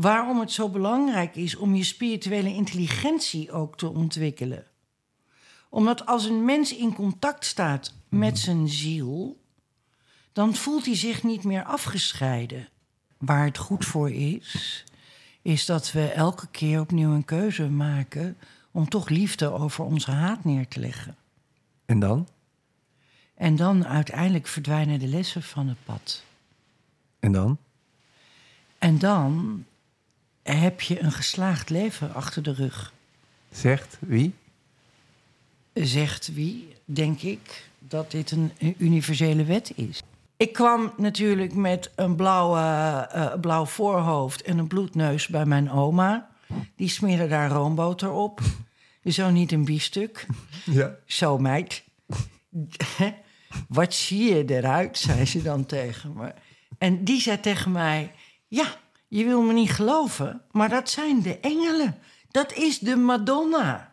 waarom 0.00 0.40
het 0.40 0.52
zo 0.52 0.68
belangrijk 0.68 1.36
is 1.36 1.56
om 1.56 1.74
je 1.74 1.84
spirituele 1.84 2.54
intelligentie 2.54 3.52
ook 3.52 3.76
te 3.76 3.88
ontwikkelen. 3.88 4.64
Omdat 5.68 6.06
als 6.06 6.24
een 6.24 6.44
mens 6.44 6.76
in 6.76 6.94
contact 6.94 7.44
staat 7.44 7.94
met 8.08 8.38
zijn 8.38 8.68
ziel, 8.68 9.40
dan 10.32 10.54
voelt 10.54 10.84
hij 10.84 10.96
zich 10.96 11.22
niet 11.22 11.44
meer 11.44 11.64
afgescheiden. 11.64 12.68
Waar 13.16 13.44
het 13.44 13.58
goed 13.58 13.84
voor 13.84 14.10
is, 14.10 14.84
is 15.42 15.66
dat 15.66 15.92
we 15.92 16.08
elke 16.08 16.46
keer 16.46 16.80
opnieuw 16.80 17.12
een 17.12 17.24
keuze 17.24 17.68
maken 17.68 18.36
om 18.70 18.88
toch 18.88 19.08
liefde 19.08 19.52
over 19.52 19.84
onze 19.84 20.10
haat 20.10 20.44
neer 20.44 20.68
te 20.68 20.80
leggen. 20.80 21.16
En 21.86 21.98
dan? 21.98 22.28
En 23.34 23.56
dan 23.56 23.86
uiteindelijk 23.86 24.46
verdwijnen 24.46 24.98
de 24.98 25.08
lessen 25.08 25.42
van 25.42 25.68
het 25.68 25.78
pad. 25.84 26.24
En 27.20 27.32
dan? 27.32 27.58
En 28.78 28.98
dan 28.98 29.64
heb 30.56 30.80
je 30.80 31.00
een 31.00 31.12
geslaagd 31.12 31.70
leven 31.70 32.14
achter 32.14 32.42
de 32.42 32.52
rug. 32.52 32.92
Zegt 33.50 33.96
wie? 34.00 34.34
Zegt 35.72 36.34
wie, 36.34 36.76
denk 36.84 37.22
ik, 37.22 37.68
dat 37.78 38.10
dit 38.10 38.30
een 38.30 38.52
universele 38.78 39.44
wet 39.44 39.72
is. 39.74 40.02
Ik 40.36 40.52
kwam 40.52 40.92
natuurlijk 40.96 41.54
met 41.54 41.90
een 41.94 42.16
blauwe, 42.16 42.58
uh, 43.14 43.34
blauw 43.40 43.66
voorhoofd 43.66 44.42
en 44.42 44.58
een 44.58 44.66
bloedneus 44.66 45.26
bij 45.26 45.46
mijn 45.46 45.70
oma. 45.70 46.28
Die 46.76 46.88
smeerde 46.88 47.28
daar 47.28 47.50
roomboter 47.50 48.10
op. 48.10 48.40
Zo 49.04 49.30
niet 49.30 49.52
een 49.52 49.64
biefstuk. 49.64 50.26
Ja. 50.64 50.94
Zo, 51.06 51.38
meid. 51.38 51.84
Wat 53.68 53.94
zie 53.94 54.34
je 54.34 54.44
eruit, 54.44 54.98
zei 54.98 55.26
ze 55.26 55.42
dan 55.42 55.66
tegen 55.66 56.12
me. 56.12 56.32
En 56.78 57.04
die 57.04 57.20
zei 57.20 57.40
tegen 57.40 57.72
mij: 57.72 58.12
Ja, 58.48 58.76
je 59.08 59.24
wil 59.24 59.42
me 59.42 59.52
niet 59.52 59.70
geloven, 59.70 60.42
maar 60.50 60.68
dat 60.68 60.90
zijn 60.90 61.22
de 61.22 61.40
engelen. 61.40 61.98
Dat 62.30 62.52
is 62.52 62.78
de 62.78 62.96
Madonna. 62.96 63.87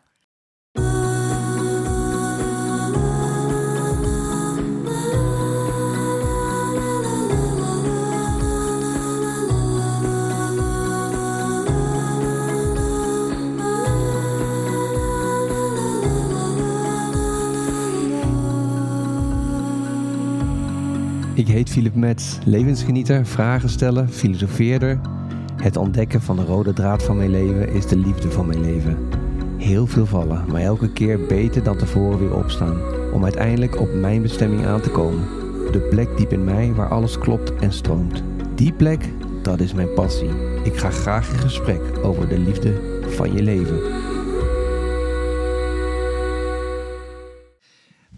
Ik 21.35 21.47
heet 21.47 21.69
Philip 21.69 21.95
Metz, 21.95 22.37
levensgenieter, 22.45 23.25
vragen 23.25 23.69
stellen, 23.69 24.09
filosofeerder. 24.09 24.99
Het 25.55 25.77
ontdekken 25.77 26.21
van 26.21 26.35
de 26.35 26.45
rode 26.45 26.73
draad 26.73 27.03
van 27.03 27.17
mijn 27.17 27.29
leven 27.29 27.69
is 27.69 27.87
de 27.87 27.97
liefde 27.97 28.31
van 28.31 28.45
mijn 28.45 28.61
leven. 28.61 28.97
Heel 29.57 29.87
veel 29.87 30.05
vallen, 30.05 30.45
maar 30.51 30.61
elke 30.61 30.91
keer 30.91 31.25
beter 31.25 31.63
dan 31.63 31.77
tevoren 31.77 32.19
weer 32.19 32.35
opstaan. 32.35 32.79
Om 33.13 33.23
uiteindelijk 33.23 33.79
op 33.79 33.93
mijn 33.93 34.21
bestemming 34.21 34.65
aan 34.65 34.81
te 34.81 34.89
komen. 34.89 35.23
De 35.71 35.87
plek 35.89 36.17
diep 36.17 36.31
in 36.31 36.43
mij 36.43 36.73
waar 36.73 36.89
alles 36.89 37.17
klopt 37.17 37.55
en 37.55 37.71
stroomt. 37.71 38.23
Die 38.55 38.73
plek, 38.73 39.09
dat 39.41 39.59
is 39.59 39.73
mijn 39.73 39.93
passie. 39.93 40.29
Ik 40.63 40.77
ga 40.77 40.89
graag 40.89 41.31
in 41.31 41.39
gesprek 41.39 41.81
over 42.03 42.27
de 42.29 42.39
liefde 42.39 42.73
van 43.07 43.33
je 43.33 43.43
leven. 43.43 43.79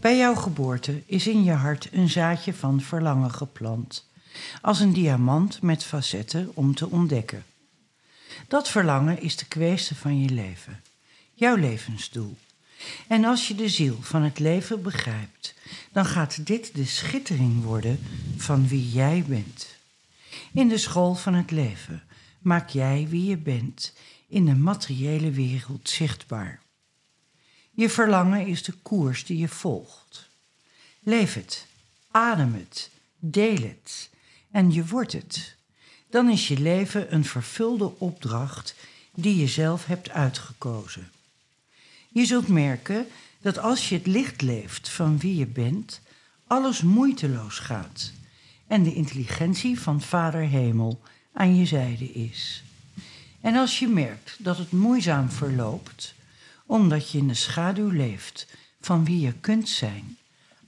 Bij 0.07 0.17
jouw 0.17 0.35
geboorte 0.35 1.03
is 1.05 1.27
in 1.27 1.43
je 1.43 1.51
hart 1.51 1.89
een 1.91 2.09
zaadje 2.09 2.53
van 2.53 2.81
verlangen 2.81 3.31
geplant, 3.31 4.09
als 4.61 4.79
een 4.79 4.93
diamant 4.93 5.61
met 5.61 5.83
facetten 5.83 6.51
om 6.53 6.75
te 6.75 6.89
ontdekken. 6.89 7.45
Dat 8.47 8.69
verlangen 8.69 9.21
is 9.21 9.35
de 9.35 9.45
kweeste 9.45 9.95
van 9.95 10.21
je 10.21 10.29
leven, 10.29 10.81
jouw 11.33 11.55
levensdoel. 11.55 12.37
En 13.07 13.25
als 13.25 13.47
je 13.47 13.55
de 13.55 13.69
ziel 13.69 13.97
van 14.01 14.21
het 14.21 14.39
leven 14.39 14.81
begrijpt, 14.81 15.53
dan 15.91 16.05
gaat 16.05 16.45
dit 16.45 16.75
de 16.75 16.85
schittering 16.85 17.63
worden 17.63 17.99
van 18.37 18.67
wie 18.67 18.91
jij 18.91 19.23
bent. 19.27 19.67
In 20.53 20.67
de 20.67 20.77
school 20.77 21.15
van 21.15 21.33
het 21.33 21.51
leven 21.51 22.03
maak 22.39 22.69
jij 22.69 23.07
wie 23.09 23.25
je 23.25 23.37
bent 23.37 23.93
in 24.27 24.45
de 24.45 24.55
materiële 24.55 25.31
wereld 25.31 25.89
zichtbaar. 25.89 26.65
Je 27.77 27.89
verlangen 27.89 28.47
is 28.47 28.63
de 28.63 28.71
koers 28.71 29.25
die 29.25 29.37
je 29.37 29.47
volgt. 29.47 30.29
Leef 30.99 31.33
het, 31.33 31.65
adem 32.11 32.53
het, 32.53 32.89
deel 33.19 33.61
het 33.61 34.09
en 34.51 34.71
je 34.71 34.85
wordt 34.85 35.11
het. 35.11 35.55
Dan 36.09 36.29
is 36.29 36.47
je 36.47 36.59
leven 36.59 37.13
een 37.13 37.25
vervulde 37.25 37.99
opdracht 37.99 38.75
die 39.13 39.35
je 39.35 39.47
zelf 39.47 39.85
hebt 39.85 40.09
uitgekozen. 40.09 41.11
Je 42.07 42.25
zult 42.25 42.47
merken 42.47 43.07
dat 43.41 43.57
als 43.57 43.89
je 43.89 43.95
het 43.95 44.07
licht 44.07 44.41
leeft 44.41 44.89
van 44.89 45.19
wie 45.19 45.35
je 45.35 45.47
bent, 45.47 46.01
alles 46.47 46.81
moeiteloos 46.81 47.59
gaat 47.59 48.11
en 48.67 48.83
de 48.83 48.93
intelligentie 48.93 49.79
van 49.79 50.01
Vader 50.01 50.47
Hemel 50.47 51.01
aan 51.33 51.55
je 51.55 51.65
zijde 51.65 52.11
is. 52.11 52.63
En 53.41 53.55
als 53.55 53.79
je 53.79 53.87
merkt 53.87 54.35
dat 54.39 54.57
het 54.57 54.71
moeizaam 54.71 55.29
verloopt, 55.29 56.15
omdat 56.67 57.11
je 57.11 57.17
in 57.17 57.27
de 57.27 57.33
schaduw 57.33 57.89
leeft 57.89 58.47
van 58.81 59.05
wie 59.05 59.19
je 59.19 59.33
kunt 59.33 59.69
zijn. 59.69 60.17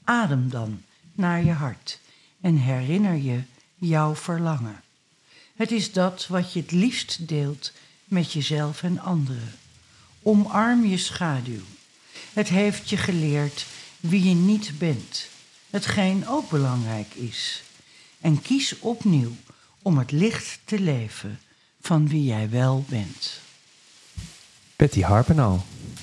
Adem 0.03 0.49
dan 0.49 0.81
naar 1.13 1.43
je 1.43 1.51
hart 1.51 1.99
en 2.41 2.55
herinner 2.55 3.15
je 3.15 3.41
jouw 3.75 4.15
verlangen. 4.15 4.81
Het 5.55 5.71
is 5.71 5.91
dat 5.91 6.27
wat 6.27 6.53
je 6.53 6.61
het 6.61 6.71
liefst 6.71 7.27
deelt 7.27 7.71
met 8.05 8.33
jezelf 8.33 8.83
en 8.83 8.99
anderen. 8.99 9.53
Omarm 10.21 10.85
je 10.85 10.97
schaduw. 10.97 11.63
Het 12.33 12.47
heeft 12.47 12.89
je 12.89 12.97
geleerd 12.97 13.65
wie 13.99 14.23
je 14.23 14.35
niet 14.35 14.71
bent, 14.77 15.29
hetgeen 15.69 16.27
ook 16.27 16.49
belangrijk 16.49 17.13
is. 17.13 17.63
En 18.19 18.41
kies 18.41 18.79
opnieuw 18.79 19.35
om 19.81 19.97
het 19.97 20.11
licht 20.11 20.59
te 20.63 20.79
leven 20.79 21.39
van 21.81 22.07
wie 22.07 22.23
jij 22.23 22.49
wel 22.49 22.85
bent. 22.89 23.41
Betty 24.79 25.01
Harpenal. 25.01 25.59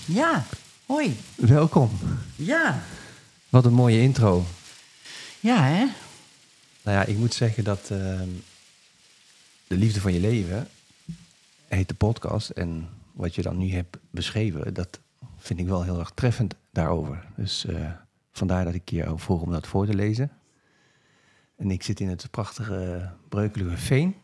Ja, 0.06 0.44
hoi. 0.86 1.16
Welkom. 1.36 1.90
Ja. 2.34 2.82
Wat 3.48 3.64
een 3.64 3.72
mooie 3.72 4.00
intro. 4.00 4.44
Ja, 5.40 5.62
hè? 5.62 5.86
Nou 6.82 6.96
ja, 6.96 7.04
ik 7.04 7.16
moet 7.16 7.34
zeggen 7.34 7.64
dat 7.64 7.90
ehm, 7.90 8.28
De 9.66 9.76
Liefde 9.76 10.00
van 10.00 10.12
Je 10.12 10.20
Leven 10.20 10.68
heet 11.68 11.88
de 11.88 11.94
podcast. 11.94 12.50
En 12.50 12.88
wat 13.12 13.34
je 13.34 13.42
dan 13.42 13.58
nu 13.58 13.70
hebt 13.70 13.96
beschreven, 14.10 14.74
dat 14.74 14.98
vind 15.36 15.60
ik 15.60 15.66
wel 15.66 15.82
heel 15.82 15.98
erg 15.98 16.10
treffend 16.14 16.54
daarover. 16.70 17.24
Dus 17.36 17.64
uh, 17.64 17.90
vandaar 18.32 18.64
dat 18.64 18.74
ik 18.74 18.90
je 18.90 19.12
vroeg 19.16 19.42
om 19.42 19.52
dat 19.52 19.66
voor 19.66 19.86
te 19.86 19.94
lezen. 19.94 20.30
En 21.56 21.70
ik 21.70 21.82
zit 21.82 22.00
in 22.00 22.08
het 22.08 22.30
prachtige 22.30 23.10
Breukelige 23.28 23.76
Veen. 23.76 24.14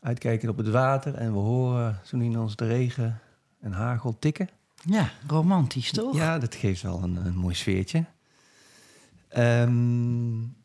Uitkijken 0.00 0.48
op 0.48 0.56
het 0.56 0.68
water 0.68 1.14
en 1.14 1.32
we 1.32 1.38
horen 1.38 2.00
zo 2.04 2.16
in 2.16 2.38
ons 2.38 2.56
de 2.56 2.66
regen 2.66 3.20
en 3.60 3.72
hagel 3.72 4.18
tikken. 4.18 4.48
Ja, 4.82 5.10
romantisch 5.26 5.92
toch? 5.92 6.16
Ja, 6.16 6.38
dat 6.38 6.54
geeft 6.54 6.82
wel 6.82 7.02
een, 7.02 7.16
een 7.16 7.36
mooi 7.36 7.54
sfeertje. 7.54 8.04
Um, 9.38 10.56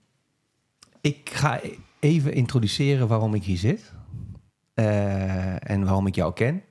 ik 1.02 1.30
ga 1.34 1.60
even 2.00 2.34
introduceren 2.34 3.08
waarom 3.08 3.34
ik 3.34 3.44
hier 3.44 3.58
zit. 3.58 3.94
Uh, 4.76 5.70
en 5.70 5.84
waarom 5.84 6.08
ik 6.08 6.16
jou 6.16 6.34
ken. 6.34 6.64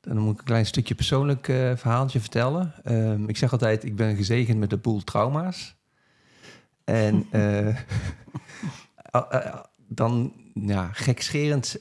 Dan 0.00 0.18
moet 0.18 0.32
ik 0.32 0.38
een 0.38 0.44
klein 0.44 0.66
stukje 0.66 0.94
persoonlijk 0.94 1.48
uh, 1.48 1.76
verhaaltje 1.76 2.20
vertellen. 2.20 2.74
Um, 2.84 3.28
ik 3.28 3.36
zeg 3.36 3.52
altijd, 3.52 3.84
ik 3.84 3.96
ben 3.96 4.16
gezegend 4.16 4.58
met 4.58 4.72
een 4.72 4.80
boel 4.80 5.04
trauma's. 5.04 5.76
En 6.84 7.26
uh, 7.32 7.76
dan, 9.88 10.32
ja, 10.60 10.88
gekscherend, 10.92 11.78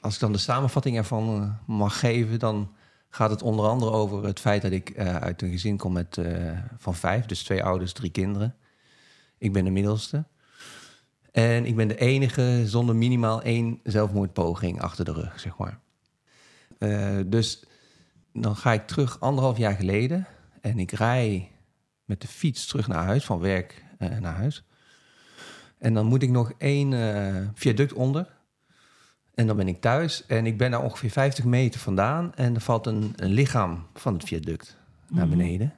als 0.00 0.14
ik 0.14 0.20
dan 0.20 0.32
de 0.32 0.38
samenvatting 0.38 0.96
ervan 0.96 1.56
mag 1.66 1.98
geven... 1.98 2.38
dan 2.38 2.74
gaat 3.08 3.30
het 3.30 3.42
onder 3.42 3.66
andere 3.66 3.90
over 3.90 4.24
het 4.24 4.40
feit 4.40 4.62
dat 4.62 4.72
ik 4.72 4.98
uit 4.98 5.42
een 5.42 5.50
gezin 5.50 5.76
kom 5.76 5.92
met, 5.92 6.18
van 6.78 6.94
vijf, 6.94 7.26
dus 7.26 7.42
twee 7.42 7.64
ouders, 7.64 7.92
drie 7.92 8.10
kinderen. 8.10 8.54
Ik 9.38 9.52
ben 9.52 9.64
de 9.64 9.70
middelste. 9.70 10.24
En 11.32 11.66
ik 11.66 11.76
ben 11.76 11.88
de 11.88 11.98
enige 11.98 12.62
zonder 12.66 12.96
minimaal 12.96 13.42
één 13.42 13.80
zelfmoordpoging 13.82 14.80
achter 14.80 15.04
de 15.04 15.12
rug, 15.12 15.40
zeg 15.40 15.52
maar. 15.56 15.80
Dus 17.26 17.64
dan 18.32 18.56
ga 18.56 18.72
ik 18.72 18.86
terug 18.86 19.20
anderhalf 19.20 19.56
jaar 19.56 19.74
geleden 19.74 20.26
en 20.60 20.78
ik 20.78 20.90
rij 20.90 21.50
met 22.04 22.20
de 22.20 22.28
fiets 22.28 22.66
terug 22.66 22.88
naar 22.88 23.04
huis, 23.04 23.24
van 23.24 23.38
werk 23.38 23.84
naar 23.98 24.34
huis. 24.34 24.64
En 25.78 25.94
dan 25.94 26.06
moet 26.06 26.22
ik 26.22 26.30
nog 26.30 26.52
één 26.58 26.92
viaduct 27.54 27.92
onder. 27.92 28.34
En 29.34 29.46
dan 29.46 29.56
ben 29.56 29.68
ik 29.68 29.80
thuis 29.80 30.26
en 30.26 30.46
ik 30.46 30.58
ben 30.58 30.70
daar 30.70 30.82
ongeveer 30.82 31.10
50 31.10 31.44
meter 31.44 31.80
vandaan. 31.80 32.34
En 32.34 32.54
er 32.54 32.60
valt 32.60 32.86
een, 32.86 33.12
een 33.16 33.30
lichaam 33.32 33.86
van 33.94 34.12
het 34.14 34.24
viaduct 34.24 34.76
naar 35.08 35.26
Mhm. 35.26 35.36
beneden. 35.36 35.72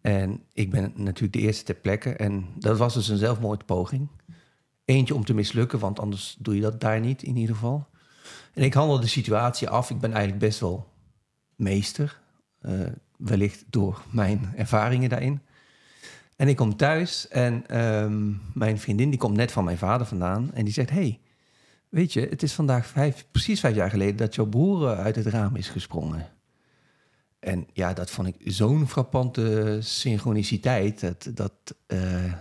En 0.00 0.42
ik 0.52 0.70
ben 0.70 0.92
natuurlijk 0.94 1.32
de 1.32 1.38
eerste 1.40 1.64
ter 1.64 1.74
plekke. 1.74 2.12
En 2.12 2.46
dat 2.58 2.78
was 2.78 2.94
dus 2.94 3.08
een 3.08 3.16
zelfmoordpoging. 3.16 4.08
eentje 4.84 5.14
om 5.14 5.24
te 5.24 5.34
mislukken, 5.34 5.78
want 5.78 5.98
anders 6.00 6.36
doe 6.38 6.54
je 6.54 6.60
dat 6.60 6.80
daar 6.80 7.00
niet 7.00 7.22
in 7.22 7.36
ieder 7.36 7.54
geval. 7.54 7.86
En 8.54 8.62
ik 8.62 8.74
handel 8.74 9.00
de 9.00 9.06
situatie 9.06 9.68
af. 9.68 9.90
Ik 9.90 9.98
ben 9.98 10.10
eigenlijk 10.12 10.40
best 10.40 10.60
wel 10.60 10.92
meester, 11.56 12.20
eh, 12.60 12.80
wellicht 13.16 13.64
door 13.70 14.02
mijn 14.10 14.52
ervaringen 14.56 15.08
daarin. 15.08 15.40
En 16.38 16.48
ik 16.48 16.56
kom 16.56 16.76
thuis 16.76 17.28
en 17.28 17.66
ehm, 17.66 18.32
mijn 18.54 18.78
vriendin 18.78 19.10
die 19.10 19.18
komt 19.18 19.36
net 19.36 19.52
van 19.52 19.64
mijn 19.64 19.78
vader 19.78 20.06
vandaan 20.06 20.50
en 20.54 20.64
die 20.64 20.72
zegt: 20.72 20.90
Hey, 20.90 21.20
weet 21.88 22.12
je, 22.12 22.20
het 22.20 22.42
is 22.42 22.52
vandaag 22.52 22.86
vijf, 22.86 23.26
precies 23.30 23.60
vijf 23.60 23.74
jaar 23.74 23.90
geleden 23.90 24.16
dat 24.16 24.34
jouw 24.34 24.46
broer 24.46 24.90
eh, 24.90 24.98
uit 24.98 25.16
het 25.16 25.26
raam 25.26 25.56
is 25.56 25.68
gesprongen. 25.68 26.28
En 27.38 27.66
ja, 27.72 27.92
dat 27.92 28.10
vond 28.10 28.28
ik 28.28 28.36
zo'n 28.44 28.88
frappante 28.88 29.78
synchroniciteit. 29.80 31.00
Dat, 31.00 31.30
dat 31.34 31.52
eh, 31.86 32.32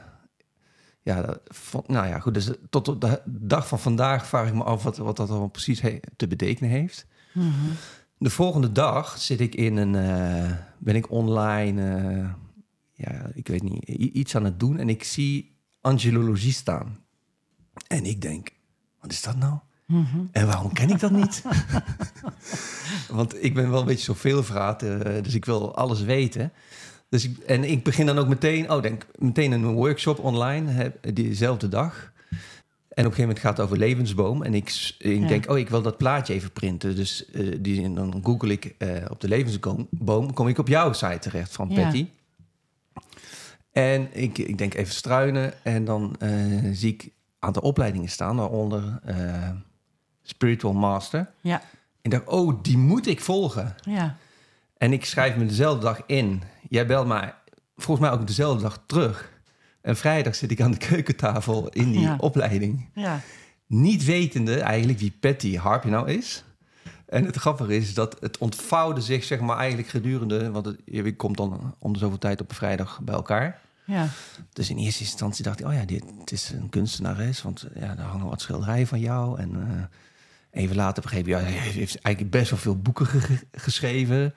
ja, 1.01 1.21
dat 1.21 1.39
vond, 1.45 1.87
nou 1.87 2.07
ja, 2.07 2.19
goed. 2.19 2.33
Dus 2.33 2.49
tot 2.69 2.87
op 2.87 3.01
de 3.01 3.21
dag 3.25 3.67
van 3.67 3.79
vandaag 3.79 4.27
vraag 4.27 4.47
ik 4.47 4.53
me 4.53 4.63
af 4.63 4.83
wat, 4.83 4.97
wat 4.97 5.17
dat 5.17 5.27
dan 5.27 5.51
precies 5.51 5.81
te 6.15 6.27
betekenen 6.27 6.69
heeft. 6.69 7.05
Mhm. 7.33 7.47
De 8.17 8.29
volgende 8.29 8.71
dag 8.71 9.17
zit 9.17 9.39
ik 9.39 9.55
in 9.55 9.77
een, 9.77 9.95
eh, 9.95 10.51
ben 10.77 10.95
ik 10.95 11.11
online, 11.11 12.35
ja, 12.97 13.29
ik 13.33 13.47
weet 13.47 13.63
niet, 13.63 13.83
iets 13.89 14.35
aan 14.35 14.43
het 14.45 14.59
doen 14.59 14.77
en 14.77 14.89
ik 14.89 15.03
zie 15.03 15.55
angelologie 15.81 16.53
staan. 16.53 16.97
En 17.87 18.05
ik 18.05 18.21
denk, 18.21 18.49
wat 19.01 19.11
is 19.11 19.21
dat 19.21 19.35
nou? 19.37 19.57
Mhm. 19.85 20.17
En 20.31 20.45
waarom 20.47 20.73
ken 20.73 20.89
ik 20.89 20.99
dat 20.99 21.11
niet? 21.11 21.43
Want 23.11 23.43
ik 23.43 23.53
ben 23.53 23.69
wel 23.71 23.79
een 23.79 23.85
beetje 23.85 24.03
zo 24.03 24.13
veelvraat, 24.13 24.83
eh, 24.83 25.23
dus 25.23 25.33
ik 25.33 25.45
wil 25.45 25.75
alles 25.75 26.01
weten. 26.01 26.51
Dus 27.09 27.23
ik, 27.25 27.37
en 27.37 27.63
ik 27.63 27.83
begin 27.83 28.05
dan 28.05 28.17
ook 28.17 28.27
meteen, 28.27 28.71
oh, 28.71 28.81
denk 28.81 29.05
meteen 29.15 29.51
een 29.51 29.65
workshop 29.73 30.19
online, 30.19 30.93
diezelfde 31.13 31.67
dag. 31.69 32.11
En 32.89 33.05
op 33.05 33.11
een 33.11 33.17
gegeven 33.17 33.21
moment 33.21 33.39
gaat 33.39 33.57
het 33.57 33.65
over 33.65 33.77
levensboom. 33.77 34.43
En 34.43 34.53
ik, 34.53 34.95
ik 34.99 35.19
Ja. 35.21 35.27
denk, 35.27 35.49
oh, 35.49 35.57
ik 35.57 35.69
wil 35.69 35.81
dat 35.81 35.97
plaatje 35.97 36.33
even 36.33 36.51
printen. 36.51 36.95
Dus 36.95 37.25
eh, 37.31 37.55
die, 37.59 37.83
en 37.83 37.95
dan 37.95 38.19
google 38.23 38.51
ik 38.51 38.75
eh, 38.77 38.89
op 39.09 39.21
de 39.21 39.27
levensboom, 39.27 40.33
kom 40.33 40.47
ik 40.47 40.57
op 40.57 40.67
jouw 40.67 40.93
site 40.93 41.19
terecht 41.19 41.51
van 41.53 41.69
Ja. 41.69 41.81
Patty. 41.83 42.07
En 43.77 44.07
ik, 44.11 44.37
ik 44.37 44.57
denk 44.57 44.73
even 44.73 44.93
struinen 44.93 45.63
en 45.63 45.85
dan 45.85 46.15
eh, 46.19 46.31
zie 46.71 46.93
ik 46.93 47.03
een 47.03 47.11
aantal 47.39 47.61
opleidingen 47.61 48.09
staan, 48.09 48.35
waaronder 48.35 48.99
eh, 49.03 49.49
Spiritual 50.23 50.73
Master. 50.73 51.29
Ja, 51.41 51.61
Ik 52.01 52.11
dacht, 52.11 52.27
oh, 52.27 52.63
die 52.63 52.77
moet 52.77 53.07
ik 53.07 53.21
volgen. 53.21 53.75
ja, 53.81 54.17
En 54.77 54.93
ik 54.93 55.05
schrijf 55.05 55.35
me 55.35 55.45
dezelfde 55.45 55.81
dag 55.81 56.01
in. 56.05 56.41
Jij 56.69 56.85
belt 56.87 57.07
mij 57.07 57.33
volgens 57.75 58.07
mij 58.09 58.17
ook 58.19 58.27
dezelfde 58.27 58.61
dag 58.63 58.83
terug. 58.85 59.31
En 59.81 59.95
vrijdag 59.97 60.35
zit 60.35 60.51
ik 60.51 60.61
aan 60.61 60.71
de 60.71 60.77
keukentafel 60.77 61.69
in 61.69 61.91
die 61.91 62.01
Ja. 62.01 62.15
opleiding. 62.19 62.89
ja. 62.93 63.19
Niet 63.67 64.05
wetende 64.05 64.59
eigenlijk 64.59 64.99
wie 64.99 65.17
Patty 65.19 65.55
Harpje 65.55 65.89
nou 65.89 66.09
is. 66.11 66.43
En 67.05 67.25
het 67.25 67.35
grappige 67.35 67.75
is 67.75 67.93
dat 67.93 68.17
het 68.19 68.37
ontvouwde 68.37 69.01
zich 69.01 69.23
zeg 69.23 69.39
maar 69.39 69.57
eigenlijk 69.57 69.87
gedurende... 69.89 70.51
want 70.51 70.65
het, 70.65 70.81
je 70.85 71.15
komt 71.15 71.37
dan 71.37 71.75
om 71.79 71.93
de 71.93 71.99
zoveel 71.99 72.17
tijd 72.17 72.41
op 72.41 72.49
een 72.49 72.55
vrijdag 72.55 72.99
bij 73.03 73.15
elkaar. 73.15 73.59
Ja. 73.87 74.07
Dus 74.53 74.69
in 74.69 74.77
eerste 74.77 75.03
instantie 75.03 75.43
dacht 75.43 75.59
ik, 75.59 75.65
oh 75.65 75.73
ja, 75.73 75.85
dit 75.85 76.03
is 76.31 76.49
een 76.49 76.69
kunstenares. 76.69 77.41
Want 77.41 77.63
eh, 77.63 77.81
ja, 77.81 77.95
daar 77.95 78.05
hangen 78.05 78.27
wat 78.29 78.41
schilderijen 78.41 78.87
van 78.87 78.99
jou. 78.99 79.39
En 79.39 79.51
eh, 80.51 80.61
even 80.63 80.75
later 80.75 81.01
begreep 81.03 81.25
je, 81.25 81.31
ja, 81.31 81.39
hij 81.39 81.51
heeft 81.51 82.01
eigenlijk 82.01 82.35
best 82.35 82.49
wel 82.49 82.59
veel 82.59 82.77
boeken 82.77 83.05
ge- 83.05 83.47
geschreven. 83.51 84.33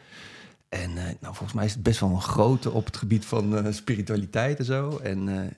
En 0.69 0.91
eh, 0.99 1.05
nou, 1.21 1.35
volgens 1.35 1.53
mij 1.53 1.65
is 1.65 1.73
het 1.73 1.83
best 1.83 2.01
wel 2.01 2.11
een 2.11 2.21
grote 2.23 2.71
op 2.71 2.85
het 2.85 2.97
gebied 2.97 3.25
van 3.25 3.75
spiritualiteit 3.75 4.59
en 4.59 4.65
zo. 4.65 4.99
En 4.99 5.53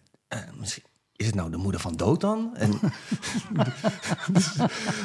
misschien 0.59 0.83
is 1.17 1.27
het 1.27 1.35
nou 1.35 1.51
de 1.51 1.57
moeder 1.57 1.81
van 1.81 1.97
dood 1.97 2.21
dan? 2.21 2.51
En, 2.57 2.71
dus, 4.33 4.53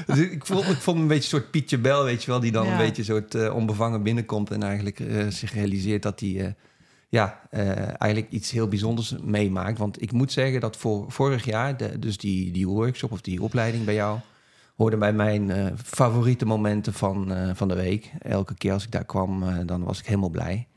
dus 0.06 0.18
ik, 0.18 0.32
ik 0.34 0.46
vond 0.46 0.96
me 0.98 1.02
een 1.02 1.08
beetje 1.08 1.16
een 1.16 1.42
soort 1.42 1.52
Pietje 1.52 1.78
Bel, 1.78 2.04
weet 2.04 2.24
je 2.24 2.32
wel, 2.32 2.40
die 2.40 2.52
dan 2.52 2.66
Ja. 2.66 2.72
een 2.72 2.78
beetje 2.78 3.04
soort 3.04 3.36
eh, 3.36 3.56
onbevangen 3.56 4.04
binnenkomt 4.04 4.52
en 4.52 4.64
eigenlijk 4.64 5.04
zich 5.30 5.54
realiseert 5.54 6.04
dat 6.04 6.20
hij 6.20 6.56
ja, 7.10 7.42
eh, 7.50 8.02
eigenlijk 8.02 8.32
iets 8.32 8.52
heel 8.52 8.68
bijzonders 8.68 9.16
meemaakt. 9.22 9.78
Want 9.78 10.02
ik 10.02 10.12
moet 10.12 10.32
zeggen 10.32 10.60
dat 10.60 10.78
voor 10.78 11.12
vorig 11.12 11.46
jaar, 11.46 11.78
de, 11.78 12.00
dus 12.00 12.18
die, 12.18 12.52
die 12.52 12.68
workshop 12.68 13.12
of 13.12 13.22
die 13.22 13.42
opleiding 13.42 13.86
bij 13.86 13.94
jou, 13.94 14.20
hoorde 14.76 14.98
bij 14.98 15.14
mijn 15.14 15.52
eh, 15.52 15.66
favoriete 15.84 16.46
momenten 16.46 16.94
van, 16.94 17.34
eh, 17.34 17.50
van 17.54 17.68
de 17.68 17.76
week. 17.76 18.12
Elke 18.20 18.56
keer 18.56 18.74
als 18.74 18.84
ik 18.84 18.92
daar 18.92 19.06
kwam, 19.06 19.66
dan 19.66 19.84
was 19.84 20.00
ik 20.00 20.06
helemaal 20.06 20.30
blij. 20.30 20.68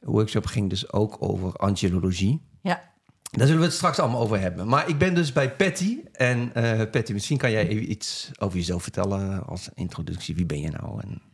De 0.00 0.10
workshop 0.10 0.46
ging 0.46 0.70
dus 0.70 0.92
ook 0.92 1.16
over 1.18 1.52
angelologie. 1.52 2.42
Ja, 2.62 2.82
Daar 3.30 3.46
zullen 3.46 3.60
we 3.60 3.66
het 3.66 3.76
straks 3.76 3.98
allemaal 3.98 4.20
over 4.20 4.40
hebben. 4.40 4.68
Maar 4.68 4.88
ik 4.88 4.98
ben 4.98 5.14
dus 5.14 5.32
bij 5.32 5.56
Patty. 5.56 5.98
En 6.12 6.52
Patty, 6.90 7.12
misschien 7.12 7.38
kan 7.38 7.50
jij 7.50 7.68
even 7.68 7.90
iets 7.90 8.30
over 8.38 8.56
jezelf 8.56 8.82
vertellen 8.82 9.46
als 9.46 9.68
introductie. 9.74 10.34
Wie 10.34 10.46
ben 10.46 10.60
je 10.60 10.70
nou? 10.70 11.00
En... 11.00 11.29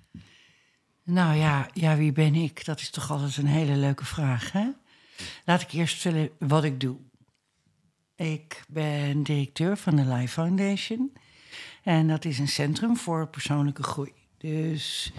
nou 1.06 1.36
ja, 1.36 1.68
ja, 1.72 1.96
wie 1.96 2.12
ben 2.12 2.34
ik? 2.34 2.64
Dat 2.64 2.80
is 2.80 2.90
toch 2.90 3.10
altijd 3.10 3.36
een 3.36 3.46
hele 3.46 3.76
leuke 3.76 4.04
vraag, 4.04 4.52
hè? 4.52 4.66
Laat 5.44 5.62
ik 5.62 5.72
eerst 5.72 6.00
vertellen 6.00 6.30
wat 6.38 6.64
ik 6.64 6.80
doe. 6.80 6.96
Ik 8.16 8.64
ben 8.68 9.22
directeur 9.22 9.76
van 9.76 9.96
de 9.96 10.04
Life 10.04 10.32
Foundation. 10.32 11.12
En 11.82 12.08
dat 12.08 12.24
is 12.24 12.38
een 12.38 12.48
centrum 12.48 12.96
voor 12.96 13.28
persoonlijke 13.28 13.82
groei. 13.82 14.12
Dus 14.38 15.12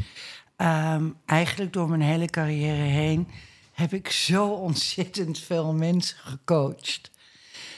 ehm, 0.56 1.10
eigenlijk 1.25 1.74
door 1.74 1.90
mijn 1.90 2.01
hele 2.01 2.25
carrière 2.25 2.81
heen 2.81 3.28
heb 3.74 3.94
ik 3.94 4.10
zo 4.10 4.48
ontzettend 4.48 5.40
veel 5.40 5.74
mensen 5.74 6.18
gecoacht. 6.18 7.12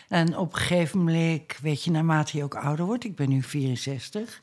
En 0.07 0.37
op 0.37 0.53
een 0.53 0.59
gegeven 0.59 0.97
moment, 0.97 1.59
weet 1.61 1.83
je, 1.83 1.91
naarmate 1.91 2.37
je 2.37 2.43
ook 2.43 2.55
ouder 2.55 2.85
wordt, 2.85 3.03
ik 3.03 3.15
ben 3.15 3.29
nu 3.29 3.43
64, 3.43 4.41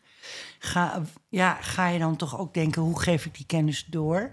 ga, 0.58 1.02
ja, 1.28 1.54
ga 1.60 1.88
je 1.88 1.98
dan 1.98 2.16
toch 2.16 2.38
ook 2.38 2.54
denken, 2.54 2.82
hoe 2.82 3.00
geef 3.00 3.26
ik 3.26 3.34
die 3.34 3.46
kennis 3.46 3.86
door? 3.90 4.32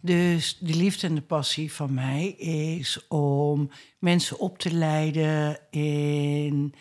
Dus 0.00 0.58
de 0.60 0.74
liefde 0.74 1.06
en 1.06 1.14
de 1.14 1.22
passie 1.22 1.72
van 1.72 1.94
mij 1.94 2.26
is 2.28 3.06
om 3.08 3.70
mensen 3.98 4.38
op 4.38 4.58
te 4.58 4.74
leiden 4.74 5.58
in, 5.70 6.74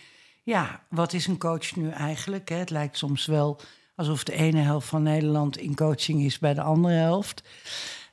ja, 0.43 0.83
wat 0.89 1.13
is 1.13 1.27
een 1.27 1.37
coach 1.37 1.75
nu 1.75 1.89
eigenlijk? 1.89 2.49
Hè? 2.49 2.55
Het 2.55 2.69
lijkt 2.69 2.97
soms 2.97 3.25
wel 3.25 3.59
alsof 3.95 4.23
de 4.23 4.33
ene 4.33 4.61
helft 4.61 4.87
van 4.87 5.03
Nederland 5.03 5.57
in 5.57 5.75
coaching 5.75 6.23
is 6.23 6.39
bij 6.39 6.53
de 6.53 6.61
andere 6.61 6.95
helft. 6.95 7.43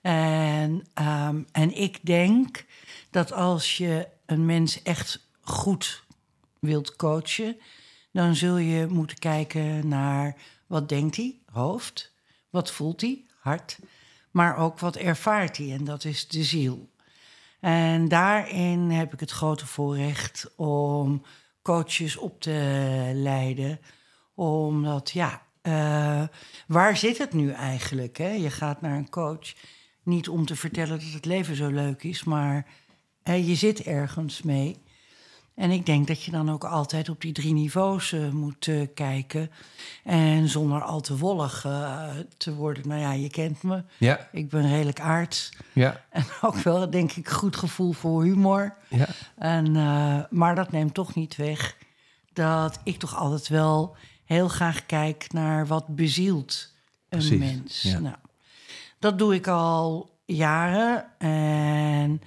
En, 0.00 0.86
ehm, 0.94 1.42
en 1.52 1.76
ik 1.76 1.98
denk 2.06 2.64
dat 3.10 3.32
als 3.32 3.76
je 3.76 4.08
een 4.26 4.46
mens 4.46 4.82
echt 4.82 5.28
goed 5.40 6.04
wilt 6.60 6.96
coachen, 6.96 7.56
dan 8.18 8.36
zul 8.36 8.56
je 8.56 8.86
moeten 8.86 9.18
kijken 9.18 9.88
naar 9.88 10.36
wat 10.66 10.88
denkt 10.88 11.16
hij, 11.16 11.38
hoofd, 11.52 12.12
wat 12.50 12.70
voelt 12.70 13.00
hij, 13.00 13.24
hart, 13.40 13.78
maar 14.30 14.56
ook 14.56 14.78
wat 14.78 14.96
ervaart 14.96 15.56
hij 15.56 15.72
en 15.72 15.84
dat 15.84 16.04
is 16.04 16.28
de 16.28 16.42
ziel. 16.44 16.90
En 17.60 18.08
daarin 18.08 18.90
heb 18.90 19.12
ik 19.12 19.20
het 19.20 19.30
grote 19.30 19.66
voorrecht 19.66 20.50
om 20.56 21.22
coaches 21.62 22.16
op 22.16 22.40
te 22.40 23.10
leiden, 23.14 23.80
omdat 24.34 25.10
ja, 25.10 25.42
eh, 25.62 26.22
waar 26.66 26.96
zit 26.96 27.18
het 27.18 27.32
nu 27.32 27.50
eigenlijk? 27.50 28.16
Hè? 28.16 28.30
Je 28.30 28.50
gaat 28.50 28.80
naar 28.80 28.96
een 28.96 29.10
coach 29.10 29.54
niet 30.02 30.28
om 30.28 30.46
te 30.46 30.56
vertellen 30.56 30.98
dat 30.98 31.12
het 31.12 31.24
leven 31.24 31.56
zo 31.56 31.68
leuk 31.68 32.02
is, 32.02 32.24
maar 32.24 32.66
je 33.24 33.54
zit 33.54 33.82
ergens 33.82 34.42
mee. 34.42 34.76
En 35.58 35.70
ik 35.70 35.86
denk 35.86 36.06
dat 36.06 36.22
je 36.22 36.30
dan 36.30 36.50
ook 36.50 36.64
altijd 36.64 37.08
op 37.08 37.20
die 37.20 37.32
drie 37.32 37.52
niveaus 37.52 38.12
eh, 38.12 38.28
moet 38.28 38.66
eh, 38.66 38.86
kijken. 38.94 39.50
En 40.04 40.48
zonder 40.48 40.82
al 40.82 41.00
te 41.00 41.16
wollig 41.16 41.64
eh, 41.64 42.08
te 42.36 42.54
worden. 42.54 42.88
Nou 42.88 43.00
ja, 43.00 43.12
je 43.12 43.30
kent 43.30 43.62
me. 43.62 43.82
Ja, 43.96 44.28
Ik 44.32 44.48
ben 44.48 44.68
redelijk 44.68 45.00
aards. 45.00 45.52
ja, 45.72 46.04
En 46.10 46.24
ook 46.40 46.54
wel, 46.54 46.90
denk 46.90 47.12
ik, 47.12 47.28
goed 47.28 47.56
gevoel 47.56 47.92
voor 47.92 48.22
humor. 48.22 48.74
ja. 48.88 49.06
En, 49.36 49.72
maar 50.30 50.54
dat 50.54 50.72
neemt 50.72 50.94
toch 50.94 51.14
niet 51.14 51.36
weg 51.36 51.76
dat 52.32 52.78
ik 52.84 52.98
toch 52.98 53.16
altijd 53.16 53.48
wel 53.48 53.96
heel 54.24 54.48
graag 54.48 54.86
kijk 54.86 55.32
naar 55.32 55.66
wat 55.66 55.86
bezielt 55.86 56.72
een 57.08 57.18
Precies, 57.18 57.38
mens. 57.38 57.82
ja. 57.82 57.98
Nou, 57.98 58.16
dat 58.98 59.18
doe 59.18 59.34
ik 59.34 59.46
al 59.46 60.10
jaren. 60.24 61.18
En 61.18 62.22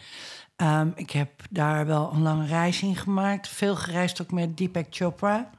ehm, 0.61 0.89
ik 0.95 1.11
heb 1.11 1.29
daar 1.49 1.85
wel 1.85 2.11
een 2.13 2.21
lange 2.21 2.45
reis 2.45 2.81
in 2.81 2.95
gemaakt. 2.95 3.47
Veel 3.47 3.75
gereisd 3.75 4.21
ook 4.21 4.31
met 4.31 4.57
Deepak 4.57 4.85
Chopra. 4.89 5.49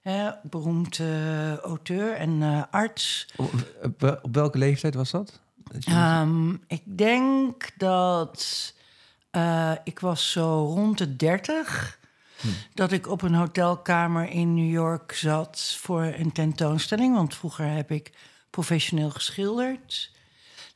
Hè, 0.00 0.30
beroemd 0.42 0.98
eh, 0.98 1.56
auteur 1.56 2.12
en 2.14 2.42
eh, 2.42 2.62
arts. 2.70 3.28
Op, 3.36 3.52
op- 3.82 4.18
op 4.22 4.34
welke 4.34 4.58
leeftijd 4.58 4.94
was 4.94 5.10
dat? 5.10 5.40
Ehm, 5.84 6.50
ik 6.66 6.82
denk 6.84 7.70
dat 7.76 8.74
eh, 9.30 9.72
ik 9.84 9.98
was 10.00 10.30
zo 10.30 10.72
rond 10.74 10.98
de 10.98 11.16
30 11.16 11.98
dat 12.74 12.92
ik 12.92 13.08
op 13.08 13.22
een 13.22 13.34
hotelkamer 13.34 14.28
in 14.30 14.54
New 14.54 14.70
York 14.70 15.12
zat 15.12 15.76
voor 15.78 16.02
een 16.02 16.32
tentoonstelling. 16.32 17.14
Want 17.14 17.34
vroeger 17.34 17.66
heb 17.70 17.90
ik 17.90 18.12
professioneel 18.50 19.10
geschilderd. 19.10 20.10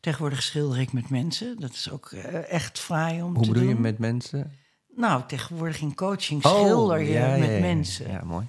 Tegenwoordig 0.00 0.42
schilder 0.42 0.78
ik 0.80 0.92
met 0.92 1.08
mensen. 1.10 1.56
Dat 1.58 1.70
is 1.70 1.90
ook 1.90 2.10
eh, 2.12 2.52
echt 2.52 2.78
fraai 2.78 3.22
om 3.22 3.34
Hoe 3.34 3.42
te 3.44 3.48
bedoel 3.48 3.64
doen. 3.64 3.74
je 3.74 3.80
met 3.80 3.98
mensen? 3.98 4.52
Nou, 4.96 5.22
tegenwoordig 5.26 5.80
in 5.80 5.94
coaching 5.94 6.42
schilder 6.42 6.98
je 6.98 7.08
Oh, 7.08 7.12
ja, 7.14 7.36
met 7.36 7.48
ja, 7.48 7.54
ja. 7.54 7.60
mensen. 7.60 8.10
Ja, 8.10 8.24
mooi. 8.24 8.46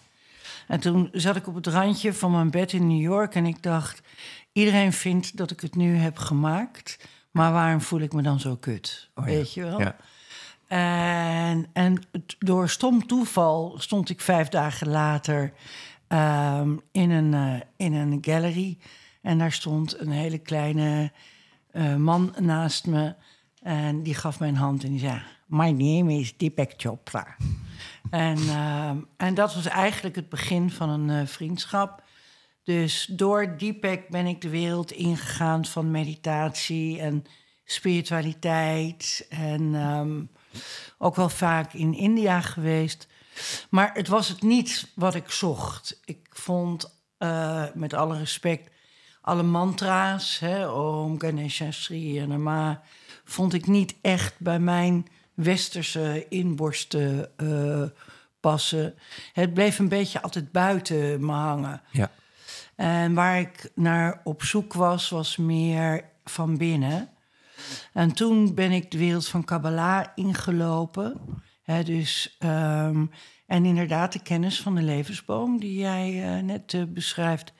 En 0.67 0.79
toen 0.79 1.09
zat 1.11 1.35
ik 1.35 1.47
op 1.47 1.55
het 1.55 1.67
randje 1.67 2.13
van 2.13 2.31
mijn 2.31 2.49
bed 2.51 2.73
in 2.73 2.87
New 2.87 3.01
York 3.01 3.35
en 3.35 3.45
ik 3.45 3.63
dacht: 3.63 4.01
iedereen 4.51 4.93
vindt 4.93 5.37
dat 5.37 5.51
ik 5.51 5.59
het 5.59 5.75
nu 5.75 5.95
heb 5.95 6.17
gemaakt, 6.17 6.97
maar 7.31 7.51
waarom 7.51 7.81
voel 7.81 7.99
ik 7.99 8.13
me 8.13 8.21
dan 8.21 8.39
zo 8.39 8.55
kut? 8.55 9.09
Oh 9.15 9.23
Weet 9.25 9.53
je 9.53 9.61
wel? 9.63 9.79
ja. 9.79 9.95
En, 10.67 11.65
en 11.73 12.01
door 12.39 12.69
stom 12.69 13.07
toeval 13.07 13.75
stond 13.77 14.09
ik 14.09 14.21
vijf 14.21 14.47
dagen 14.49 14.87
later 14.89 15.53
ehm, 16.07 16.75
in, 16.91 17.09
een, 17.11 17.33
eh, 17.33 17.61
in 17.75 17.93
een 17.93 18.17
gallery. 18.21 18.77
En 19.21 19.37
daar 19.37 19.51
stond 19.51 19.99
een 19.99 20.11
hele 20.11 20.37
kleine 20.37 21.11
eh, 21.71 21.95
man 21.95 22.35
naast 22.39 22.87
me. 22.87 23.15
En 23.61 24.03
die 24.03 24.15
gaf 24.15 24.39
mij 24.39 24.47
een 24.47 24.55
hand 24.55 24.83
en 24.83 24.89
die 24.89 24.99
zei: 24.99 25.21
My 25.45 25.69
name 25.69 26.13
is 26.13 26.37
Deepak 26.37 26.71
Chopra. 26.77 27.35
en, 28.09 28.37
ehm, 28.37 28.97
en 29.17 29.33
dat 29.33 29.53
was 29.53 29.65
eigenlijk 29.65 30.15
het 30.15 30.29
begin 30.29 30.71
van 30.71 30.89
een 30.89 31.09
eh, 31.09 31.27
vriendschap. 31.27 32.03
Dus 32.63 33.05
door 33.05 33.57
Deepak 33.57 34.09
ben 34.09 34.25
ik 34.25 34.41
de 34.41 34.49
wereld 34.49 34.91
ingegaan 34.91 35.65
van 35.65 35.91
meditatie 35.91 36.99
en 36.99 37.25
spiritualiteit. 37.65 39.25
En 39.29 39.75
ehm, 39.75 40.21
ook 40.97 41.15
wel 41.15 41.29
vaak 41.29 41.73
in 41.73 41.93
India 41.93 42.41
geweest. 42.41 43.07
Maar 43.69 43.93
het 43.93 44.07
was 44.07 44.27
het 44.27 44.41
niet 44.41 44.91
wat 44.95 45.15
ik 45.15 45.29
zocht. 45.31 45.99
Ik 46.05 46.27
vond, 46.29 47.01
eh, 47.17 47.65
met 47.73 47.93
alle 47.93 48.17
respect, 48.17 48.69
alle 49.21 49.43
mantra's, 49.43 50.39
hè, 50.39 50.67
Om 50.67 51.19
Ganesha, 51.19 51.71
Sri 51.71 52.19
en 52.19 52.27
Nama, 52.27 52.81
vond 53.23 53.53
ik 53.53 53.67
niet 53.67 53.95
echt 54.01 54.35
bij 54.39 54.59
mijn 54.59 55.07
westerse 55.33 56.25
inborsten 56.29 57.37
eh, 57.37 57.83
passen. 58.39 58.95
Het 59.33 59.53
bleef 59.53 59.79
een 59.79 59.89
beetje 59.89 60.21
altijd 60.21 60.51
buiten 60.51 61.25
me 61.25 61.31
hangen. 61.31 61.81
Ja. 61.91 62.11
En 62.75 63.13
waar 63.13 63.39
ik 63.39 63.71
naar 63.75 64.21
op 64.23 64.43
zoek 64.43 64.73
was, 64.73 65.09
was 65.09 65.37
meer 65.37 66.03
van 66.23 66.57
binnen. 66.57 67.09
En 67.93 68.13
toen 68.13 68.53
ben 68.53 68.71
ik 68.71 68.91
de 68.91 68.97
wereld 68.97 69.27
van 69.27 69.43
Kabbalah 69.43 70.07
ingelopen. 70.15 71.21
Hè, 71.63 71.83
dus, 71.83 72.35
ehm, 72.39 73.05
en 73.45 73.65
inderdaad 73.65 74.13
de 74.13 74.21
kennis 74.21 74.61
van 74.61 74.75
de 74.75 74.81
levensboom 74.81 75.59
die 75.59 75.79
jij 75.79 76.23
eh, 76.23 76.43
net 76.43 76.73
eh, 76.73 76.83
beschrijft. 76.87 77.53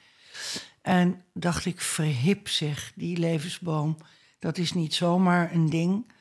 En 0.82 1.22
dacht 1.34 1.66
ik, 1.66 1.82
verhip 1.82 2.48
zeg, 2.48 2.92
die 2.96 3.18
levensboom. 3.18 3.98
Dat 4.40 4.58
is 4.58 4.74
niet 4.74 4.94
zomaar 4.94 5.54
een 5.54 5.70
ding. 5.70 6.12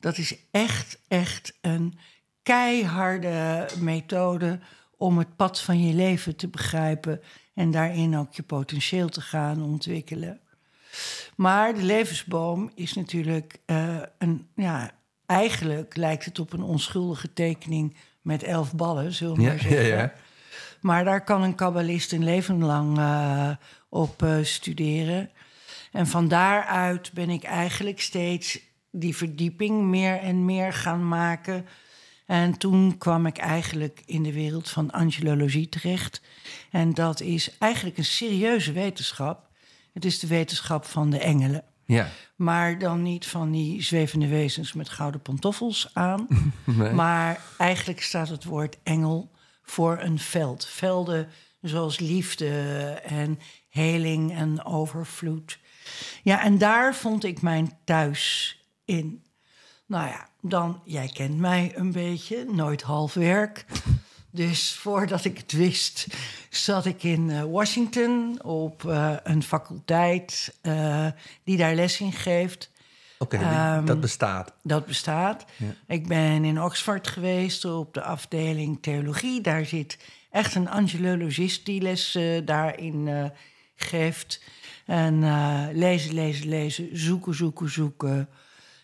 Dat 0.00 0.18
is 0.18 0.36
echt, 0.50 0.98
echt 1.08 1.58
een 1.60 1.98
keiharde 2.42 3.66
methode 3.80 4.60
om 4.96 5.18
het 5.18 5.36
pad 5.36 5.60
van 5.60 5.82
je 5.86 5.94
leven 5.94 6.36
te 6.36 6.48
begrijpen 6.48 7.20
en 7.54 7.70
daarin 7.70 8.16
ook 8.16 8.34
je 8.34 8.42
potentieel 8.42 9.08
te 9.08 9.20
gaan 9.20 9.62
ontwikkelen. 9.62 10.40
Maar 11.36 11.74
de 11.74 11.82
levensboom 11.82 12.70
is 12.74 12.94
natuurlijk 12.94 13.58
eh, 13.66 13.96
een, 14.18 14.46
ja, 14.54 14.90
eigenlijk 15.26 15.96
lijkt 15.96 16.24
het 16.24 16.38
op 16.38 16.52
een 16.52 16.62
onschuldige 16.62 17.32
tekening 17.32 17.96
met 18.22 18.42
elf 18.42 18.74
ballen, 18.74 19.12
zullen 19.12 19.36
we 19.36 19.42
Ja, 19.42 19.48
maar 19.48 19.58
zeggen. 19.58 19.86
ja, 19.86 19.96
ja. 19.96 20.12
Maar 20.80 21.04
daar 21.04 21.24
kan 21.24 21.42
een 21.42 21.54
kabbalist 21.54 22.12
een 22.12 22.24
leven 22.24 22.64
lang 22.64 22.98
eh, 22.98 23.50
op 23.88 24.22
eh, 24.22 24.36
studeren. 24.42 25.30
En 25.92 26.06
van 26.06 26.28
daaruit 26.28 27.12
ben 27.12 27.30
ik 27.30 27.44
eigenlijk 27.44 28.00
steeds 28.00 28.60
die 28.90 29.16
verdieping 29.16 29.82
meer 29.82 30.18
en 30.20 30.44
meer 30.44 30.72
gaan 30.72 31.08
maken. 31.08 31.66
En 32.26 32.58
toen 32.58 32.98
kwam 32.98 33.26
ik 33.26 33.38
eigenlijk 33.38 34.02
in 34.06 34.22
de 34.22 34.32
wereld 34.32 34.68
van 34.68 34.90
angelologie 34.90 35.68
terecht. 35.68 36.22
En 36.70 36.94
dat 36.94 37.20
is 37.20 37.58
eigenlijk 37.58 37.98
een 37.98 38.04
serieuze 38.04 38.72
wetenschap. 38.72 39.48
Het 39.92 40.04
is 40.04 40.18
de 40.18 40.26
wetenschap 40.26 40.84
van 40.84 41.10
de 41.10 41.18
engelen. 41.18 41.64
Ja. 41.84 42.08
Maar 42.36 42.78
dan 42.78 43.02
niet 43.02 43.26
van 43.26 43.50
die 43.50 43.82
zwevende 43.82 44.28
wezens 44.28 44.72
met 44.72 44.88
gouden 44.88 45.20
pantoffels 45.20 45.90
aan. 45.92 46.26
Maar 46.94 47.40
eigenlijk 47.58 48.02
staat 48.02 48.28
het 48.28 48.44
woord 48.44 48.78
engel 48.82 49.30
voor 49.70 49.98
een 50.00 50.18
veld. 50.18 50.66
Velden 50.66 51.28
zoals 51.60 51.98
liefde 51.98 52.50
en 53.04 53.38
heling 53.68 54.36
en 54.36 54.64
overvloed. 54.64 55.58
Ja, 56.22 56.42
en 56.42 56.58
daar 56.58 56.94
vond 56.94 57.24
ik 57.24 57.42
mijn 57.42 57.78
thuis 57.84 58.56
in. 58.84 59.22
Nou 59.86 60.06
ja, 60.06 60.28
dan, 60.40 60.80
jij 60.84 61.10
kent 61.12 61.38
mij 61.38 61.72
een 61.74 61.92
beetje, 61.92 62.44
nooit 62.50 62.82
half 62.82 63.14
werk. 63.14 63.64
Dus 64.30 64.74
voordat 64.74 65.24
ik 65.24 65.38
het 65.38 65.52
wist, 65.52 66.06
zat 66.50 66.86
ik 66.86 67.02
in 67.02 67.30
eh, 67.30 67.42
Washington 67.42 68.42
op 68.42 68.84
eh, 68.84 69.14
een 69.22 69.42
faculteit 69.42 70.58
eh, 70.60 71.06
die 71.44 71.56
daar 71.56 71.74
les 71.74 72.00
in 72.00 72.12
geeft. 72.12 72.70
Oké, 73.18 73.36
Ehm, 73.36 73.84
dat 73.84 74.00
bestaat. 74.00 74.52
Dat 74.62 74.86
bestaat. 74.86 75.44
Ja. 75.56 75.66
Ik 75.86 76.06
ben 76.06 76.44
in 76.44 76.62
Oxford 76.62 77.08
geweest 77.08 77.64
op 77.64 77.94
de 77.94 78.02
afdeling 78.02 78.78
theologie. 78.82 79.40
Daar 79.40 79.64
zit 79.64 79.98
echt 80.30 80.54
een 80.54 80.68
angelologist 80.68 81.64
die 81.64 81.80
les 81.80 82.14
eh, 82.14 82.46
daarin 82.46 83.08
eh, 83.08 83.24
geeft. 83.76 84.42
En 84.86 85.22
eh, 85.24 85.66
lezen, 85.72 86.14
lezen, 86.14 86.48
lezen, 86.48 86.88
zoeken, 86.92 87.34
zoeken, 87.34 87.70
zoeken. 87.70 88.28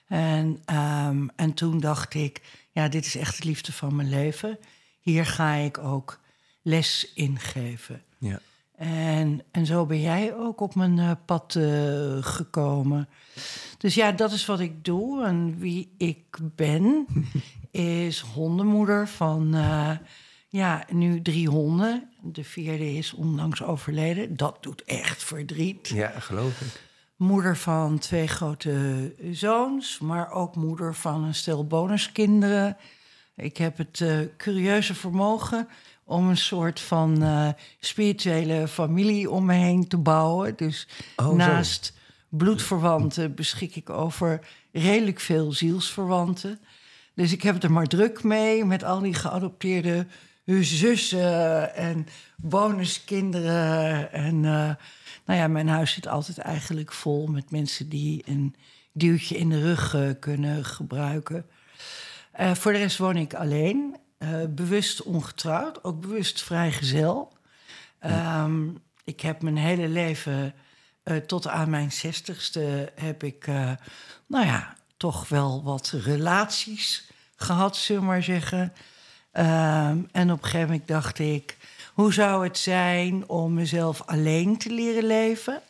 En, 0.08 0.62
ehm, 0.64 1.26
en 1.36 1.54
toen 1.54 1.80
dacht 1.80 2.14
ik, 2.14 2.40
ja, 2.72 2.88
dit 2.88 3.06
is 3.06 3.16
echt 3.16 3.42
de 3.42 3.48
liefde 3.48 3.72
van 3.72 3.96
mijn 3.96 4.08
leven. 4.08 4.58
Hier 5.00 5.26
ga 5.26 5.54
ik 5.54 5.78
ook 5.78 6.20
les 6.62 7.12
in 7.14 7.38
geven. 7.38 8.02
Ja. 8.18 8.40
En, 8.84 9.42
en 9.50 9.66
zo 9.66 9.86
ben 9.86 10.00
jij 10.00 10.34
ook 10.34 10.60
op 10.60 10.74
mijn 10.74 10.98
eh, 10.98 11.10
pad 11.24 11.54
eh, 11.54 12.16
gekomen. 12.20 13.08
Dus 13.78 13.94
ja, 13.94 14.12
dat 14.12 14.32
is 14.32 14.46
wat 14.46 14.60
ik 14.60 14.84
doe. 14.84 15.24
En 15.24 15.58
wie 15.58 15.94
ik 15.98 16.38
ben, 16.42 17.06
is 18.06 18.20
hondenmoeder 18.20 19.08
van 19.08 19.54
eh, 19.54 19.90
ja, 20.48 20.84
nu 20.90 21.22
drie 21.22 21.48
honden. 21.48 22.10
De 22.22 22.44
vierde 22.44 22.92
is 22.92 23.12
onlangs 23.12 23.62
overleden. 23.62 24.36
Dat 24.36 24.62
doet 24.62 24.84
echt 24.84 25.24
verdriet. 25.24 25.88
ja, 25.88 26.08
geloof 26.20 26.60
ik. 26.60 26.82
Moeder 27.16 27.56
van 27.56 27.98
twee 27.98 28.26
grote 28.26 29.14
zoons, 29.30 29.98
maar 29.98 30.30
ook 30.30 30.56
moeder 30.56 30.94
van 30.94 31.24
een 31.24 31.34
stel 31.34 31.66
bonuskinderen. 31.66 32.76
Ik 33.36 33.56
heb 33.56 33.78
het 33.78 34.04
curieuze 34.36 34.94
vermogen 34.94 35.68
om 36.04 36.28
een 36.28 36.36
soort 36.36 36.80
van 36.80 37.22
eh, 37.22 37.48
spirituele 37.80 38.68
familie 38.68 39.30
om 39.30 39.44
me 39.44 39.54
heen 39.54 39.88
te 39.88 39.96
bouwen. 39.98 40.56
Dus 40.56 40.88
Oh, 41.16 41.26
zo. 41.26 41.34
naast 41.34 41.92
bloedverwanten 42.28 43.34
beschik 43.34 43.76
ik 43.76 43.90
over 43.90 44.46
redelijk 44.72 45.20
veel 45.20 45.52
zielsverwanten. 45.52 46.58
Dus 47.14 47.32
ik 47.32 47.42
heb 47.42 47.62
er 47.62 47.72
maar 47.72 47.86
druk 47.86 48.22
mee 48.22 48.64
met 48.64 48.84
al 48.84 49.00
die 49.00 49.14
geadopteerde 49.14 50.06
zussen 50.44 51.74
en 51.74 52.06
bonuskinderen. 52.36 54.12
En 54.12 54.34
eh, 54.44 54.70
nou 55.26 55.40
ja, 55.40 55.48
mijn 55.48 55.68
huis 55.68 55.92
zit 55.92 56.06
altijd 56.08 56.38
eigenlijk 56.38 56.92
vol 56.92 57.26
met 57.26 57.50
mensen 57.50 57.88
die 57.88 58.22
een 58.26 58.54
duwtje 58.92 59.36
in 59.36 59.48
de 59.48 59.60
rug 59.60 59.94
eh, 59.94 60.08
kunnen 60.20 60.64
gebruiken. 60.64 61.46
Voor 62.52 62.72
de 62.72 62.78
rest 62.78 62.98
woon 62.98 63.16
ik 63.16 63.34
alleen, 63.34 63.96
eh, 64.18 64.28
bewust 64.48 65.02
ongetrouwd, 65.02 65.84
ook 65.84 66.00
bewust 66.00 66.42
vrijgezel. 66.42 67.32
Ehm, 67.98 68.68
ik 69.04 69.20
heb 69.20 69.42
mijn 69.42 69.56
hele 69.56 69.88
leven, 69.88 70.54
eh, 71.02 71.16
tot 71.16 71.46
aan 71.48 71.70
mijn 71.70 71.92
zestigste, 71.92 72.92
heb 72.94 73.22
ik, 73.22 73.46
eh, 73.46 73.72
nou 74.26 74.46
ja, 74.46 74.76
toch 74.96 75.28
wel 75.28 75.62
wat 75.62 75.88
relaties 75.90 77.10
gehad, 77.36 77.76
zullen 77.76 78.02
we 78.02 78.08
maar 78.08 78.22
zeggen. 78.22 78.72
Ehm, 79.32 79.98
en 80.12 80.30
op 80.30 80.38
een 80.38 80.44
gegeven 80.44 80.68
moment 80.68 80.88
dacht 80.88 81.18
ik, 81.18 81.56
hoe 81.94 82.12
zou 82.12 82.44
het 82.44 82.58
zijn 82.58 83.28
om 83.28 83.54
mezelf 83.54 84.02
alleen 84.02 84.58
te 84.58 84.70
leren 84.70 85.06
leven? 85.06 85.62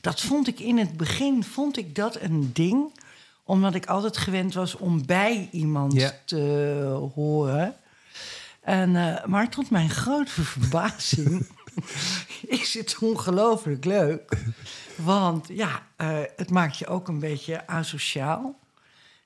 Dat 0.00 0.20
vond 0.20 0.48
ik 0.48 0.60
in 0.60 0.78
het 0.78 0.96
begin, 0.96 1.44
vond 1.44 1.76
ik 1.76 1.94
dat 1.94 2.20
een 2.20 2.50
ding 2.52 2.92
omdat 3.48 3.74
ik 3.74 3.86
altijd 3.86 4.16
gewend 4.16 4.54
was 4.54 4.74
om 4.76 5.06
bij 5.06 5.48
iemand 5.52 5.92
Ja. 5.92 6.12
te 6.24 7.08
horen. 7.14 7.74
En, 8.60 8.96
eh, 8.96 9.24
maar 9.24 9.48
tot 9.50 9.70
mijn 9.70 9.90
grote 9.90 10.42
verbazing 10.54 11.46
is 12.60 12.74
het 12.74 12.96
ongelooflijk 13.00 13.84
leuk. 13.84 14.38
Want 14.96 15.48
ja, 15.48 15.82
eh, 15.96 16.18
het 16.36 16.50
maakt 16.50 16.76
je 16.78 16.86
ook 16.86 17.08
een 17.08 17.18
beetje 17.18 17.66
asociaal. 17.66 18.58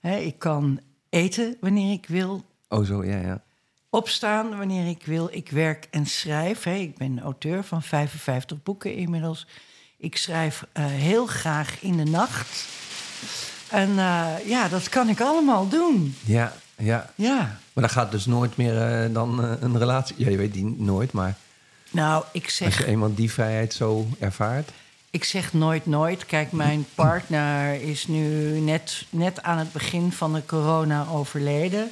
Hè, 0.01 0.17
ik 0.17 0.39
kan 0.39 0.81
eten 1.09 1.57
wanneer 1.61 1.93
ik 1.93 2.07
wil, 2.09 2.45
Oh, 2.69 2.85
zo, 2.85 3.05
ja, 3.05 3.19
ja. 3.21 3.43
opstaan 3.91 4.57
wanneer 4.57 4.89
ik 4.89 5.03
wil. 5.07 5.29
Ik 5.33 5.51
werk 5.51 5.87
en 5.91 6.07
schrijf. 6.07 6.63
Hè. 6.63 6.75
Ik 6.75 6.97
ben 6.99 7.21
auteur 7.21 7.65
van 7.65 7.83
55 7.83 8.63
boeken 8.63 8.95
inmiddels. 8.95 9.47
Ik 9.99 10.17
schrijf 10.17 10.65
eh, 10.73 10.85
heel 10.87 11.27
graag 11.27 11.83
in 11.83 11.97
de 11.97 12.05
nacht. 12.05 12.67
En 13.73 13.99
eh, 13.99 14.49
ja, 14.49 14.69
dat 14.69 14.89
kan 14.89 15.09
ik 15.09 15.21
allemaal 15.21 15.69
doen. 15.69 16.17
Ja, 16.25 16.53
Ja. 16.77 17.11
Ja. 17.15 17.37
Maar 17.73 17.85
dan 17.85 17.91
gaat 17.91 18.11
dus 18.11 18.27
nooit 18.27 18.57
meer 18.57 18.83
eh, 18.83 19.15
dan 19.15 19.45
eh, 19.45 19.51
een 19.61 19.79
relatie... 19.79 20.15
Ja, 20.19 20.31
je 20.31 20.37
weet 20.37 20.53
die 20.53 20.75
nooit, 20.79 21.13
maar 21.13 21.37
Nou, 21.91 22.25
ik 22.33 22.45
als 22.45 22.57
zeg, 22.57 22.79
je 22.79 22.87
eenmaal 22.87 23.15
die 23.15 23.33
vrijheid 23.33 23.75
zo 23.75 24.07
ervaart... 24.19 24.71
ik 25.11 25.25
zeg 25.25 25.53
nooit 25.53 25.87
nooit. 25.87 26.27
Kijk, 26.27 26.53
mijn 26.53 26.87
partner 26.95 27.83
is 27.83 28.07
nu 28.07 28.59
net, 28.61 29.05
net 29.11 29.43
aan 29.43 29.59
het 29.59 29.73
begin 29.73 30.13
van 30.13 30.33
de 30.33 30.45
corona 30.47 31.07
overleden. 31.11 31.91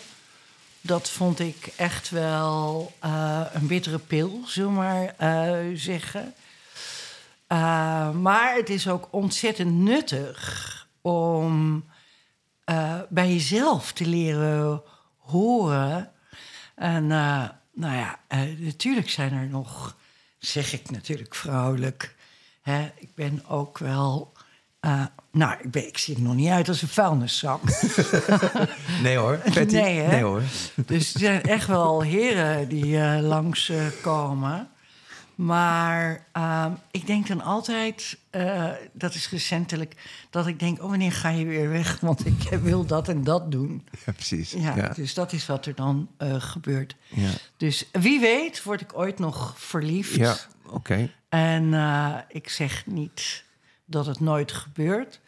Dat 0.80 1.10
vond 1.10 1.38
ik 1.38 1.72
echt 1.76 2.10
wel 2.10 2.92
een 3.52 3.66
bittere 3.66 3.98
pil, 3.98 4.40
zullen 4.46 4.70
we 4.70 4.76
maar 4.76 5.14
zeggen. 5.74 6.34
Maar 8.22 8.54
het 8.56 8.68
is 8.68 8.88
ook 8.88 9.08
ontzettend 9.10 9.72
nuttig 9.72 10.79
om 11.00 11.84
uh, 12.70 13.00
bij 13.08 13.32
jezelf 13.32 13.92
te 13.92 14.06
leren 14.06 14.82
horen. 15.16 16.10
En 16.74 17.04
uh, 17.04 17.48
nou 17.72 17.96
ja, 17.96 18.18
natuurlijk 18.58 19.10
zijn 19.10 19.32
er 19.32 19.46
nog, 19.46 19.96
zeg 20.38 20.72
ik 20.72 20.90
natuurlijk 20.90 21.34
vrouwelijk. 21.34 22.14
Hè, 22.62 22.90
ik 22.96 23.14
ben 23.14 23.42
ook 23.48 23.78
wel. 23.78 24.32
nou, 25.32 25.52
ik, 25.60 25.70
ben, 25.70 25.86
ik 25.86 25.98
zie 25.98 26.14
er 26.14 26.22
nog 26.22 26.34
niet 26.34 26.48
uit 26.48 26.68
als 26.68 26.82
een 26.82 26.88
vuilniszak. 26.88 27.60
nee 29.02 29.16
hoor, 29.16 29.36
Patty. 29.54 29.74
Nee, 29.74 30.06
nee 30.06 30.22
hoor. 30.22 30.42
Dus 30.74 31.14
er 31.14 31.20
zijn 31.20 31.42
echt 31.42 31.66
wel 31.66 32.02
heren 32.02 32.68
die 32.68 32.98
langs 33.20 33.72
komen. 34.02 34.70
Maar 35.40 36.26
uh, 36.36 36.66
ik 36.90 37.06
denk 37.06 37.26
dan 37.26 37.42
altijd, 37.42 38.18
uh, 38.30 38.70
dat 38.92 39.14
is 39.14 39.30
recentelijk, 39.30 39.94
dat 40.30 40.46
ik 40.46 40.58
denk: 40.58 40.82
oh, 40.82 40.88
wanneer 40.88 41.12
ga 41.12 41.28
je 41.28 41.44
weer 41.44 41.68
weg? 41.68 42.00
Want 42.00 42.26
ik 42.26 42.48
wil 42.62 42.86
dat 42.86 43.08
en 43.08 43.24
dat 43.24 43.50
doen. 43.50 43.88
Ja, 44.06 44.12
precies. 44.12 44.50
Ja, 44.50 44.76
Ja. 44.76 44.88
Dus 44.88 45.14
dat 45.14 45.32
is 45.32 45.46
wat 45.46 45.66
er 45.66 45.74
dan 45.74 46.08
uh, 46.18 46.34
gebeurt. 46.38 46.96
Ja. 47.08 47.30
Dus 47.56 47.88
wie 47.92 48.20
weet, 48.20 48.62
word 48.62 48.80
ik 48.80 48.98
ooit 48.98 49.18
nog 49.18 49.54
verliefd. 49.56 50.14
Ja, 50.14 50.36
oké. 50.66 51.10
En 51.28 51.74
eh, 51.74 52.16
ik 52.28 52.48
zeg 52.48 52.86
niet 52.86 53.44
dat 53.84 54.06
het 54.06 54.20
nooit 54.20 54.52
gebeurt. 54.52 55.20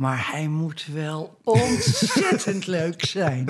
Maar 0.00 0.28
hij 0.32 0.48
moet 0.48 0.86
wel 0.92 1.38
ontzettend 1.44 2.66
leuk 2.78 3.04
zijn. 3.04 3.48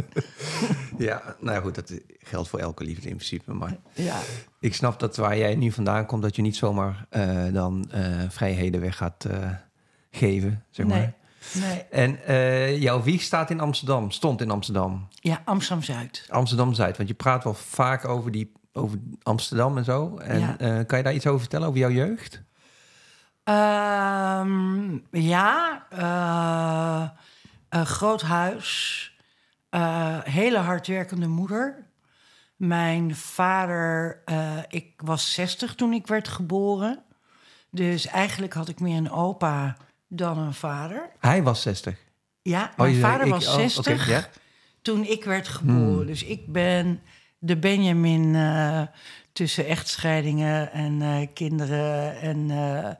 Ja, 0.98 1.36
nou 1.40 1.62
goed, 1.62 1.74
dat 1.74 1.92
geldt 2.18 2.48
voor 2.48 2.58
elke 2.58 2.84
liefde 2.84 3.08
in 3.08 3.14
principe. 3.16 3.52
Maar 3.52 3.76
Ja. 3.94 4.18
ik 4.60 4.74
snap 4.74 5.00
dat 5.00 5.16
waar 5.16 5.38
jij 5.38 5.54
nu 5.54 5.72
vandaan 5.72 6.06
komt, 6.06 6.22
dat 6.22 6.36
je 6.36 6.42
niet 6.42 6.56
zomaar 6.56 7.06
eh, 7.10 7.52
dan 7.52 7.90
eh, 7.90 8.02
vrijheden 8.28 8.80
weg 8.80 8.96
gaat 8.96 9.24
eh, 9.24 9.50
geven, 10.10 10.64
zeg 10.70 10.86
maar. 10.86 10.98
Nee. 10.98 11.14
Nee. 11.64 11.84
En 12.18 12.78
jouw 12.80 13.02
wieg 13.02 13.22
staat 13.22 13.50
in 13.50 13.60
Amsterdam, 13.60 14.10
stond 14.10 14.40
in 14.40 14.50
Amsterdam. 14.50 15.08
Ja, 15.10 15.42
Amsterdam 15.44 15.84
Zuid. 15.84 16.26
Amsterdam-Zuid, 16.28 16.96
want 16.96 17.08
je 17.08 17.14
praat 17.14 17.44
wel 17.44 17.54
vaak 17.54 18.04
over, 18.08 18.30
die, 18.30 18.52
over 18.72 18.98
Amsterdam 19.22 19.76
en 19.78 19.84
zo. 19.84 20.16
En 20.16 20.38
Ja. 20.58 20.82
kan 20.84 20.98
je 20.98 21.04
daar 21.04 21.14
iets 21.14 21.26
over 21.26 21.40
vertellen, 21.40 21.66
over 21.68 21.80
jouw 21.80 21.90
jeugd? 21.90 22.42
Ehm, 23.44 24.98
ja, 25.10 25.86
eh, 25.90 27.08
een 27.68 27.86
groot 27.86 28.22
huis. 28.22 29.04
eh, 29.70 30.18
hele 30.22 30.58
hardwerkende 30.58 31.26
moeder. 31.28 31.86
Mijn 32.56 33.14
vader, 33.16 34.22
eh, 34.24 34.56
ik 34.68 34.92
was 34.96 35.34
60 35.34 35.74
toen 35.74 35.92
ik 35.92 36.06
werd 36.06 36.28
geboren. 36.28 37.02
Dus 37.70 38.06
eigenlijk 38.06 38.52
had 38.52 38.68
ik 38.68 38.80
meer 38.80 38.96
een 38.96 39.10
opa 39.10 39.76
dan 40.08 40.38
een 40.38 40.54
vader. 40.54 41.10
Hij 41.20 41.42
was 41.42 41.62
60. 41.62 41.98
Ja, 42.42 42.62
Oh, 42.70 42.76
mijn 42.78 42.90
zei 42.94 43.04
vader 43.04 43.26
ik- 43.26 43.32
was 43.32 43.46
oh, 43.46 43.52
oké, 43.52 43.60
60 43.68 44.08
ja. 44.08 44.28
toen 44.82 45.04
ik 45.04 45.24
werd 45.24 45.48
geboren. 45.48 45.94
Hmm. 45.96 46.06
Dus 46.06 46.24
ik 46.24 46.52
ben 46.52 47.00
de 47.38 47.56
Benjamin 47.56 48.34
tussen 49.40 49.66
echtscheidingen 49.66 50.72
en 50.72 51.02
eh, 51.02 51.26
kinderen. 51.34 52.20
En, 52.20 52.50
eh, 52.50 52.90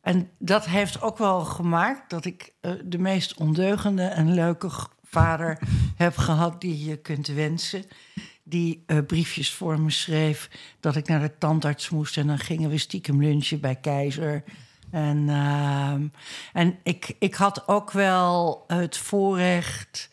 en 0.00 0.30
dat 0.38 0.66
heeft 0.66 1.02
ook 1.02 1.18
wel 1.18 1.40
gemaakt 1.40 2.10
dat 2.10 2.24
ik 2.24 2.52
eh, 2.60 2.72
de 2.84 2.98
meest 2.98 3.34
ondeugende 3.34 4.02
en 4.02 4.34
leuke 4.34 4.70
vader 5.04 5.58
heb 5.96 6.16
gehad 6.16 6.60
die 6.60 6.84
je 6.84 6.96
kunt 6.96 7.26
wensen. 7.26 7.84
Die 8.42 8.84
briefjes 9.06 9.52
voor 9.52 9.80
me 9.80 9.90
schreef 9.90 10.50
dat 10.80 10.96
ik 10.96 11.08
naar 11.08 11.20
de 11.20 11.38
tandarts 11.38 11.90
moest. 11.90 12.16
En 12.16 12.26
dan 12.26 12.38
gingen 12.38 12.70
we 12.70 12.78
stiekem 12.78 13.22
lunchen 13.22 13.60
bij 13.60 13.76
Keizer. 13.76 14.44
En, 14.90 15.28
ehm, 15.28 16.06
en 16.52 16.78
ik, 16.82 17.16
ik 17.18 17.34
had 17.34 17.68
ook 17.68 17.90
wel 17.90 18.64
het 18.66 18.96
voorrecht 18.96 20.10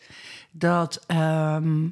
dat, 0.50 1.04
ehm, 1.06 1.86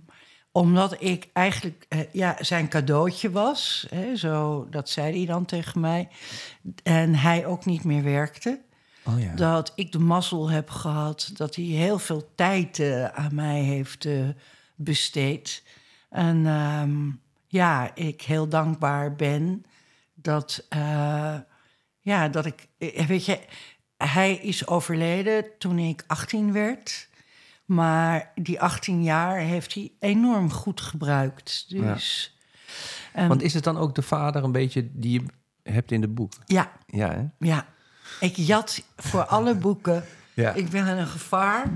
omdat 0.52 0.96
ik 0.98 1.28
eigenlijk 1.32 1.86
eh, 1.88 2.00
ja, 2.12 2.36
zijn 2.40 2.68
cadeautje 2.68 3.30
was, 3.30 3.86
hè, 3.90 4.16
zo, 4.16 4.66
dat 4.70 4.88
zei 4.88 5.16
hij 5.16 5.26
dan 5.26 5.44
tegen 5.44 5.80
mij, 5.80 6.08
en 6.82 7.14
hij 7.14 7.46
ook 7.46 7.64
niet 7.64 7.84
meer 7.84 8.02
werkte, 8.02 8.60
Oh 9.04 9.20
ja. 9.20 9.34
dat 9.34 9.72
ik 9.74 9.92
de 9.92 9.98
mazzel 9.98 10.50
heb 10.50 10.70
gehad 10.70 11.30
dat 11.34 11.54
hij 11.54 11.64
heel 11.64 11.98
veel 11.98 12.32
tijd 12.34 12.78
eh, 12.78 13.04
aan 13.04 13.34
mij 13.34 13.60
heeft 13.60 14.04
eh, 14.04 14.28
besteed. 14.76 15.62
En 16.10 16.46
ehm, 16.46 17.10
ja, 17.46 17.94
ik 17.94 18.22
heel 18.22 18.48
dankbaar 18.48 19.14
ben 19.16 19.64
dat, 20.14 20.66
ja, 22.00 22.28
dat 22.28 22.46
ik, 22.46 22.68
weet 23.06 23.24
je, 23.24 23.40
hij 23.96 24.34
is 24.34 24.66
overleden 24.66 25.44
toen 25.58 25.78
ik 25.78 26.04
18 26.06 26.52
werd. 26.52 27.08
Maar 27.64 28.32
die 28.34 28.60
18 28.60 29.02
jaar 29.02 29.36
heeft 29.38 29.74
hij 29.74 29.92
enorm 29.98 30.50
goed 30.52 30.80
gebruikt. 30.80 31.64
Dus, 31.68 32.36
en- 33.12 33.28
Want 33.28 33.42
is 33.42 33.54
het 33.54 33.64
dan 33.64 33.76
ook 33.78 33.94
de 33.94 34.02
vader 34.02 34.44
een 34.44 34.52
beetje 34.52 34.88
die 34.92 35.20
je 35.20 35.26
hebt 35.72 35.92
in 35.92 36.02
het 36.02 36.14
boek? 36.14 36.32
ja, 36.46 36.72
Ja, 36.86 37.10
hè? 37.10 37.24
ja. 37.46 37.66
Ik 38.20 38.36
jat 38.36 38.82
voor 38.96 39.24
alle 39.24 39.54
boeken. 39.66 40.04
Ja. 40.34 40.52
Ik 40.52 40.68
ben 40.70 40.86
een 40.98 41.06
gevaar. 41.06 41.66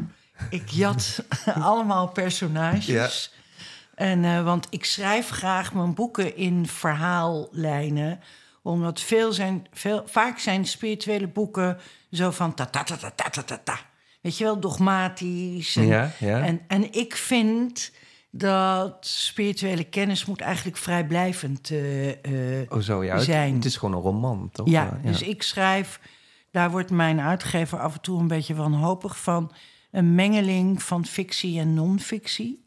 Ik 0.51 0.68
jat 0.68 1.25
allemaal 1.55 2.09
personages. 2.09 3.33
En, 3.94 4.25
eh, 4.25 4.42
want 4.44 4.66
ik 4.70 4.85
schrijf 4.85 5.29
graag 5.29 5.75
mijn 5.75 5.94
boeken 5.94 6.37
in 6.37 6.66
verhaallijnen. 6.66 8.20
Omdat 8.62 9.01
veel 9.01 9.33
zijn, 9.33 9.66
veel, 9.72 10.03
vaak 10.07 10.38
zijn 10.38 10.64
spirituele 10.66 11.29
boeken 11.29 11.79
zo 12.11 12.31
van 12.31 12.55
ta 12.55 12.64
ta 12.66 12.83
ta 12.83 12.96
ta 12.96 13.11
ta 13.31 13.42
ta 13.42 13.61
ta. 13.64 13.79
Weet 14.26 14.38
je 14.38 14.44
wel, 14.44 14.60
dogmatisch. 14.60 15.76
En, 15.76 15.86
Ja, 15.86 16.10
ja. 16.18 16.40
En, 16.40 16.60
en 16.68 16.92
ik 16.92 17.16
vind 17.16 17.92
dat 18.30 19.06
spirituele 19.06 19.84
kennis 19.84 20.24
moet 20.24 20.40
eigenlijk 20.40 20.76
vrijblijvend 20.76 21.70
eh, 21.70 22.60
eh, 22.60 22.70
Oh 22.70 22.80
zo, 22.80 23.04
ja. 23.04 23.18
Zijn. 23.18 23.54
het 23.54 23.64
is 23.64 23.76
gewoon 23.76 23.94
een 23.94 24.00
roman, 24.00 24.50
toch? 24.52 24.68
ja, 24.68 25.00
dus 25.02 25.22
ik 25.22 25.42
schrijf, 25.42 26.00
daar 26.50 26.70
wordt 26.70 26.90
mijn 26.90 27.20
uitgever 27.20 27.78
af 27.78 27.94
en 27.94 28.00
toe 28.00 28.20
een 28.20 28.28
beetje 28.28 28.54
wanhopig 28.54 29.18
van. 29.18 29.52
Een 29.90 30.14
mengeling 30.14 30.82
van 30.82 31.06
fictie 31.06 31.60
en 31.60 31.74
non-fictie. 31.74 32.64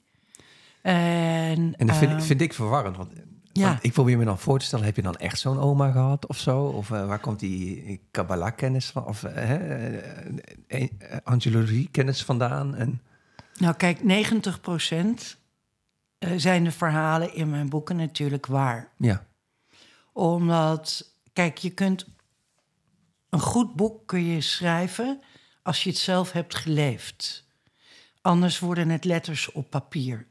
En, 0.82 1.74
En 1.78 1.88
dat 1.88 1.98
vind, 1.98 2.12
ehm, 2.12 2.22
vind 2.22 2.42
ik 2.42 2.54
verwarrend, 2.54 2.98
want, 2.98 3.12
ja. 3.52 3.68
want 3.68 3.84
ik 3.84 3.94
probeer 3.94 4.18
me 4.18 4.26
dan 4.26 4.40
voor 4.40 4.60
te 4.60 4.66
stellen... 4.66 4.86
heb 4.86 4.96
je 4.96 5.02
dan 5.02 5.16
echt 5.16 5.40
zo'n 5.40 5.60
oma 5.60 5.92
gehad 5.92 6.28
of 6.28 6.38
zo? 6.38 6.64
Of 6.64 6.92
eh, 6.92 7.08
waar 7.08 7.20
komt 7.20 7.40
die 7.40 8.02
Kabbalah-kennis 8.12 8.90
van? 8.90 9.06
Of 9.06 9.24
eh, 9.24 10.88
angelologie-kennis 11.24 12.24
vandaan? 12.24 12.76
En, 12.76 13.02
Nou, 13.58 13.76
kijk, 13.76 14.00
90% 14.00 15.38
eh, 16.20 16.32
zijn 16.36 16.64
de 16.64 16.72
verhalen 16.72 17.34
in 17.34 17.50
mijn 17.50 17.70
boeken 17.70 17.96
natuurlijk 17.96 18.46
waar. 18.46 18.92
ja, 18.98 19.26
Omdat, 20.14 21.14
kijk, 21.34 21.58
je 21.58 21.70
kunt 21.70 22.06
een 23.30 23.40
goed 23.40 23.76
boek 23.76 24.08
kun 24.08 24.26
je 24.26 24.42
schrijven 24.42 25.22
als 25.64 25.84
je 25.84 25.90
het 25.90 26.00
zelf 26.00 26.32
hebt 26.32 26.56
geleefd. 26.56 27.48
Anders 28.22 28.60
worden 28.60 28.90
het 28.90 29.06
letters 29.06 29.52
op 29.52 29.70
papier. 29.70 30.28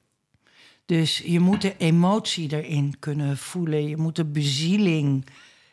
Dus 0.89 1.19
je 1.19 1.41
moet 1.41 1.61
de 1.61 1.77
emotie 1.77 2.53
erin 2.53 2.99
kunnen 2.99 3.37
voelen. 3.37 3.89
Je 3.89 3.97
moet 3.97 4.17
de 4.17 4.25
bezieling. 4.25 5.27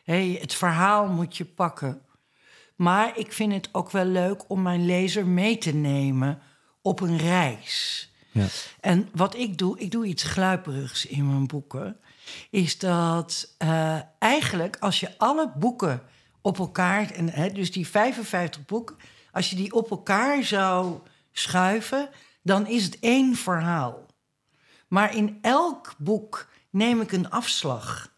hè, 0.04 0.36
het 0.40 0.54
verhaal 0.54 1.08
moet 1.08 1.36
je 1.36 1.44
pakken. 1.44 2.00
Maar 2.74 3.18
ik 3.18 3.32
vind 3.32 3.52
het 3.52 3.68
ook 3.72 3.90
wel 3.90 4.04
leuk 4.04 4.50
om 4.50 4.62
mijn 4.62 4.86
lezer 4.86 5.26
mee 5.26 5.58
te 5.58 5.74
nemen 5.74 6.38
op 6.82 7.00
een 7.00 7.18
reis. 7.18 8.10
ja. 8.30 8.46
En 8.80 9.08
wat 9.12 9.36
ik 9.36 9.58
doe, 9.58 9.78
ik 9.78 9.90
doe 9.90 10.06
iets 10.06 10.22
gluiperigs 10.22 11.06
in 11.06 11.26
mijn 11.26 11.46
boeken. 11.46 11.96
Is 12.50 12.78
dat 12.78 13.54
eh, 13.58 13.98
eigenlijk 14.18 14.76
als 14.80 15.00
je 15.00 15.18
alle 15.18 15.52
boeken 15.58 16.02
op 16.40 16.58
elkaar, 16.58 17.10
en, 17.10 17.28
hè, 17.28 17.50
dus 17.50 17.72
die 17.72 17.86
55 17.86 18.64
boeken, 18.64 18.96
als 19.32 19.50
je 19.50 19.56
die 19.56 19.72
op 19.72 19.90
elkaar 19.90 20.44
zou 20.44 20.98
schuiven, 21.32 22.08
dan 22.42 22.66
is 22.66 22.84
het 22.84 22.98
één 22.98 23.36
verhaal. 23.36 24.05
Maar 24.88 25.14
in 25.14 25.38
elk 25.42 25.94
boek 25.98 26.48
neem 26.70 27.00
ik 27.00 27.12
een 27.12 27.30
afslag. 27.30 28.14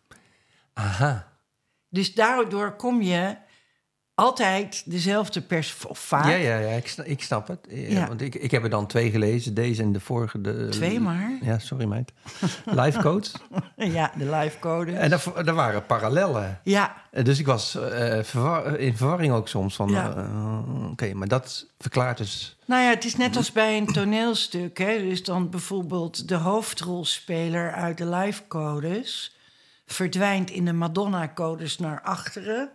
Aha. 0.72 1.32
Dus 1.88 2.14
daardoor 2.14 2.76
kom 2.76 3.02
je 3.02 3.36
altijd 4.18 4.82
dezelfde 4.86 5.40
pers... 5.40 5.76
Of 5.86 5.98
vaak. 5.98 6.24
Ja, 6.24 6.34
ja, 6.34 6.58
ja 6.58 6.68
ik, 6.76 6.88
snap, 6.88 7.06
ik 7.06 7.22
snap 7.22 7.48
het. 7.48 7.58
Ja, 7.68 7.76
Ja. 8.00 8.06
Want 8.08 8.20
ik, 8.20 8.34
ik 8.34 8.50
heb 8.50 8.62
er 8.62 8.70
dan 8.70 8.86
twee 8.86 9.10
gelezen. 9.10 9.54
Deze 9.54 9.82
en 9.82 9.92
de 9.92 10.00
vorige. 10.00 10.40
De, 10.40 10.68
Twee 10.70 11.00
maar. 11.00 11.30
Ja, 11.42 11.58
sorry 11.58 11.84
meid. 11.84 12.12
Life 12.64 12.98
coach. 13.00 13.30
Ja, 13.76 14.12
de 14.16 14.30
live 14.36 14.58
code. 14.58 14.92
en 14.92 15.10
daar, 15.10 15.44
daar 15.44 15.54
waren 15.54 15.86
parallellen. 15.86 16.60
Ja, 16.62 16.94
Eh, 17.10 17.24
Dus 17.24 17.38
ik 17.38 17.46
was 17.46 17.74
eh, 17.74 18.22
verwar- 18.22 18.78
in 18.78 18.96
verwarring 18.96 19.32
ook 19.32 19.48
soms. 19.48 19.76
Van, 19.76 19.88
Ja. 19.88 20.14
eh, 20.16 20.90
Oké, 20.90 21.14
maar 21.14 21.28
dat 21.28 21.66
verklaart 21.78 22.18
dus... 22.18 22.56
nou 22.66 22.82
ja, 22.82 22.88
het 22.90 23.04
is 23.04 23.16
net 23.16 23.36
als 23.36 23.52
bij 23.52 23.76
een 23.76 23.86
toneelstuk. 23.86 24.78
Hè? 24.78 24.98
Dus 24.98 25.24
dan 25.24 25.50
bijvoorbeeld 25.50 26.28
de 26.28 26.34
hoofdrolspeler 26.34 27.72
uit 27.72 27.98
de 27.98 28.06
live 28.08 28.42
codes... 28.48 29.36
verdwijnt 29.86 30.50
in 30.50 30.64
de 30.64 30.72
Madonna-codes 30.72 31.78
naar 31.78 32.00
achteren... 32.02 32.70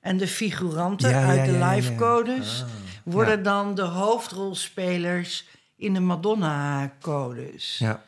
En 0.00 0.16
de 0.16 0.28
figuranten 0.28 1.10
Ja, 1.10 1.26
uit 1.26 1.44
de 1.44 1.52
ja, 1.52 1.58
ja, 1.58 1.74
live 1.74 1.90
ja. 1.90 1.96
codes 1.98 2.62
Ah, 2.62 2.68
worden 3.04 3.42
dan 3.42 3.74
de 3.74 3.82
hoofdrolspelers 3.82 5.48
in 5.76 5.94
de 5.94 6.00
Madonna-codes. 6.00 7.78
Ja. 7.78 8.02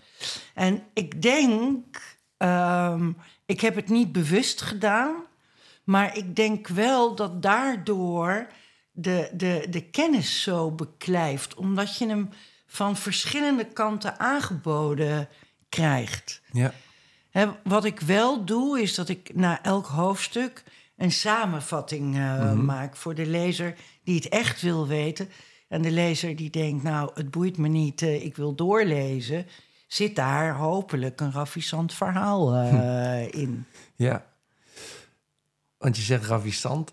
En 0.55 0.83
ik 0.93 1.23
denk, 1.23 2.01
ehm, 2.37 3.13
ik 3.47 3.61
heb 3.61 3.75
het 3.75 3.89
niet 3.89 4.13
bewust 4.13 4.61
gedaan, 4.61 5.15
maar 5.85 6.17
ik 6.17 6.37
denk 6.37 6.69
wel 6.69 7.15
dat 7.15 7.43
daardoor 7.43 8.47
de, 8.93 9.31
de, 9.33 9.67
de 9.71 9.83
kennis 9.83 10.43
zo 10.43 10.71
beklijft, 10.71 11.55
omdat 11.55 11.97
je 11.97 12.09
hem 12.09 12.29
van 12.67 12.97
verschillende 12.97 13.65
kanten 13.65 14.19
aangeboden 14.19 15.29
krijgt. 15.69 16.43
Ja. 16.53 16.73
Wat 17.65 17.85
ik 17.85 18.01
wel 18.01 18.45
doe, 18.45 18.81
is 18.81 18.95
dat 18.95 19.09
ik 19.09 19.35
na 19.35 19.63
elk 19.63 19.87
hoofdstuk 19.87 20.63
een 21.03 21.13
samenvatting 21.13 22.17
eh, 22.17 22.53
maak 22.53 22.97
voor 22.97 23.15
de 23.15 23.27
lezer 23.27 23.75
die 24.05 24.15
het 24.15 24.29
echt 24.29 24.61
wil 24.61 24.87
weten. 24.87 25.29
En 25.69 25.83
de 25.83 25.91
lezer 25.91 26.37
die 26.37 26.51
denkt, 26.51 26.83
nou, 26.83 27.11
het 27.15 27.31
boeit 27.31 27.57
me 27.59 27.69
niet, 27.69 28.03
eh, 28.03 28.25
ik 28.25 28.37
wil 28.37 28.55
doorlezen. 28.55 29.47
Zit 29.87 30.17
daar 30.17 30.55
hopelijk 30.55 31.21
een 31.21 31.33
ravissant 31.33 31.95
verhaal 31.95 32.55
eh, 32.55 33.33
in. 33.43 33.67
Ja. 33.95 34.25
Want 35.79 35.97
je 35.97 36.03
zegt 36.03 36.27
ravissant. 36.27 36.93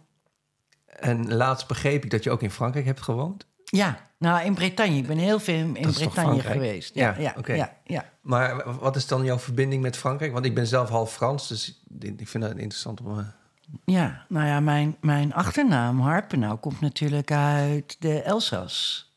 En 0.86 1.34
laatst 1.34 1.67
begreep 1.67 2.04
ik 2.04 2.10
dat 2.10 2.24
je 2.24 2.32
ook 2.32 2.41
in 2.41 2.52
Frankrijk 2.52 2.86
hebt 2.86 3.02
gewoond. 3.02 3.48
Ja, 3.63 4.00
nou, 4.17 4.45
in 4.45 4.54
Bretagne. 4.54 4.98
Ik 4.98 5.08
ben 5.08 5.17
heel 5.17 5.39
veel 5.39 5.76
in 5.76 5.91
Bretagne 5.91 6.41
geweest. 6.41 6.95
Ja, 6.95 7.10
Ja, 7.10 7.22
ja, 7.22 7.34
oké. 7.38 7.54
ja, 7.54 7.78
ja. 7.84 8.10
Maar 8.22 8.78
wat 8.80 8.95
is 8.95 9.08
dan 9.08 9.24
jouw 9.24 9.39
verbinding 9.39 9.82
met 9.82 9.98
Frankrijk? 9.98 10.34
Want 10.34 10.45
ik 10.45 10.56
ben 10.56 10.67
zelf 10.67 10.89
half 10.89 11.13
Frans, 11.13 11.48
dus 11.48 11.84
ik 12.00 12.28
vind 12.28 12.43
het 12.43 12.58
interessant 12.58 13.02
om... 13.02 13.38
eh, 13.86 13.94
Ja, 13.96 14.26
nou 14.30 14.48
ja, 14.48 14.60
mijn, 14.60 14.96
mijn 15.02 15.34
achternaam 15.34 16.00
Harpenau 16.00 16.58
komt 16.58 16.82
natuurlijk 16.82 17.32
uit 17.32 17.96
de 18.00 18.22
Elzas. 18.22 19.08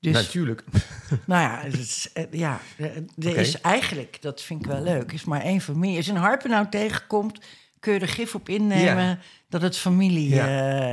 Dus 0.00 0.12
Natuurlijk. 0.12 0.64
Nou 1.26 1.42
ja, 1.42 1.60
het 1.62 1.78
is, 1.78 2.10
eh, 2.12 2.24
ja 2.30 2.60
er 2.78 3.04
er 3.18 3.36
is 3.36 3.60
eigenlijk, 3.60 4.22
dat 4.22 4.42
vind 4.42 4.60
ik 4.60 4.66
wel 4.70 4.82
leuk, 4.82 5.12
is 5.12 5.24
maar 5.24 5.40
één 5.40 5.60
familie. 5.60 5.96
Als 5.96 6.06
je 6.06 6.12
een 6.12 6.18
harpen 6.18 6.50
nou 6.50 6.68
tegenkomt, 6.68 7.40
kun 7.80 7.92
je 7.92 8.00
er 8.00 8.08
gif 8.08 8.34
op 8.34 8.48
innemen 8.48 9.04
Ja. 9.04 9.18
dat 9.48 9.62
het 9.62 9.76
familie 9.76 10.28
Ja. 10.34 10.46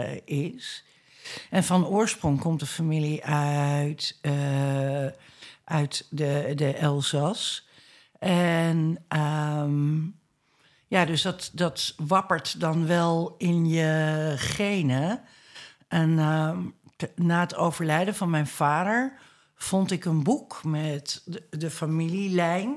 eh, 0.04 0.20
is. 0.26 0.84
En 1.50 1.64
van 1.64 1.86
oorsprong 1.86 2.40
komt 2.40 2.60
de 2.60 2.66
familie 2.66 3.26
uit, 3.26 4.18
eh, 4.22 5.06
uit 5.64 6.08
de, 6.10 6.52
de 6.56 6.74
Elzas. 6.74 7.68
En 8.20 8.98
ehm, 9.08 9.98
ja, 10.88 11.06
dus 11.06 11.22
dat, 11.22 11.50
dat 11.54 11.94
wappert 11.98 12.60
dan 12.60 12.88
wel 12.88 13.36
in 13.38 13.66
je 13.70 14.34
genen. 14.38 15.22
En 15.88 16.20
ehm, 16.20 16.60
te- 16.96 17.12
na 17.16 17.40
het 17.40 17.56
overlijden 17.56 18.16
van 18.16 18.30
mijn 18.30 18.48
vader 18.48 19.14
vond 19.56 19.92
ik 19.92 20.06
een 20.06 20.24
boek 20.24 20.64
met 20.64 21.22
de, 21.26 21.44
de 21.50 21.70
familielijn. 21.72 22.76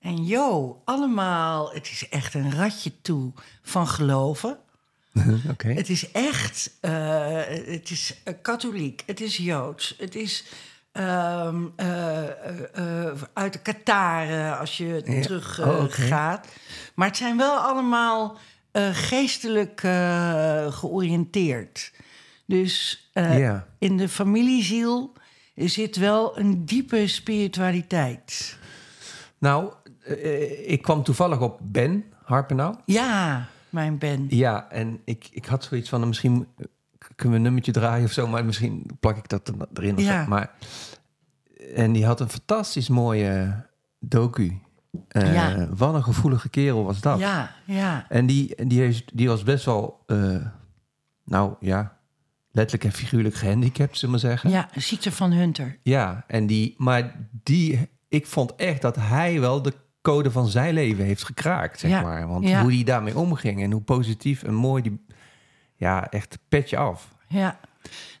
En 0.00 0.24
jo, 0.24 0.82
allemaal, 0.84 1.72
het 1.72 1.86
is 1.90 2.08
echt 2.08 2.34
een 2.34 2.52
ratje 2.54 2.92
toe 3.02 3.32
van 3.62 3.88
geloven. 3.88 4.58
Het 5.58 5.88
is 5.88 6.10
echt, 6.10 6.70
eh, 6.80 7.40
het 7.46 7.90
is 7.90 8.14
eh, 8.24 8.34
katholiek, 8.42 9.02
het 9.06 9.20
is 9.20 9.36
joods, 9.36 9.94
het 9.98 10.14
is 10.14 10.44
ehm, 10.92 11.64
eh, 11.76 12.22
eh, 12.28 13.06
eh, 13.08 13.12
uit 13.32 13.52
de 13.52 13.58
Kataren 13.58 14.58
als 14.58 14.76
je 14.76 15.02
Ja. 15.04 15.20
terug 15.20 15.60
Oh, 15.60 15.84
gaat. 15.88 16.48
Maar 16.94 17.08
het 17.08 17.16
zijn 17.16 17.36
wel 17.36 17.56
allemaal 17.58 18.36
geestelijk 18.92 19.80
georiënteerd. 20.70 21.92
Dus 22.46 23.06
Ja. 23.12 23.66
in 23.78 23.96
de 23.96 24.08
familieziel 24.08 25.12
zit 25.54 25.96
wel 25.96 26.38
een 26.38 26.64
diepe 26.66 27.06
spiritualiteit. 27.06 28.58
Nou, 29.38 29.72
ik 30.66 30.82
kwam 30.82 31.02
toevallig 31.02 31.40
op 31.40 31.58
Ben 31.62 32.04
Harpenau. 32.24 32.76
Ja, 32.84 33.46
mijn 33.70 33.98
Ben. 33.98 34.26
Ja, 34.28 34.70
en 34.70 35.00
ik, 35.04 35.28
ik 35.30 35.44
had 35.44 35.64
zoiets 35.64 35.88
van, 35.88 36.08
misschien 36.08 36.46
kunnen 37.16 37.30
we 37.30 37.36
een 37.36 37.42
nummertje 37.42 37.72
draaien 37.72 38.04
of 38.04 38.12
zo, 38.12 38.26
maar 38.26 38.44
misschien 38.44 38.90
plak 39.00 39.16
ik 39.16 39.28
dat 39.28 39.48
er- 39.48 39.54
erin. 39.74 39.96
Of 39.96 40.02
Ja. 40.02 40.22
zo. 40.22 40.28
Maar, 40.28 40.50
en 41.74 41.92
die 41.92 42.06
had 42.06 42.20
een 42.20 42.28
fantastisch 42.30 42.88
mooie 42.88 43.64
docu. 44.00 44.58
Eh, 45.08 45.34
Ja. 45.34 45.68
Wat 45.76 45.94
een 45.94 46.04
gevoelige 46.04 46.48
kerel 46.48 46.84
was 46.84 47.00
dat. 47.00 47.18
Ja, 47.18 47.50
ja. 47.64 48.06
En 48.08 48.26
die, 48.26 48.66
die, 48.66 48.80
heeft, 48.80 49.10
die 49.14 49.28
was 49.28 49.42
best 49.42 49.64
wel, 49.64 50.02
eh, 50.06 50.46
nou 51.24 51.54
ja, 51.60 51.96
letterlijk 52.50 52.84
en 52.84 52.98
figuurlijk 53.00 53.34
gehandicapt, 53.34 53.98
zullen 53.98 54.14
we 54.20 54.20
maar 54.26 54.30
zeggen. 54.30 54.50
Ja, 54.50 54.68
ziekte 54.74 55.12
van 55.12 55.32
Hunter. 55.32 55.78
Ja, 55.82 56.24
en 56.26 56.46
die, 56.46 56.74
maar 56.78 57.16
die, 57.42 57.88
ik 58.08 58.26
vond 58.26 58.54
echt 58.56 58.82
dat 58.82 58.96
hij 58.96 59.40
wel 59.40 59.62
de 59.62 59.72
code 60.02 60.30
van 60.30 60.48
zijn 60.48 60.74
leven 60.74 61.04
heeft 61.04 61.24
gekraakt, 61.24 61.78
zeg 61.80 61.90
Ja, 61.90 62.00
maar. 62.02 62.28
Want 62.28 62.48
ja. 62.48 62.60
hoe 62.62 62.70
die 62.70 62.84
daarmee 62.84 63.18
omging 63.18 63.62
en 63.62 63.70
hoe 63.72 63.82
positief 63.82 64.42
en 64.42 64.54
mooi 64.54 64.82
die, 64.82 65.04
ja, 65.82 66.10
echt 66.10 66.38
petje 66.48 66.76
af. 66.76 67.08
Ja, 67.28 67.60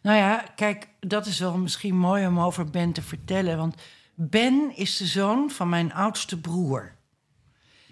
nou 0.02 0.16
ja, 0.16 0.44
kijk, 0.56 0.88
dat 1.00 1.26
is 1.26 1.38
wel 1.38 1.58
misschien 1.58 1.96
mooi 1.96 2.26
om 2.26 2.40
over 2.40 2.70
Ben 2.70 2.92
te 2.92 3.02
vertellen. 3.02 3.56
Want 3.56 3.74
Ben 4.14 4.76
is 4.76 4.96
de 4.96 5.06
zoon 5.06 5.50
van 5.50 5.68
mijn 5.68 5.92
oudste 5.92 6.40
broer. 6.40 6.94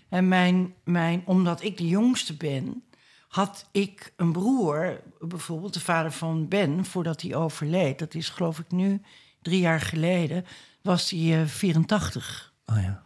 En 0.08 0.28
mijn, 0.28 0.74
mijn, 0.84 1.22
omdat 1.24 1.62
ik 1.62 1.76
de 1.76 1.88
jongste 1.88 2.36
ben, 2.36 2.82
had 3.28 3.68
ik 3.72 4.12
een 4.16 4.32
broer, 4.32 5.00
bijvoorbeeld 5.20 5.74
de 5.74 5.80
vader 5.80 6.12
van 6.12 6.48
Ben, 6.48 6.84
voordat 6.84 7.22
hij 7.22 7.34
overleed. 7.34 7.98
Dat 7.98 8.14
is 8.14 8.28
geloof 8.28 8.58
ik 8.58 8.70
nu 8.70 9.02
drie 9.42 9.60
jaar 9.60 9.80
geleden, 9.80 10.44
was 10.82 11.10
hij 11.10 11.40
eh, 11.40 11.46
84. 11.46 12.52
Oh 12.66 12.82
ja. 12.82 13.02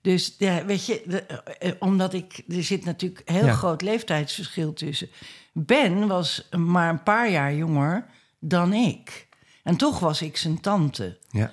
Dus 0.00 0.34
ja, 0.38 0.64
weet 0.64 0.86
je, 0.86 1.02
de- 1.06 1.22
eh, 1.22 1.72
omdat 1.78 2.12
ik, 2.12 2.42
er 2.48 2.62
zit 2.64 2.84
natuurlijk 2.84 3.22
heel 3.24 3.44
Ja. 3.46 3.52
groot 3.52 3.82
leeftijdsverschil 3.82 4.72
tussen. 4.72 5.08
Ben 5.52 6.06
was 6.06 6.48
maar 6.56 6.88
een 6.90 7.02
paar 7.02 7.30
jaar 7.30 7.54
jonger 7.54 8.06
dan 8.38 8.72
ik. 8.72 9.28
En 9.62 9.76
toch 9.76 9.98
was 9.98 10.22
ik 10.22 10.36
zijn 10.36 10.60
tante. 10.60 11.18
Ja. 11.30 11.50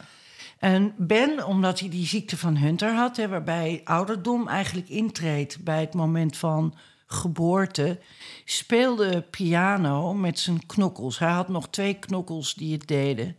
En 0.60 0.94
Ben, 0.98 1.46
omdat 1.46 1.80
hij 1.80 1.90
die 1.90 2.06
ziekte 2.06 2.38
van 2.38 2.58
Hunter 2.58 2.94
had, 2.94 3.18
hè, 3.18 3.28
waarbij 3.28 3.82
ouderdom 3.84 4.48
eigenlijk 4.48 4.90
intreedt 4.90 5.64
bij 5.64 5.80
het 5.80 5.94
moment 5.94 6.38
van 6.38 6.76
geboorte, 7.08 8.00
speelde 8.46 9.22
piano 9.22 10.14
met 10.14 10.40
zijn 10.40 10.66
knokkels. 10.66 11.20
Hij 11.20 11.30
had 11.32 11.48
nog 11.48 11.70
twee 11.70 11.94
knokkels 11.94 12.54
die 12.54 12.74
het 12.74 12.88
deden. 12.88 13.38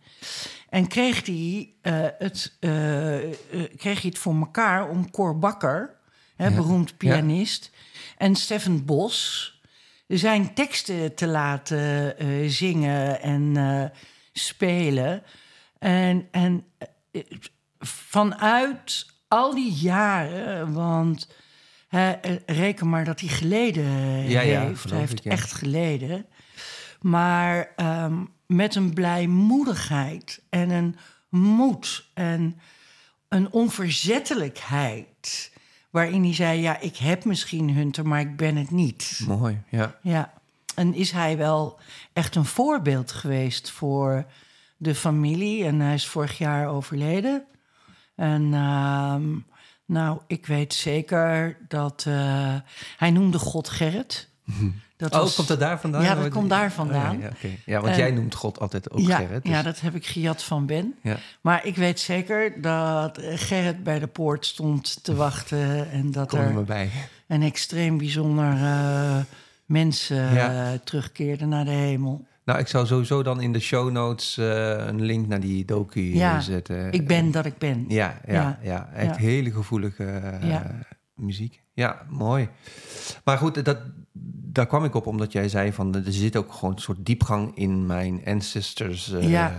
En 0.69 0.87
kreeg 0.87 1.27
hij, 1.27 1.73
eh, 1.81 2.07
het, 2.19 2.57
eh, 2.61 3.25
eh, 3.25 3.33
kreeg 3.77 4.01
hij 4.01 4.11
het 4.11 4.19
voor 4.19 4.35
elkaar 4.35 4.89
om 4.89 5.11
Cor 5.11 5.39
Bakker, 5.39 5.97
hè, 6.37 6.47
Ja. 6.47 6.55
beroemd 6.55 6.97
pianist, 6.97 7.71
en 8.17 8.35
Stefan 8.37 8.85
Bos 8.85 9.53
zijn 10.07 10.55
teksten 10.55 11.15
te 11.15 11.27
laten 11.27 12.15
zingen 12.51 13.23
en 13.23 13.93
spelen. 14.33 15.23
En, 15.79 16.29
en 16.31 16.65
vanuit 17.81 19.07
al 19.29 19.55
die 19.55 19.73
jaren, 19.73 20.73
want 20.73 21.29
eh, 21.89 22.11
reken 22.47 22.89
maar 22.89 23.05
dat 23.05 23.21
hij 23.21 23.29
geleden 23.29 23.85
Ja, 24.29 24.41
ja, 24.41 24.61
heeft. 24.61 24.81
geloof 24.81 24.91
Hij 24.91 24.99
heeft 25.01 25.19
ik, 25.19 25.25
ja. 25.25 25.31
echt 25.31 25.53
geleden. 25.53 26.27
Maar 27.01 27.73
ehm, 27.77 28.25
met 28.47 28.75
een 28.75 28.95
blijmoedigheid 28.95 30.43
en 30.51 30.71
een 30.71 30.97
moed 31.29 32.09
en 32.15 32.59
een 33.29 33.53
onverzettelijkheid. 33.53 35.53
Waarin 35.91 36.23
hij 36.23 36.35
zei: 36.35 36.61
Ja, 36.61 36.79
ik 36.81 36.97
heb 36.97 37.25
misschien 37.25 37.71
Hunter, 37.75 38.07
maar 38.07 38.21
ik 38.21 38.37
ben 38.37 38.57
het 38.57 38.71
niet. 38.71 39.21
Mooi, 39.27 39.61
ja. 39.69 39.99
Ja, 40.03 40.33
en 40.75 40.95
is 40.95 41.11
hij 41.11 41.37
wel 41.37 41.79
echt 42.13 42.35
een 42.35 42.45
voorbeeld 42.45 43.13
geweest 43.13 43.71
voor 43.71 44.27
de 44.77 44.95
familie. 44.95 45.65
En 45.65 45.81
hij 45.81 45.95
is 45.95 46.07
vorig 46.07 46.39
jaar 46.39 46.69
overleden. 46.69 47.45
En 48.15 48.55
ehm, 48.55 49.25
nou, 49.89 50.19
ik 50.27 50.47
weet 50.47 50.75
zeker 50.75 51.57
dat... 51.69 52.05
eh, 52.09 52.55
hij 52.97 53.11
noemde 53.11 53.39
God 53.39 53.69
Gerrit. 53.69 54.29
Dat 54.97 55.15
oh, 55.15 55.21
was- 55.21 55.35
komt 55.35 55.49
dat 55.49 55.61
daar 55.61 55.81
vandaan? 55.81 56.03
Ja, 56.03 56.15
dat 56.15 56.25
Oh, 56.25 56.31
komt 56.31 56.51
daar 56.51 56.73
vandaan. 56.73 57.19
Ja, 57.19 57.31
ja, 57.41 57.49
ja 57.65 57.81
want 57.81 57.97
jij 57.97 58.11
noemt 58.11 58.35
God 58.35 58.61
altijd 58.61 58.91
ook 58.91 58.99
ja, 58.99 59.17
Gerrit. 59.17 59.43
dus- 59.43 59.53
ja, 59.53 59.63
dat 59.63 59.81
heb 59.81 59.95
ik 59.95 60.07
gejat 60.07 60.43
van 60.43 60.67
Ben. 60.67 60.95
ja. 61.03 61.17
Maar 61.41 61.67
ik 61.67 61.77
weet 61.77 62.01
zeker 62.01 62.61
dat 62.63 63.19
Gerrit 63.23 63.83
bij 63.83 63.99
de 63.99 64.07
poort 64.07 64.47
stond 64.47 65.05
te 65.05 65.15
wachten... 65.15 65.91
en 65.91 66.11
dat 66.11 66.29
kom 66.29 66.39
er 66.39 66.65
bij. 66.65 66.91
een 67.27 67.43
extreem 67.43 67.99
bijzonder 67.99 68.53
eh, 68.53 69.17
mens 69.65 70.11
eh, 70.11 70.35
Ja. 70.35 70.79
terugkeerde 70.85 71.47
naar 71.47 71.65
de 71.65 71.71
hemel. 71.71 72.27
Nou, 72.49 72.61
ik 72.61 72.67
zou 72.67 72.87
sowieso 72.87 73.23
dan 73.23 73.41
in 73.41 73.53
de 73.53 73.61
show 73.61 73.91
notes 73.91 74.39
eh, 74.39 74.87
een 74.87 75.03
link 75.03 75.27
naar 75.27 75.41
die 75.41 75.65
docu 75.65 76.01
eh, 76.01 76.15
Ja, 76.15 76.41
zetten. 76.41 76.93
Ik 76.93 77.07
ben 77.07 77.31
dat 77.31 77.45
ik 77.45 77.59
ben. 77.59 77.85
Ja, 77.89 78.21
ja, 78.27 78.33
ja. 78.33 78.59
Ja. 78.63 78.89
echt 78.93 79.17
hele 79.17 79.51
gevoelige 79.51 80.05
eh, 80.05 80.61
muziek. 81.15 81.63
Ja, 81.73 82.07
mooi. 82.09 82.49
Maar 83.25 83.39
goed, 83.39 83.65
dat, 83.65 83.79
daar 84.53 84.67
kwam 84.67 84.85
ik 84.85 84.95
op 84.95 85.07
omdat 85.07 85.33
jij 85.33 85.49
zei 85.49 85.73
van 85.73 85.95
er 85.95 86.13
zit 86.13 86.37
ook 86.37 86.53
gewoon 86.53 86.75
een 86.75 86.81
soort 86.81 87.07
diepgang 87.07 87.57
in 87.57 87.87
mijn 87.87 88.21
ancestors 88.25 89.15
Ja. 89.21 89.55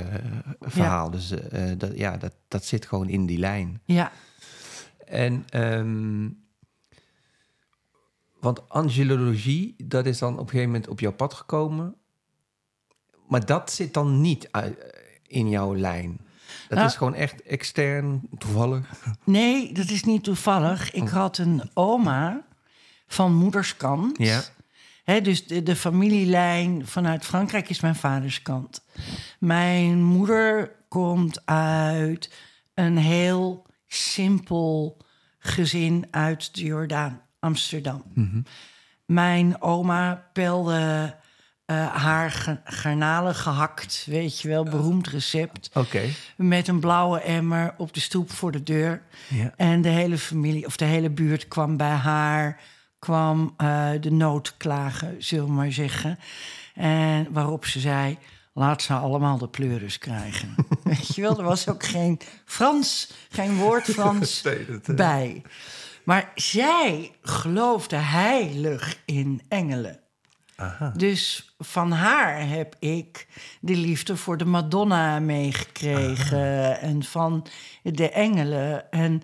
verhaal. 0.59 1.09
Dus 1.11 1.33
dat, 1.77 1.97
ja, 1.97 2.17
dat, 2.17 2.33
dat 2.47 2.65
zit 2.65 2.85
gewoon 2.85 3.09
in 3.09 3.25
die 3.25 3.39
lijn. 3.39 3.81
Ja, 3.85 4.11
En 5.05 5.45
ehm, 5.49 6.27
want 8.39 8.69
angelologie, 8.69 9.75
dat 9.77 10.05
is 10.05 10.19
dan 10.19 10.33
op 10.33 10.39
een 10.39 10.49
gegeven 10.49 10.71
moment 10.71 10.87
op 10.87 10.99
jouw 10.99 11.13
pad 11.13 11.33
gekomen. 11.33 11.98
Maar 13.29 13.45
dat 13.45 13.71
zit 13.71 13.93
dan 13.93 14.21
niet 14.21 14.47
uit- 14.51 14.93
in 15.27 15.49
jouw 15.49 15.75
lijn. 15.75 16.19
Dat 16.67 16.77
Nou- 16.77 16.89
is 16.89 16.95
gewoon 16.95 17.13
echt 17.15 17.41
extern, 17.43 18.21
toevallig. 18.37 18.89
nee, 19.23 19.73
dat 19.73 19.89
is 19.89 20.03
niet 20.03 20.23
toevallig. 20.23 20.91
Ik 20.91 21.01
Oh. 21.03 21.11
had 21.11 21.37
een 21.37 21.69
oma 21.73 22.41
van 23.07 23.33
moederskant. 23.35 24.17
Ja. 24.17 24.41
Dus 25.23 25.47
de, 25.47 25.63
de 25.63 25.75
familielijn 25.75 26.87
vanuit 26.87 27.25
Frankrijk 27.25 27.69
is 27.69 27.79
mijn 27.79 27.95
vaders 27.95 28.41
kant. 28.41 28.83
Mijn 29.39 30.03
moeder 30.03 30.71
komt 30.87 31.45
uit 31.45 32.33
een 32.73 32.97
heel 32.97 33.65
simpel 33.87 34.97
gezin 35.39 36.07
uit 36.11 36.55
de 36.55 36.63
Jordaan, 36.63 37.21
Amsterdam. 37.39 38.03
Mijn 39.05 39.61
oma 39.61 40.29
pelde 40.33 41.15
eh, 41.69 41.95
haar 41.95 42.59
garnalen 42.63 43.35
gehakt, 43.35 44.05
weet 44.05 44.41
je 44.41 44.47
wel, 44.47 44.63
beroemd 44.63 45.07
recept. 45.07 45.69
Oké. 45.73 46.01
Met 46.35 46.67
een 46.67 46.79
blauwe 46.79 47.19
emmer 47.19 47.73
op 47.77 47.93
de 47.93 47.99
stoep 47.99 48.31
voor 48.31 48.51
de 48.51 48.63
deur. 48.63 49.01
Ja. 49.27 49.53
En 49.55 49.81
de 49.81 49.89
hele 49.89 50.17
familie, 50.17 50.65
of 50.65 50.77
de 50.77 50.85
hele 50.85 51.09
buurt 51.09 51.47
kwam 51.47 51.77
bij 51.77 51.87
haar, 51.87 52.59
kwam 52.99 53.53
eh, 53.57 53.89
de 53.99 54.11
nood 54.11 54.57
klagen, 54.57 55.15
zullen 55.17 55.45
we 55.45 55.51
maar 55.51 55.71
zeggen. 55.71 56.19
En 56.73 57.27
waarop 57.31 57.65
ze 57.65 57.79
zei, 57.79 58.17
laat 58.53 58.81
ze 58.81 58.93
allemaal 58.93 59.37
de 59.37 59.47
pleuris 59.47 59.97
krijgen. 59.97 60.55
Weet 60.83 61.15
je 61.15 61.21
wel, 61.21 61.37
er 61.37 61.43
was 61.43 61.67
ook 61.67 61.83
geen 61.83 62.19
Frans, 62.45 63.13
geen 63.29 63.55
woord 63.55 63.83
Frans 63.93 64.43
bij. 64.95 65.41
Maar 66.03 66.31
zij 66.35 67.11
geloofde 67.21 67.95
heilig 67.95 68.97
in 69.05 69.41
engelen. 69.47 69.99
Aha. 70.59 70.91
Dus 70.95 71.53
van 71.57 71.91
haar 71.91 72.47
heb 72.47 72.75
ik 72.79 73.27
de 73.61 73.75
liefde 73.75 74.17
voor 74.17 74.37
de 74.37 74.45
Madonna 74.45 75.19
meegekregen 75.19 76.79
en 76.79 77.03
van 77.03 77.45
de 77.83 78.09
engelen. 78.09 78.91
En, 78.91 79.21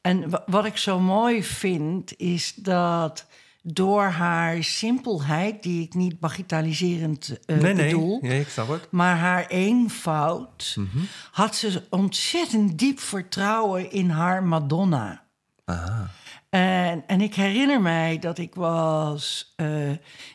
en 0.00 0.30
wa- 0.30 0.42
wat 0.46 0.64
ik 0.64 0.76
zo 0.76 1.00
mooi 1.00 1.44
vind, 1.44 2.16
is 2.18 2.54
dat 2.54 3.26
door 3.62 4.02
haar 4.04 4.62
simpelheid, 4.64 5.62
die 5.62 5.82
ik 5.82 5.94
niet 5.94 6.20
bagitaliserend 6.20 7.38
eh, 7.46 7.56
nee, 7.58 7.74
nee. 7.74 7.84
bedoel, 7.84 8.18
Nee, 8.22 8.40
ik 8.40 8.48
snap 8.48 8.68
het. 8.68 8.86
maar 8.90 9.16
haar 9.16 9.46
eenvoud, 9.46 10.74
Mhm. 10.78 10.98
had 11.30 11.56
ze 11.56 11.82
ontzettend 11.90 12.78
diep 12.78 13.00
vertrouwen 13.00 13.90
in 13.92 14.10
haar 14.10 14.42
Madonna. 14.42 15.22
Aha. 15.64 16.10
En, 16.50 17.04
en 17.06 17.20
ik 17.20 17.34
herinner 17.34 17.80
mij 17.80 18.18
dat 18.18 18.38
ik 18.38 18.54
was 18.54 19.52
eh 19.56 19.90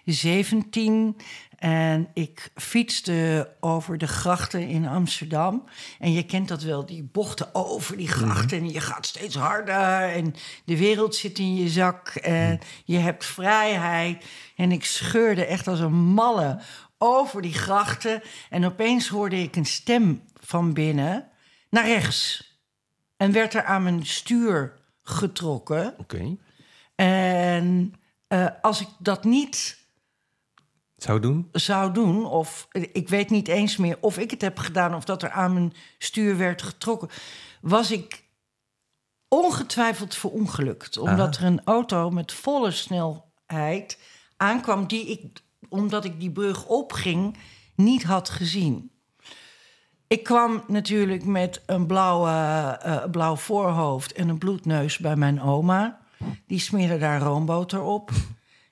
17 0.05 1.15
en 1.57 2.09
ik 2.13 2.51
fietste 2.55 3.53
over 3.59 3.97
de 3.97 4.07
grachten 4.07 4.67
in 4.67 4.87
Amsterdam. 4.87 5.63
En 5.99 6.11
je 6.11 6.23
kent 6.23 6.47
dat 6.47 6.63
wel, 6.63 6.85
die 6.85 7.03
bochten 7.03 7.55
over 7.55 7.97
die 7.97 8.07
grachten. 8.07 8.57
En 8.57 8.71
je 8.71 8.79
gaat 8.79 9.05
steeds 9.05 9.35
harder 9.35 10.09
en 10.09 10.35
de 10.65 10.77
wereld 10.77 11.15
zit 11.15 11.39
in 11.39 11.55
je 11.55 11.69
zak. 11.69 12.07
En 12.07 12.59
je 12.85 12.97
hebt 12.97 13.25
vrijheid. 13.25 14.25
En 14.55 14.71
ik 14.71 14.85
scheurde 14.85 15.45
echt 15.45 15.67
als 15.67 15.79
een 15.79 15.93
malle 15.93 16.59
over 16.97 17.41
die 17.41 17.53
grachten. 17.53 18.21
En 18.49 18.65
opeens 18.65 19.07
hoorde 19.07 19.41
ik 19.41 19.55
een 19.55 19.65
stem 19.65 20.23
van 20.39 20.73
binnen 20.73 21.27
naar 21.69 21.85
rechts. 21.85 22.53
En 23.17 23.31
werd 23.31 23.53
er 23.53 23.63
aan 23.63 23.83
mijn 23.83 24.05
stuur 24.05 24.83
getrokken. 25.05 25.93
Oké. 25.97 26.37
En 26.95 27.93
eh, 28.27 28.47
als 28.61 28.81
ik 28.81 28.87
dat 28.99 29.23
niet 29.23 29.83
Zou 30.95 31.19
doen? 31.19 31.49
zou 31.51 31.93
doen, 31.93 32.25
of 32.25 32.67
ik 32.71 33.09
weet 33.09 33.29
niet 33.29 33.47
eens 33.47 33.77
meer 33.77 33.97
of 34.01 34.17
ik 34.17 34.31
het 34.31 34.41
heb 34.41 34.57
gedaan 34.57 34.95
of 34.95 35.03
dat 35.03 35.23
er 35.23 35.31
aan 35.31 35.53
mijn 35.53 35.73
stuur 35.97 36.37
werd 36.37 36.61
getrokken, 36.61 37.09
was 37.61 37.91
ik 37.91 38.23
ongetwijfeld 39.27 40.15
verongelukt. 40.15 40.97
Omdat 40.97 41.37
er 41.37 41.43
een 41.43 41.61
auto 41.63 42.09
met 42.09 42.31
volle 42.31 42.71
snelheid 42.71 43.99
aankwam 44.37 44.87
die 44.87 45.05
ik, 45.05 45.41
omdat 45.69 46.05
ik 46.05 46.19
die 46.19 46.31
brug 46.31 46.65
opging, 46.65 47.37
niet 47.75 48.03
had 48.03 48.29
gezien. 48.29 48.91
Ik 50.15 50.23
kwam 50.23 50.63
natuurlijk 50.67 51.25
met 51.25 51.61
een 51.65 51.85
blauwe, 51.85 52.29
eh, 52.81 53.03
blauw 53.11 53.35
voorhoofd 53.35 54.13
en 54.13 54.29
een 54.29 54.37
bloedneus 54.37 54.97
bij 54.97 55.15
mijn 55.15 55.41
oma. 55.41 55.99
Die 56.47 56.59
smeerde 56.59 56.97
daar 56.97 57.21
roomboter 57.21 57.81
op. 57.81 58.11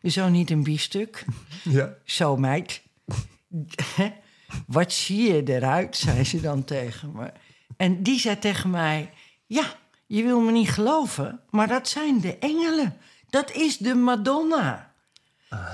Zo 0.04 0.30
niet 0.30 0.50
een 0.50 0.64
biefstuk. 0.64 1.26
Ja. 1.64 1.94
Zo, 2.06 2.38
meid. 2.38 2.82
Wat 4.68 4.92
zie 4.92 5.34
je 5.34 5.44
eruit, 5.44 5.98
zei 5.98 6.24
ze 6.24 6.42
dan 6.42 6.64
tegen 6.64 7.12
me. 7.12 7.32
En 7.78 8.04
die 8.04 8.20
zei 8.20 8.40
tegen 8.40 8.70
mij: 8.70 9.10
Ja, 9.46 9.76
je 10.06 10.24
wil 10.24 10.40
me 10.40 10.52
niet 10.52 10.70
geloven, 10.70 11.40
maar 11.50 11.68
dat 11.68 11.88
zijn 11.88 12.22
de 12.22 12.38
engelen. 12.38 12.98
Dat 13.30 13.52
is 13.52 13.78
de 13.78 13.96
Madonna. 13.96 14.94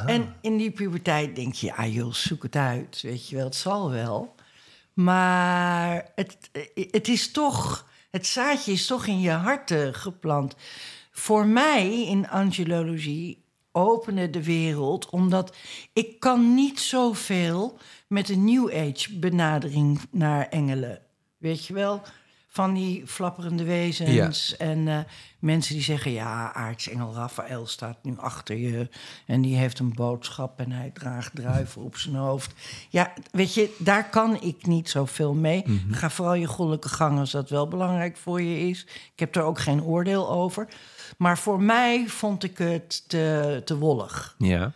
En 0.05 0.35
in 0.41 0.57
die 0.57 0.71
puberteit 0.71 1.35
denk 1.35 1.53
je: 1.53 1.75
Ah, 1.75 1.93
joh, 1.93 2.13
zoek 2.13 2.43
het 2.43 2.55
uit. 2.55 3.01
Weet 3.01 3.29
je 3.29 3.35
wel, 3.35 3.45
het 3.45 3.55
zal 3.55 3.91
wel. 3.91 4.37
Maar 4.99 6.11
het, 6.15 6.49
het 6.91 7.07
is 7.07 7.31
toch. 7.31 7.87
Het 8.09 8.25
zaadje 8.25 8.71
is 8.71 8.85
toch 8.85 9.07
in 9.07 9.19
je 9.19 9.31
hart 9.31 9.73
geplant. 9.91 10.55
Voor 11.11 11.45
mij 11.45 12.05
in 12.05 12.29
angelologie 12.29 13.43
opende 13.71 14.29
de 14.29 14.43
wereld, 14.43 15.09
omdat 15.09 15.55
ik 15.93 16.19
kan 16.19 16.53
niet 16.53 16.79
zoveel 16.79 17.77
met 18.07 18.29
een 18.29 18.43
New 18.43 18.69
Age 18.73 19.19
benadering 19.19 19.99
naar 20.11 20.47
engelen. 20.47 21.01
Weet 21.37 21.65
je 21.65 21.73
wel? 21.73 22.01
Van 22.51 22.73
die 22.73 23.07
flapperende 23.07 23.63
wezens 23.63 24.57
en 24.57 24.87
eh, 24.87 24.99
mensen 25.39 25.73
die 25.73 25.83
zeggen... 25.83 26.11
ja, 26.11 26.53
aartsengel 26.53 27.13
Raphaël 27.13 27.67
staat 27.67 27.97
nu 28.01 28.17
achter 28.17 28.57
je... 28.57 28.89
en 29.25 29.41
die 29.41 29.55
heeft 29.55 29.79
een 29.79 29.93
boodschap 29.93 30.59
en 30.59 30.71
hij 30.71 30.91
draagt 30.93 31.35
druiven 31.35 31.81
op 31.81 31.97
zijn 31.97 32.15
hoofd. 32.15 32.53
Ja, 32.89 33.13
weet 33.31 33.53
je, 33.53 33.75
daar 33.77 34.09
kan 34.09 34.41
ik 34.41 34.65
niet 34.65 34.89
zoveel 34.89 35.33
mee. 35.33 35.63
Ga 35.91 36.09
vooral 36.09 36.33
je 36.33 36.45
goddelijke 36.45 36.89
gang 36.89 37.19
als 37.19 37.31
dat 37.31 37.49
wel 37.49 37.67
belangrijk 37.67 38.17
voor 38.17 38.41
je 38.41 38.69
is. 38.69 38.85
Ik 39.13 39.19
heb 39.19 39.35
er 39.35 39.43
ook 39.43 39.59
geen 39.59 39.83
oordeel 39.83 40.29
over. 40.29 40.67
Maar 41.17 41.37
voor 41.37 41.61
mij 41.61 42.07
vond 42.07 42.43
ik 42.43 42.57
het 42.57 43.09
te, 43.09 43.61
te 43.65 43.77
wollig. 43.77 44.35
Ja. 44.37 44.71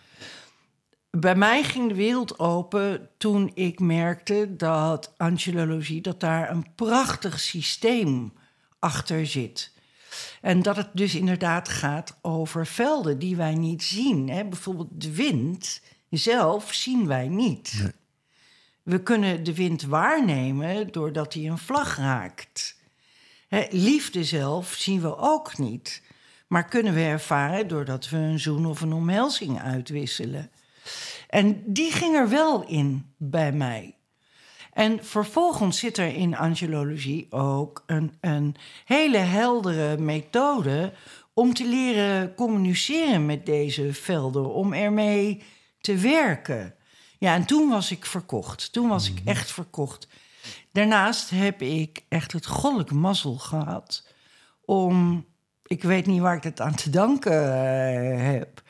Bij 1.19 1.35
mij 1.35 1.63
ging 1.63 1.87
de 1.87 1.95
wereld 1.95 2.39
open 2.39 3.09
toen 3.17 3.51
ik 3.53 3.79
merkte 3.79 4.55
dat 4.55 5.13
angelologie, 5.17 6.01
dat 6.01 6.19
daar 6.19 6.49
een 6.49 6.75
prachtig 6.75 7.39
systeem 7.39 8.33
achter 8.79 9.27
zit. 9.27 9.73
En 10.41 10.61
dat 10.61 10.75
het 10.75 10.89
dus 10.93 11.15
inderdaad 11.15 11.69
gaat 11.69 12.17
over 12.21 12.67
velden 12.67 13.19
die 13.19 13.35
wij 13.35 13.55
niet 13.55 13.83
zien. 13.83 14.29
Hè? 14.29 14.45
Bijvoorbeeld 14.45 15.01
de 15.01 15.15
wind 15.15 15.81
zelf 16.09 16.73
zien 16.73 17.07
wij 17.07 17.27
niet. 17.27 17.93
We 18.83 19.03
kunnen 19.03 19.43
de 19.43 19.53
wind 19.53 19.81
waarnemen 19.81 20.91
doordat 20.91 21.33
hij 21.33 21.43
een 21.45 21.57
vlag 21.57 21.97
raakt. 21.97 22.79
Hè, 23.47 23.65
liefde 23.69 24.23
zelf 24.23 24.73
zien 24.73 25.01
we 25.01 25.17
ook 25.17 25.57
niet. 25.57 26.01
Maar 26.47 26.65
kunnen 26.65 26.93
we 26.93 27.01
ervaren 27.01 27.67
doordat 27.67 28.09
we 28.09 28.17
een 28.17 28.39
zoen 28.39 28.65
of 28.65 28.81
een 28.81 28.93
omhelzing 28.93 29.61
uitwisselen. 29.61 30.51
En 31.33 31.63
die 31.65 31.91
ging 31.91 32.15
er 32.15 32.29
wel 32.29 32.67
in 32.67 33.13
bij 33.17 33.51
mij. 33.51 33.95
En 34.73 35.05
vervolgens 35.05 35.79
zit 35.79 35.97
er 35.97 36.15
in 36.15 36.37
angelologie 36.37 37.31
ook 37.31 37.83
een, 37.85 38.13
een 38.21 38.55
hele 38.85 39.17
heldere 39.17 39.97
methode 39.97 40.93
om 41.33 41.53
te 41.53 41.65
leren 41.65 42.35
communiceren 42.35 43.25
met 43.25 43.45
deze 43.45 43.93
velden, 43.93 44.53
om 44.53 44.73
ermee 44.73 45.43
te 45.81 45.95
werken. 45.97 46.75
Ja, 47.19 47.33
en 47.33 47.45
toen 47.45 47.69
was 47.69 47.91
ik 47.91 48.05
verkocht. 48.05 48.73
Toen 48.73 48.87
was 48.87 49.09
ik 49.09 49.21
echt 49.25 49.51
verkocht. 49.51 50.07
Daarnaast 50.71 51.29
heb 51.29 51.61
ik 51.61 52.05
echt 52.09 52.31
het 52.31 52.45
goddelijke 52.45 52.95
mazzel 52.95 53.37
gehad 53.37 54.07
om, 54.65 55.25
ik 55.65 55.83
weet 55.83 56.05
niet 56.05 56.21
waar 56.21 56.35
ik 56.35 56.43
het 56.43 56.61
aan 56.61 56.75
te 56.75 56.89
danken 56.89 57.53
eh, 57.53 58.31
heb, 58.31 58.61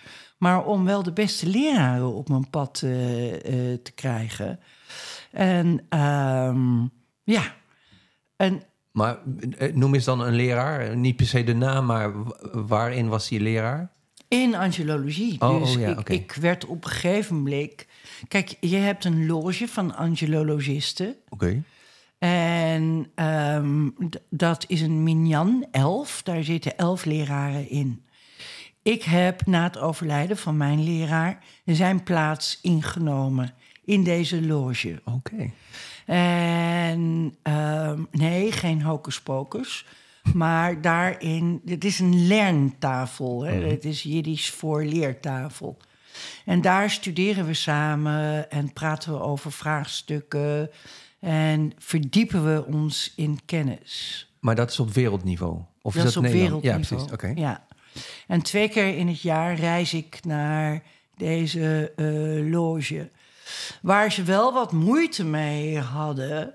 maar 0.44 0.66
om 0.66 0.86
wel 0.86 1.04
de 1.04 1.12
beste 1.14 1.48
leraren 1.48 2.14
op 2.14 2.30
mijn 2.30 2.50
pad 2.50 2.82
eh, 2.84 3.34
eh, 3.34 3.80
te 3.84 3.92
krijgen. 3.96 4.60
En 5.32 5.86
ehm, 5.90 6.82
ja, 7.24 7.56
en 8.36 8.62
Maar 8.92 9.18
eh, 9.58 9.74
noem 9.74 9.94
eens 9.94 10.04
dan 10.06 10.20
een 10.22 10.34
leraar. 10.36 10.98
Niet 10.98 11.16
per 11.16 11.26
se 11.26 11.44
de 11.44 11.54
naam, 11.56 11.86
maar 11.86 12.24
wa- 12.24 12.38
waarin 12.52 13.08
was 13.08 13.28
die 13.28 13.40
leraar? 13.40 13.92
In 14.28 14.56
angelologie. 14.56 15.42
Oh, 15.42 15.60
dus 15.60 15.76
oh 15.76 15.82
ja, 15.82 15.98
ik, 15.98 16.10
ik 16.10 16.32
werd 16.32 16.66
op 16.66 16.84
een 16.86 16.92
gegeven 16.92 17.36
moment. 17.36 17.86
Kijk, 18.28 18.58
je 18.60 18.76
hebt 18.78 19.06
een 19.06 19.26
loge 19.26 19.68
van 19.68 19.96
angelologisten. 19.96 21.16
Oké. 21.30 21.64
En 22.18 23.12
ehm, 23.16 23.90
dat 24.30 24.66
is 24.68 24.82
een 24.82 25.04
minyan, 25.04 25.66
elf. 25.72 26.22
Daar 26.24 26.44
zitten 26.44 26.78
elf 26.78 27.06
leraren 27.06 27.70
in. 27.70 28.04
Ik 28.84 29.04
heb 29.04 29.46
na 29.46 29.64
het 29.64 29.78
overlijden 29.78 30.38
van 30.38 30.58
mijn 30.58 30.84
leraar 30.84 31.44
zijn 31.66 32.04
plaats 32.04 32.60
ingenomen 32.62 33.54
in 33.84 34.04
deze 34.04 34.42
loge. 34.42 35.02
Oké. 35.04 35.52
En 36.06 37.36
ehm, 37.42 38.02
nee, 38.12 38.52
geen 38.52 38.82
hocus 38.82 39.22
pocus. 39.22 39.86
Maar 40.34 40.82
daarin, 40.82 41.62
het 41.66 41.86
is 41.86 42.00
een 42.00 42.28
lerntafel. 42.28 43.42
Hè? 43.42 43.54
Het 43.54 43.86
is 43.86 44.04
Jiddisch 44.04 44.50
voor 44.50 44.84
leertafel. 44.84 45.78
En 46.46 46.62
daar 46.62 46.90
studeren 46.90 47.46
we 47.46 47.54
samen 47.54 48.52
en 48.52 48.74
praten 48.74 49.12
we 49.14 49.20
over 49.20 49.52
vraagstukken. 49.52 50.70
En 51.20 51.74
verdiepen 51.78 52.54
we 52.54 52.66
ons 52.66 53.14
in 53.16 53.40
kennis. 53.46 54.28
Maar 54.40 54.56
dat 54.56 54.72
is 54.72 54.80
op 54.80 54.94
wereldniveau? 54.94 55.60
Of 55.82 55.94
dat 55.94 56.06
is 56.06 56.18
op 56.18 56.24
Nederland? 56.24 56.64
wereldniveau. 56.64 57.02
Ja, 57.02 57.08
precies. 57.08 57.14
Oké. 57.14 57.42
Ja. 57.42 57.66
En 58.28 58.42
twee 58.42 58.70
keer 58.70 58.98
in 58.98 59.08
het 59.08 59.22
jaar 59.22 59.56
reis 59.56 59.94
ik 59.94 60.20
naar 60.26 60.82
deze 61.18 61.92
eh, 61.96 62.52
loge. 62.52 63.10
Waar 63.82 64.12
ze 64.12 64.24
wel 64.24 64.54
wat 64.54 64.72
moeite 64.72 65.26
mee 65.26 65.80
hadden. 65.80 66.54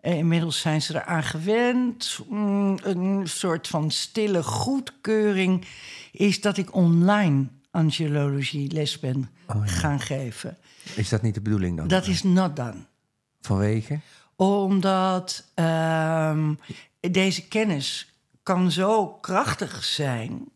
Eh, 0.00 0.16
Inmiddels 0.16 0.60
zijn 0.60 0.82
ze 0.82 0.94
eraan 0.94 1.22
gewend. 1.22 2.18
Mm, 2.28 2.78
een 2.82 3.22
soort 3.28 3.68
van 3.68 3.90
stille 3.90 4.42
goedkeuring 4.42 5.64
is 6.12 6.40
dat 6.40 6.56
ik 6.56 6.74
online 6.74 7.46
angelologie 7.70 8.72
les 8.72 9.00
ben 9.00 9.30
Oh, 9.48 9.66
ja. 9.66 9.72
gaan 9.72 10.00
geven. 10.00 10.56
Is 10.94 11.08
dat 11.08 11.22
niet 11.22 11.34
de 11.34 11.40
bedoeling 11.40 11.76
dan? 11.76 11.88
Dat 11.88 12.06
is 12.06 12.22
not 12.22 12.56
done 12.56 12.86
Vanwege? 13.40 13.98
omdat 14.36 15.50
ehm, 15.54 16.54
deze 17.00 17.48
kennis 17.48 18.12
kan 18.42 18.70
zo 18.70 19.06
krachtig 19.08 19.84
zijn 19.84 20.48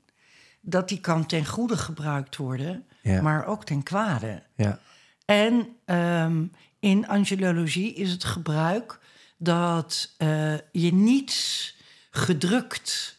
dat 0.60 0.88
die 0.88 1.00
kan 1.00 1.26
ten 1.26 1.46
goede 1.46 1.76
gebruikt 1.76 2.36
worden, 2.36 2.84
Ja. 3.02 3.22
maar 3.22 3.46
ook 3.46 3.64
ten 3.64 3.82
kwade. 3.82 4.42
Ja. 4.56 4.78
En 5.24 5.68
ehm, 5.84 6.44
in 6.80 7.08
angelologie 7.08 7.94
is 7.94 8.10
het 8.10 8.24
gebruik 8.24 8.98
dat 9.36 10.14
eh, 10.18 10.54
je 10.72 10.92
niets 10.92 11.76
gedrukt 12.10 13.18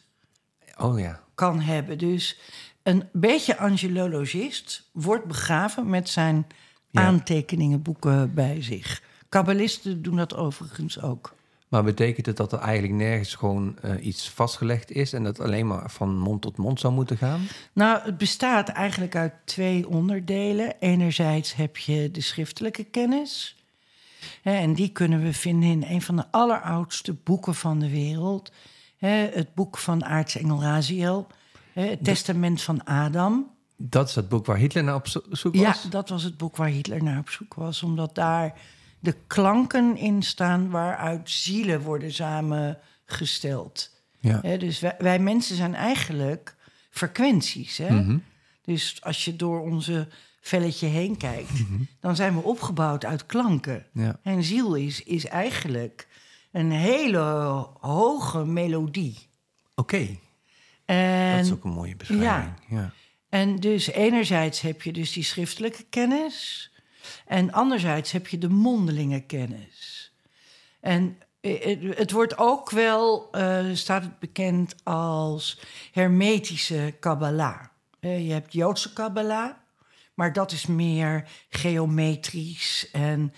Oh 0.78 0.98
ja. 0.98 1.20
kan 1.34 1.60
hebben. 1.60 1.98
Dus 1.98 2.38
een 2.82 3.08
beetje 3.12 3.58
angelologist 3.58 4.88
wordt 4.92 5.24
begraven 5.26 5.90
met 5.90 6.08
zijn 6.08 6.46
Ja. 6.90 7.00
aantekeningenboeken 7.02 8.34
bij 8.34 8.62
zich. 8.62 9.02
Kabbalisten 9.28 10.02
doen 10.02 10.16
dat 10.16 10.34
overigens 10.36 11.00
ook. 11.02 11.34
Maar 11.72 11.84
betekent 11.84 12.26
het 12.26 12.36
dat 12.36 12.52
er 12.52 12.58
eigenlijk 12.58 12.94
nergens 12.94 13.34
gewoon 13.34 13.78
eh, 13.82 14.06
iets 14.06 14.30
vastgelegd 14.30 14.90
is 14.90 15.12
en 15.12 15.24
dat 15.24 15.40
alleen 15.40 15.66
maar 15.66 15.90
van 15.90 16.18
mond 16.18 16.42
tot 16.42 16.56
mond 16.56 16.80
zou 16.80 16.92
moeten 16.92 17.16
gaan? 17.16 17.40
Nou, 17.72 18.00
het 18.02 18.18
bestaat 18.18 18.68
eigenlijk 18.68 19.16
uit 19.16 19.32
twee 19.44 19.88
onderdelen. 19.88 20.74
Enerzijds 20.80 21.54
heb 21.54 21.76
je 21.76 22.10
de 22.10 22.20
schriftelijke 22.20 22.84
kennis. 22.84 23.56
Hè, 24.42 24.52
en 24.56 24.74
die 24.74 24.88
kunnen 24.88 25.22
we 25.22 25.32
vinden 25.32 25.68
in 25.70 25.84
een 25.88 26.02
van 26.02 26.16
de 26.16 26.24
alleroudste 26.30 27.12
boeken 27.24 27.54
van 27.54 27.78
de 27.78 27.90
wereld. 27.90 28.52
Hè, 28.98 29.28
het 29.32 29.54
boek 29.54 29.78
van 29.78 30.04
aartsengel 30.04 30.60
Raziel. 30.62 31.26
hè, 31.72 31.82
Het 31.86 32.04
testament 32.04 32.62
van 32.62 32.84
Adam. 32.84 33.50
Dat 33.76 34.08
is 34.08 34.14
het 34.14 34.28
boek 34.28 34.46
waar 34.46 34.56
Hitler 34.56 34.84
naar 34.84 34.94
op 34.94 35.08
zo- 35.08 35.22
zoek 35.30 35.54
was? 35.56 35.82
Ja, 35.82 35.88
dat 35.90 36.08
was 36.08 36.22
het 36.22 36.36
boek 36.36 36.56
waar 36.56 36.68
Hitler 36.68 37.02
naar 37.02 37.18
op 37.18 37.28
zoek 37.28 37.54
was. 37.54 37.82
Omdat 37.82 38.14
daar 38.14 38.54
de 39.02 39.14
klanken 39.26 39.96
in 39.96 40.22
staan 40.22 40.70
waaruit 40.70 41.30
zielen 41.30 41.80
worden 41.80 42.12
samengesteld. 42.12 43.90
Ja. 44.20 44.56
Dus 44.56 44.80
wij, 44.80 44.94
wij 44.98 45.18
mensen 45.18 45.56
zijn 45.56 45.74
eigenlijk 45.74 46.56
frequenties. 46.90 47.76
Hè? 47.76 47.90
Mhm. 47.90 48.18
Dus 48.62 48.98
als 49.02 49.24
je 49.24 49.36
door 49.36 49.60
onze 49.60 50.08
velletje 50.40 50.86
heen 50.86 51.16
kijkt, 51.16 51.50
dan 52.00 52.16
zijn 52.16 52.34
we 52.34 52.42
opgebouwd 52.42 53.04
uit 53.04 53.26
klanken. 53.26 53.86
Ja. 53.92 54.18
En 54.22 54.42
ziel 54.42 54.74
is, 54.74 55.02
is 55.02 55.26
eigenlijk 55.26 56.08
een 56.52 56.70
hele 56.70 57.18
hoge 57.80 58.44
melodie. 58.44 59.18
Oké, 59.74 60.18
dat 60.86 61.44
is 61.44 61.52
ook 61.52 61.64
een 61.64 61.70
mooie 61.70 61.96
beschrijving. 61.96 62.54
Ja. 62.68 62.92
en 63.28 63.56
dus 63.56 63.90
enerzijds 63.90 64.60
heb 64.60 64.82
je 64.82 64.92
dus 64.92 65.12
die 65.12 65.24
schriftelijke 65.24 65.84
kennis... 65.90 66.66
en 67.26 67.52
anderzijds 67.52 68.12
heb 68.12 68.26
je 68.28 68.38
de 68.38 68.48
mondelinge 68.48 69.20
kennis. 69.20 70.12
En 70.80 71.18
eh, 71.42 71.64
het, 71.64 71.98
het 71.98 72.10
wordt 72.10 72.38
ook 72.38 72.70
wel, 72.70 73.28
eh, 73.30 73.64
staat 73.72 74.02
het 74.02 74.18
bekend 74.18 74.74
als 74.82 75.60
hermetische 75.92 76.94
Kabbalah. 77.00 77.60
Eh, 78.00 78.26
je 78.26 78.32
hebt 78.32 78.52
Joodse 78.52 78.92
Kabbalah, 78.92 79.50
maar 80.14 80.32
dat 80.32 80.52
is 80.52 80.66
meer 80.66 81.28
geometrisch 81.48 82.88
en 82.92 83.32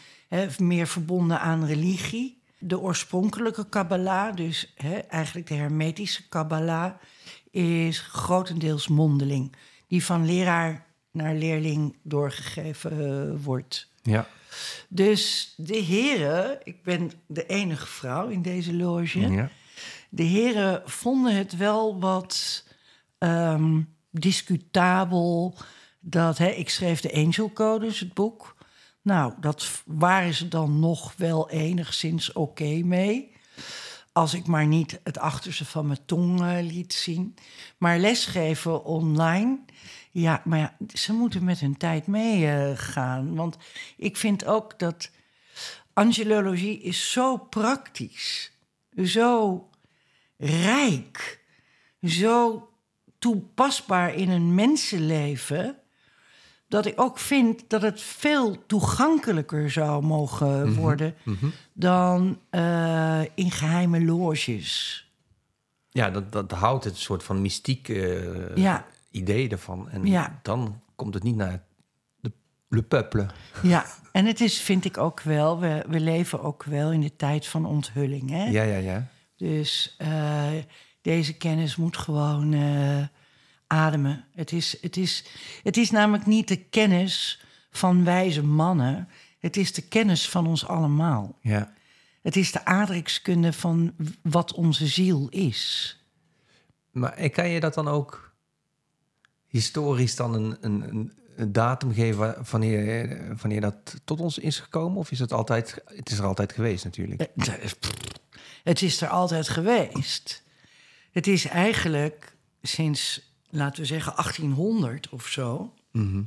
meer 0.58 0.86
verbonden 0.86 1.40
aan 1.40 1.66
religie. 1.66 2.42
De 2.58 2.80
oorspronkelijke 2.80 3.68
Kabbalah, 3.68 4.36
dus 4.36 4.74
eigenlijk 5.08 5.46
de 5.46 5.54
hermetische 5.54 6.28
Kabbalah, 6.28 6.94
is 7.50 8.00
grotendeels 8.00 8.88
mondeling. 8.88 9.56
Die 9.88 10.04
van 10.04 10.26
leraar 10.26 10.86
naar 11.14 11.34
leerling 11.34 11.96
doorgegeven 12.02 12.90
eh, 12.90 13.44
wordt. 13.44 13.90
Ja. 14.02 14.28
Dus 14.88 15.54
de 15.56 15.76
heren, 15.76 16.58
ik 16.62 16.82
ben 16.82 17.10
de 17.26 17.46
enige 17.46 17.86
vrouw 17.86 18.28
in 18.28 18.42
deze 18.42 18.74
loge. 18.74 19.30
ja. 19.30 19.50
De 20.08 20.22
heren 20.22 20.82
vonden 20.84 21.36
het 21.36 21.56
wel 21.56 22.00
wat 22.00 22.64
ehm, 23.18 23.80
discutabel. 24.10 25.58
Dat, 26.00 26.38
hè, 26.38 26.48
ik 26.48 26.70
schreef 26.70 27.00
de 27.00 27.14
Angel 27.14 27.52
Codes, 27.52 28.00
het 28.00 28.14
boek. 28.14 28.56
Nou, 29.02 29.32
dat 29.40 29.82
waren 29.84 30.34
ze 30.34 30.48
dan 30.48 30.80
nog 30.80 31.14
wel 31.16 31.50
enigszins 31.50 32.32
oké 32.32 32.80
mee. 32.84 33.32
Als 34.12 34.34
ik 34.34 34.46
maar 34.46 34.66
niet 34.66 35.00
het 35.02 35.18
achterste 35.18 35.64
van 35.64 35.86
mijn 35.86 36.04
tong 36.06 36.40
eh, 36.40 36.56
liet 36.60 36.92
zien. 36.92 37.34
Maar 37.78 37.98
lesgeven 37.98 38.84
online. 38.84 39.58
Ja, 40.14 40.42
maar 40.44 40.58
ja, 40.58 40.76
ze 40.94 41.12
moeten 41.12 41.44
met 41.44 41.60
hun 41.60 41.76
tijd 41.76 42.06
meegaan. 42.06 43.34
want 43.34 43.56
ik 43.96 44.16
vind 44.16 44.44
ook 44.44 44.78
dat 44.78 45.10
angelologie 45.92 46.80
is 46.80 47.12
zo 47.12 47.36
praktisch. 47.36 48.52
Zo 49.04 49.68
rijk. 50.36 51.44
Zo 52.02 52.68
toepasbaar 53.18 54.14
in 54.14 54.30
een 54.30 54.54
mensenleven. 54.54 55.76
Dat 56.68 56.86
ik 56.86 57.00
ook 57.00 57.18
vind 57.18 57.64
dat 57.68 57.82
het 57.82 58.00
veel 58.00 58.66
toegankelijker 58.66 59.70
zou 59.70 60.02
mogen 60.02 60.74
worden 60.74 61.14
dan 61.72 62.40
eh, 62.50 63.22
in 63.34 63.50
geheime 63.50 64.04
loges. 64.04 64.98
Ja, 65.90 66.10
dat, 66.10 66.32
dat 66.32 66.50
houdt 66.50 66.84
het 66.84 66.96
soort 66.96 67.22
van 67.22 67.42
mystiek 67.42 67.88
eh, 67.88 68.56
Ja. 68.56 68.86
Idee 69.14 69.48
ervan. 69.48 69.88
En 69.90 70.06
Ja. 70.06 70.38
dan 70.42 70.80
komt 70.94 71.14
het 71.14 71.22
niet 71.22 71.36
naar 71.36 71.62
de, 72.20 72.32
le 72.68 72.82
peuple. 72.82 73.26
Ja, 73.62 73.86
en 74.12 74.26
het 74.26 74.40
is, 74.40 74.60
vind 74.60 74.84
ik 74.84 74.98
ook 74.98 75.20
wel, 75.20 75.60
we, 75.60 75.84
we 75.88 76.00
leven 76.00 76.42
ook 76.42 76.64
wel 76.64 76.92
in 76.92 77.00
de 77.00 77.16
tijd 77.16 77.46
van 77.46 77.66
onthulling. 77.66 78.30
Hè? 78.30 78.44
Ja, 78.44 78.62
ja, 78.62 78.76
ja. 78.76 79.06
Dus 79.36 79.94
eh, 79.98 80.52
deze 81.00 81.36
kennis 81.36 81.76
moet 81.76 81.96
gewoon 81.96 82.52
eh, 82.52 83.02
ademen. 83.66 84.24
Het 84.34 84.52
is, 84.52 84.78
het, 84.82 84.96
is, 84.96 85.24
het 85.62 85.76
is 85.76 85.90
namelijk 85.90 86.26
niet 86.26 86.48
de 86.48 86.56
kennis 86.64 87.42
van 87.70 88.04
wijze 88.04 88.42
mannen. 88.44 89.08
Het 89.38 89.56
is 89.56 89.72
de 89.72 89.82
kennis 89.82 90.28
van 90.28 90.46
ons 90.46 90.66
allemaal. 90.66 91.38
ja. 91.40 91.72
Het 92.22 92.36
is 92.36 92.52
de 92.52 92.64
aardrijkskunde 92.64 93.52
van 93.52 93.94
wat 94.22 94.52
onze 94.52 94.86
ziel 94.86 95.28
is. 95.28 95.98
Maar 96.90 97.30
kan 97.30 97.48
je 97.48 97.60
dat 97.60 97.74
dan 97.74 97.88
ook 97.88 98.33
historisch 99.58 100.16
dan 100.16 100.34
een, 100.34 100.56
een, 100.60 101.12
een, 101.36 101.52
datum 101.52 101.92
geven 101.94 102.18
wa- 102.18 102.36
wanneer, 102.50 103.18
wanneer 103.40 103.60
dat 103.60 103.74
tot 104.04 104.20
ons 104.20 104.38
is 104.38 104.58
gekomen? 104.60 104.98
Of 104.98 105.10
is 105.10 105.18
het 105.18 105.32
altijd, 105.32 105.82
het 105.84 106.10
is 106.10 106.18
er 106.18 106.24
altijd 106.24 106.52
geweest 106.52 106.84
natuurlijk? 106.84 107.20
Eh, 107.20 107.54
Het 108.64 108.82
is 108.82 109.00
er 109.00 109.08
altijd 109.08 109.48
geweest. 109.48 110.42
Het 111.12 111.26
is 111.26 111.44
eigenlijk 111.46 112.36
sinds, 112.62 113.32
laten 113.50 113.80
we 113.80 113.86
zeggen, 113.86 114.12
1800 114.14 115.08
of 115.08 115.26
zo... 115.26 115.74
Mhm. 115.92 116.22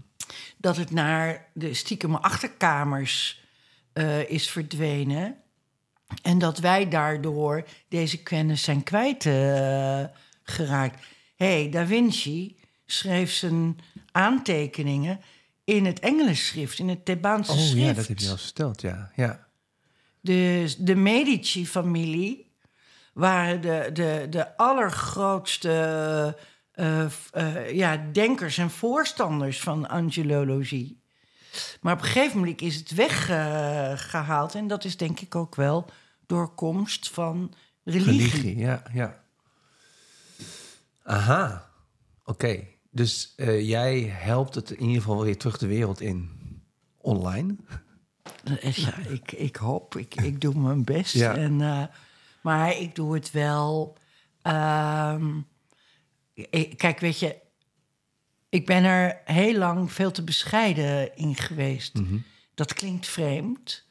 dat 0.57 0.77
het 0.77 0.91
naar 0.91 1.45
de 1.53 1.73
stiekeme 1.73 2.17
achterkamers 2.19 3.43
eh, 3.93 4.29
is 4.29 4.49
verdwenen. 4.49 5.35
En 6.21 6.37
dat 6.39 6.57
wij 6.59 6.89
daardoor 6.89 7.63
deze 7.87 8.23
kennis 8.23 8.63
zijn 8.63 8.83
kwijt 8.83 9.25
eh, 9.25 10.03
geraakt. 10.43 11.05
hey, 11.35 11.69
Da 11.69 11.85
Vinci 11.85 12.56
schreef 12.87 13.31
zijn 13.31 13.79
aantekeningen 14.11 15.19
in 15.63 15.85
het 15.85 15.99
Engelenschrift, 15.99 16.79
in 16.79 16.89
het 16.89 17.05
Thebaanse 17.05 17.51
Oh 17.51 17.57
schrift. 17.57 17.85
ja, 17.87 17.93
dat 17.93 18.07
heb 18.07 18.19
je 18.19 18.29
al 18.29 18.37
verteld, 18.37 18.81
ja. 18.81 19.11
ja. 19.15 19.47
De, 20.19 20.73
de 20.77 20.95
Medici-familie 20.95 22.51
waren 23.13 23.61
de, 23.61 23.89
de, 23.93 24.27
de 24.29 24.57
allergrootste 24.57 26.35
eh, 26.71 27.05
eh, 27.31 27.73
ja, 27.73 28.05
denkers 28.11 28.57
en 28.57 28.69
voorstanders 28.69 29.59
van 29.59 29.87
angelologie. 29.87 31.01
Maar 31.81 31.93
op 31.93 31.99
een 31.99 32.05
gegeven 32.05 32.37
moment 32.37 32.61
is 32.61 32.75
het 32.75 32.91
weggehaald. 32.91 34.55
en 34.55 34.67
dat 34.67 34.83
is 34.83 34.97
denk 34.97 35.19
ik 35.19 35.35
ook 35.35 35.55
wel 35.55 35.89
door 36.25 36.53
komst 36.55 37.09
van 37.09 37.53
religie. 37.83 38.29
Religie, 38.29 38.57
ja, 38.57 38.83
ja. 38.93 39.23
Aha, 41.03 41.69
oké. 42.23 42.63
Dus 42.91 43.33
eh, 43.35 43.67
jij 43.67 43.99
helpt 44.01 44.55
het 44.55 44.71
in 44.71 44.85
ieder 44.85 45.01
geval 45.01 45.23
weer 45.23 45.37
terug 45.37 45.57
de 45.57 45.67
wereld 45.67 46.01
in. 46.01 46.29
Online? 46.97 47.55
Eh, 48.61 48.71
Ja, 48.71 48.97
ik, 49.09 49.31
ik 49.31 49.55
hoop, 49.55 49.95
ik, 49.95 50.15
ik 50.15 50.41
doe 50.41 50.59
mijn 50.59 50.83
best. 50.83 51.13
Ja. 51.13 51.35
En, 51.35 51.61
eh, 51.61 51.83
maar 52.41 52.77
ik 52.77 52.95
doe 52.95 53.13
het 53.13 53.31
wel. 53.31 53.97
ehm, 54.41 55.37
ik- 56.33 56.77
kijk, 56.77 56.99
weet 56.99 57.19
je, 57.19 57.35
ik 58.49 58.65
ben 58.65 58.83
er 58.83 59.21
heel 59.25 59.57
lang 59.57 59.91
veel 59.91 60.11
te 60.11 60.23
bescheiden 60.23 61.15
in 61.15 61.35
geweest. 61.35 61.99
Dat 62.53 62.73
klinkt 62.73 63.07
vreemd. 63.07 63.85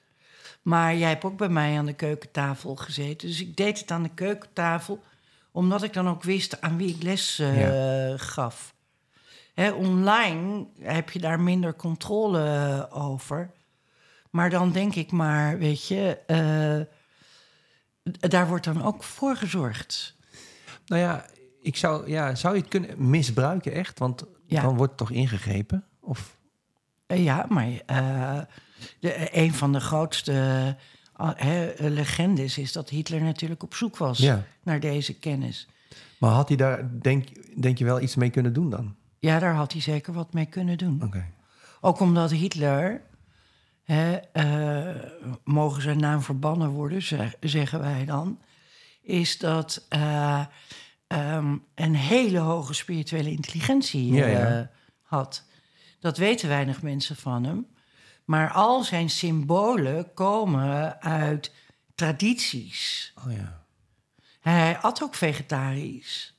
Maar 0.62 0.96
jij 0.96 1.08
hebt 1.08 1.24
ook 1.24 1.36
bij 1.36 1.48
mij 1.48 1.78
aan 1.78 1.86
de 1.86 1.92
keukentafel 1.94 2.76
gezeten. 2.76 3.28
Dus 3.28 3.40
ik 3.40 3.56
deed 3.56 3.78
het 3.78 3.90
aan 3.90 4.02
de 4.02 4.14
keukentafel, 4.14 5.02
omdat 5.52 5.82
ik 5.82 5.92
dan 5.92 6.08
ook 6.08 6.22
wist 6.22 6.60
aan 6.60 6.76
wie 6.76 6.94
ik 6.94 7.02
les 7.02 7.42
gaf. 8.16 8.74
Online 9.56 10.66
heb 10.80 11.10
je 11.10 11.18
daar 11.18 11.40
minder 11.40 11.74
controle 11.76 12.88
over. 12.90 13.50
Maar 14.30 14.50
dan 14.50 14.72
denk 14.72 14.94
ik 14.94 15.10
maar, 15.12 15.58
weet 15.58 15.86
je, 15.86 16.18
eh, 16.26 16.80
daar 18.30 18.48
wordt 18.48 18.64
dan 18.64 18.82
ook 18.84 19.02
voor 19.02 19.36
gezorgd. 19.36 20.16
Nou 20.86 21.00
ja, 21.02 21.26
ik 21.62 21.76
zou, 21.76 22.10
ja, 22.10 22.34
zou 22.34 22.54
je 22.54 22.60
het 22.60 22.70
kunnen 22.70 23.08
misbruiken 23.10 23.72
echt? 23.72 23.98
Want 23.98 24.24
Ja. 24.46 24.62
dan 24.62 24.76
wordt 24.76 24.90
het 24.90 24.98
toch 25.08 25.10
ingegrepen? 25.16 25.84
Of, 26.00 26.36
Eh, 27.06 27.24
ja, 27.24 27.46
maar 27.48 27.68
eh, 27.86 28.38
de, 29.00 29.28
een 29.36 29.54
van 29.54 29.72
de 29.72 29.80
grootste 29.80 30.76
eh, 31.36 31.62
legendes 31.78 32.58
is 32.58 32.72
dat 32.72 32.88
Hitler 32.88 33.22
natuurlijk 33.22 33.62
op 33.62 33.74
zoek 33.74 33.96
was 33.96 34.18
Ja. 34.18 34.44
naar 34.62 34.80
deze 34.80 35.18
kennis. 35.18 35.68
maar 36.18 36.30
had 36.30 36.48
hij 36.48 36.56
daar, 36.56 37.00
denk, 37.00 37.28
denk 37.62 37.78
je 37.78 37.84
wel, 37.84 38.00
iets 38.00 38.14
mee 38.14 38.30
kunnen 38.30 38.52
doen 38.52 38.70
dan? 38.70 38.96
Ja, 39.18 39.38
daar 39.38 39.54
had 39.54 39.72
hij 39.72 39.80
zeker 39.80 40.12
wat 40.12 40.32
mee 40.32 40.46
kunnen 40.46 40.78
doen. 40.78 41.02
Ook 41.80 42.00
omdat 42.00 42.30
Hitler, 42.30 43.02
hè, 43.82 44.12
eh, 44.16 45.10
mogen 45.44 45.82
zijn 45.82 45.98
naam 46.00 46.22
verbannen 46.22 46.70
worden, 46.70 47.02
zeg- 47.02 47.34
zeggen 47.40 47.80
wij 47.80 48.04
dan, 48.04 48.40
is 49.02 49.38
dat 49.38 49.86
eh, 49.88 50.44
ehm, 51.06 51.56
een 51.74 51.94
hele 51.94 52.38
hoge 52.38 52.74
spirituele 52.74 53.30
intelligentie 53.30 54.12
Ja, 54.12 54.24
eh, 54.26 54.32
ja. 54.32 54.70
had. 55.02 55.44
Dat 56.00 56.16
weten 56.18 56.48
weinig 56.48 56.82
mensen 56.82 57.16
van 57.16 57.44
hem. 57.44 57.66
Maar 58.24 58.50
al 58.52 58.82
zijn 58.82 59.10
symbolen 59.10 60.14
komen 60.14 61.00
uit 61.02 61.52
tradities. 61.94 63.12
Oh 63.26 63.32
ja. 63.32 63.64
Hij 64.40 64.78
at 64.78 65.02
ook 65.02 65.14
vegetarisch. 65.14 66.35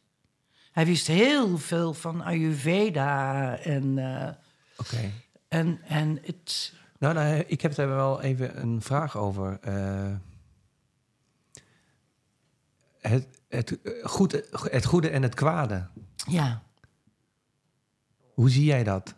Hij 0.77 0.85
wist 0.85 1.07
heel 1.07 1.57
veel 1.57 1.93
van 1.93 2.21
Ayurveda 2.21 3.57
en, 3.57 3.97
Oké. 4.77 5.11
en, 5.47 5.79
en 5.83 6.19
het, 6.23 6.73
Nou, 6.99 7.13
nou, 7.13 7.35
ik 7.47 7.61
heb 7.61 7.75
daar 7.75 7.87
wel 7.87 8.21
even 8.21 8.61
een 8.61 8.81
vraag 8.81 9.17
over. 9.17 9.59
Eh, 9.61 10.11
het, 13.01 13.27
het, 13.49 13.81
eh, 13.81 14.05
goed, 14.05 14.31
het 14.51 14.85
goede 14.85 15.09
en 15.09 15.21
het 15.23 15.35
kwade. 15.35 15.87
ja. 16.27 16.61
Hoe 18.33 18.49
zie 18.49 18.65
jij 18.65 18.83
dat? 18.83 19.15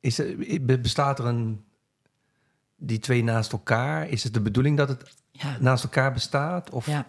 Is 0.00 0.18
er, 0.18 0.36
be- 0.64 0.78
bestaat 0.80 1.18
er 1.18 1.24
een... 1.26 1.64
Die 2.76 2.98
twee 2.98 3.22
naast 3.24 3.52
elkaar? 3.52 4.08
Is 4.08 4.24
het 4.24 4.34
de 4.34 4.40
bedoeling 4.40 4.76
dat 4.76 4.88
het 4.88 5.14
Ja, 5.30 5.56
naast 5.60 5.84
elkaar 5.84 6.12
bestaat? 6.12 6.70
Of, 6.70 6.86
ja, 6.86 7.06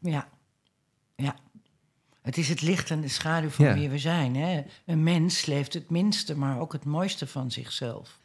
ja, 0.00 0.28
ja. 1.16 1.34
Het 2.24 2.36
is 2.36 2.48
het 2.48 2.60
licht 2.62 2.90
en 2.90 3.00
de 3.00 3.08
schaduw 3.08 3.48
van 3.50 3.64
Ja. 3.64 3.74
wie 3.74 3.88
we 3.88 3.98
zijn. 3.98 4.36
Hè? 4.36 4.62
Een 4.86 5.02
mens 5.02 5.46
leeft 5.46 5.74
het 5.74 5.90
minste, 5.90 6.36
maar 6.36 6.60
ook 6.60 6.72
het 6.72 6.84
mooiste 6.84 7.26
van 7.26 7.50
zichzelf. 7.50 8.18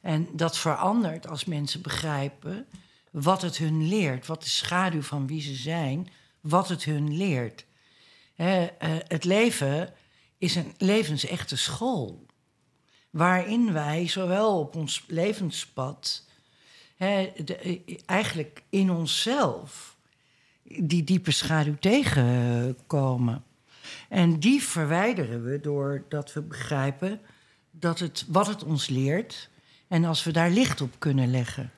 En 0.00 0.28
dat 0.32 0.58
verandert 0.58 1.28
als 1.28 1.44
mensen 1.44 1.82
begrijpen 1.82 2.66
wat 3.10 3.42
het 3.42 3.56
hun 3.56 3.88
leert. 3.88 4.26
Wat 4.26 4.42
de 4.42 4.48
schaduw 4.48 5.02
van 5.02 5.26
wie 5.26 5.40
ze 5.42 5.54
zijn, 5.54 6.08
wat 6.40 6.68
het 6.68 6.84
hun 6.84 7.16
leert. 7.16 7.64
Hè, 8.34 8.64
eh, 8.64 8.90
het 9.08 9.24
leven 9.24 9.94
is 10.38 10.54
een 10.54 10.74
levensechte 10.78 11.56
school. 11.56 12.26
Waarin 13.10 13.72
wij 13.72 14.08
zowel 14.08 14.58
op 14.58 14.76
ons 14.76 15.04
levenspad, 15.06 16.24
hè, 16.96 17.32
de- 17.44 17.56
eh, 17.56 17.78
eigenlijk 18.06 18.62
in 18.68 18.90
onszelf, 18.90 19.89
die 20.78 21.04
diepe 21.04 21.30
schaduw 21.30 21.76
tegenkomen. 21.80 23.42
En 24.08 24.38
die 24.38 24.62
verwijderen 24.62 25.44
we 25.44 25.60
doordat 25.60 26.32
we 26.32 26.40
begrijpen 26.40 27.20
dat 27.70 27.98
het, 27.98 28.24
wat 28.28 28.46
het 28.46 28.64
ons 28.64 28.88
leert. 28.88 29.50
En 29.88 30.04
als 30.04 30.24
we 30.24 30.32
daar 30.32 30.50
licht 30.50 30.80
op 30.80 30.94
kunnen 30.98 31.30
leggen. 31.30 31.70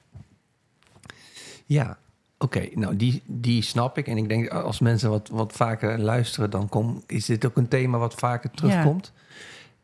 Ja, 1.65 1.99
oké. 2.39 2.69
Nou, 2.75 2.97
die, 2.97 3.23
die 3.27 3.63
snap 3.63 3.99
ik. 3.99 4.07
En 4.07 4.17
ik 4.17 4.29
denk, 4.29 4.49
als 4.49 4.79
mensen 4.79 5.11
wat, 5.11 5.29
wat 5.29 5.53
vaker 5.53 5.99
luisteren... 5.99 6.51
dan 6.51 6.69
kom, 6.69 7.03
is 7.07 7.27
dit 7.27 7.47
ook 7.47 7.57
een 7.57 7.69
thema 7.69 7.99
wat 7.99 8.15
vaker 8.15 8.51
terugkomt. 8.51 9.13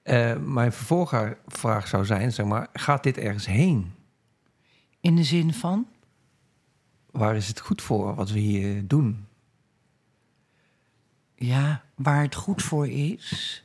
Eh, 0.02 0.36
mijn 0.36 0.72
vervolgvraag 0.72 1.88
zou 1.88 2.04
zijn, 2.04 2.32
zeg 2.32 2.46
maar... 2.46 2.68
gaat 2.72 3.02
dit 3.02 3.18
ergens 3.18 3.46
heen? 3.46 3.92
In 5.00 5.16
de 5.16 5.24
zin 5.24 5.54
van. 5.54 5.86
Waar 7.10 7.36
is 7.36 7.48
het 7.48 7.60
goed 7.60 7.82
voor, 7.82 8.14
wat 8.14 8.30
we 8.30 8.38
hier 8.38 8.86
doen? 8.86 9.26
Ja, 11.34 11.84
waar 11.94 12.22
het 12.22 12.34
goed 12.34 12.62
voor 12.62 12.88
is, 12.88 13.60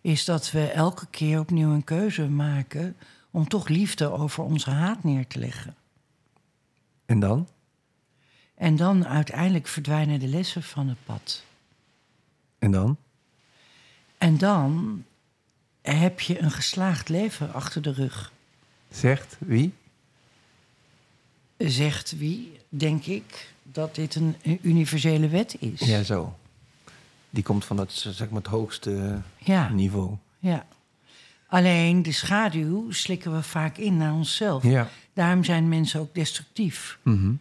is 0.00 0.24
dat 0.24 0.50
we 0.50 0.70
elke 0.70 1.06
keer 1.06 1.38
opnieuw 1.38 1.70
een 1.70 1.84
keuze 1.84 2.28
maken 2.28 2.96
om 3.30 3.48
toch 3.48 3.68
liefde 3.68 4.10
over 4.10 4.44
onze 4.44 4.70
haat 4.70 5.04
neer 5.04 5.26
te 5.26 5.38
leggen. 5.38 5.74
En 7.06 7.20
dan? 7.20 7.48
En 8.54 8.76
dan 8.76 9.06
uiteindelijk 9.06 9.66
verdwijnen 9.66 10.20
de 10.20 10.26
lessen 10.26 10.62
van 10.62 10.88
het 10.88 10.98
pad. 11.04 11.44
En 12.58 12.70
dan? 12.70 12.96
En 14.18 14.38
dan 14.38 15.04
heb 15.82 16.20
je 16.20 16.42
een 16.42 16.50
geslaagd 16.50 17.08
leven 17.08 17.52
achter 17.52 17.82
de 17.82 17.92
rug. 17.92 18.32
Zegt 18.90 19.36
wie? 19.38 19.72
Zegt 21.68 22.18
wie, 22.18 22.60
denk 22.68 23.04
ik, 23.04 23.52
dat 23.62 23.94
dit 23.94 24.14
een, 24.14 24.36
een 24.42 24.58
universele 24.62 25.28
wet 25.28 25.56
is. 25.58 25.80
Ja, 25.80 26.02
zo. 26.02 26.34
Die 27.30 27.42
komt 27.42 27.64
van 27.64 27.78
het, 27.78 27.92
zeg 27.92 28.28
maar, 28.30 28.42
het 28.42 28.50
hoogste 28.50 29.20
ja. 29.38 29.68
niveau. 29.68 30.16
ja. 30.38 30.66
Alleen 31.46 32.02
de 32.02 32.12
schaduw 32.12 32.90
slikken 32.90 33.32
we 33.32 33.42
vaak 33.42 33.76
in 33.76 33.96
naar 33.96 34.12
onszelf. 34.12 34.62
Ja. 34.62 34.88
Daarom 35.12 35.44
zijn 35.44 35.68
mensen 35.68 36.00
ook 36.00 36.14
destructief. 36.14 36.98
Mhm. 37.02 37.32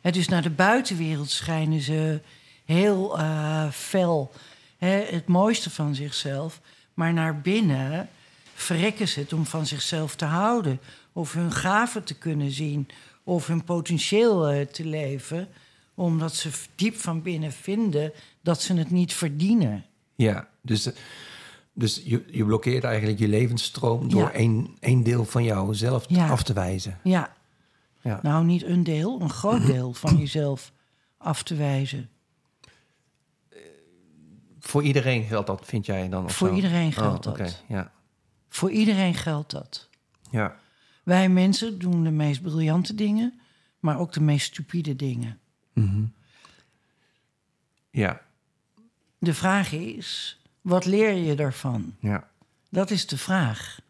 Hè, 0.00 0.10
dus 0.10 0.28
naar 0.28 0.42
de 0.42 0.50
buitenwereld 0.50 1.30
schijnen 1.30 1.80
ze 1.80 2.20
heel 2.64 3.18
eh, 3.18 3.70
fel 3.70 4.32
hè, 4.78 5.04
het 5.10 5.26
mooiste 5.26 5.70
van 5.70 5.94
zichzelf. 5.94 6.60
Maar 6.94 7.12
naar 7.12 7.40
binnen 7.40 8.08
verrekken 8.54 9.08
ze 9.08 9.20
het 9.20 9.32
om 9.32 9.46
van 9.46 9.66
zichzelf 9.66 10.16
te 10.16 10.24
houden. 10.24 10.80
Of 11.12 11.32
hun 11.32 11.52
gaven 11.52 12.04
te 12.04 12.14
kunnen 12.14 12.50
zien. 12.50 12.88
Of 13.28 13.46
hun 13.46 13.64
potentieel 13.64 14.48
eh, 14.48 14.66
te 14.66 14.84
leven. 14.84 15.48
Omdat 15.94 16.34
ze 16.34 16.50
diep 16.74 16.96
van 16.96 17.22
binnen 17.22 17.52
vinden 17.52 18.12
dat 18.40 18.62
ze 18.62 18.74
het 18.74 18.90
niet 18.90 19.12
verdienen. 19.14 19.84
Ja, 20.14 20.48
dus, 20.60 20.88
dus 21.72 22.02
je, 22.04 22.24
je 22.30 22.44
blokkeert 22.44 22.84
eigenlijk 22.84 23.18
je 23.18 23.28
levensstroom 23.28 24.08
door 24.10 24.28
één, 24.28 24.76
één 24.80 25.02
deel 25.02 25.24
van 25.24 25.44
jouzelf 25.44 26.04
Ja. 26.08 26.28
af 26.28 26.42
te 26.42 26.52
wijzen. 26.52 26.98
Ja, 27.02 27.36
Ja. 28.02 28.20
nou 28.22 28.44
niet 28.44 28.62
een 28.64 28.84
deel, 28.84 29.20
een 29.20 29.30
groot 29.30 29.66
deel 29.74 29.92
van 29.92 30.16
jezelf 30.16 30.72
af 31.18 31.42
te 31.42 31.54
wijzen. 31.54 32.08
Voor 34.60 34.82
iedereen 34.82 35.22
geldt 35.24 35.46
dat, 35.46 35.62
vind 35.64 35.86
jij 35.86 36.08
dan? 36.08 36.24
of 36.24 36.36
Voor 36.36 36.48
zo? 36.48 36.54
iedereen 36.54 36.92
geldt 36.92 37.26
oh, 37.26 37.36
dat. 37.36 37.62
Ja. 37.68 37.92
Voor 38.48 38.70
iedereen 38.70 39.14
geldt 39.14 39.50
dat. 39.50 39.88
Ja. 40.30 40.56
Wij 41.08 41.28
mensen 41.28 41.78
doen 41.78 42.04
de 42.04 42.10
meest 42.10 42.42
briljante 42.42 42.94
dingen, 42.94 43.40
maar 43.80 43.98
ook 43.98 44.12
de 44.12 44.20
meest 44.20 44.46
stupide 44.46 44.96
dingen. 44.96 45.38
Mhm. 45.72 46.04
ja. 47.90 48.20
De 49.18 49.34
vraag 49.34 49.72
is, 49.72 50.40
wat 50.60 50.84
leer 50.84 51.14
je 51.14 51.34
daarvan? 51.34 51.96
Ja. 52.00 52.28
Dat 52.70 52.90
is 52.90 53.06
de 53.06 53.18
vraag. 53.18 53.80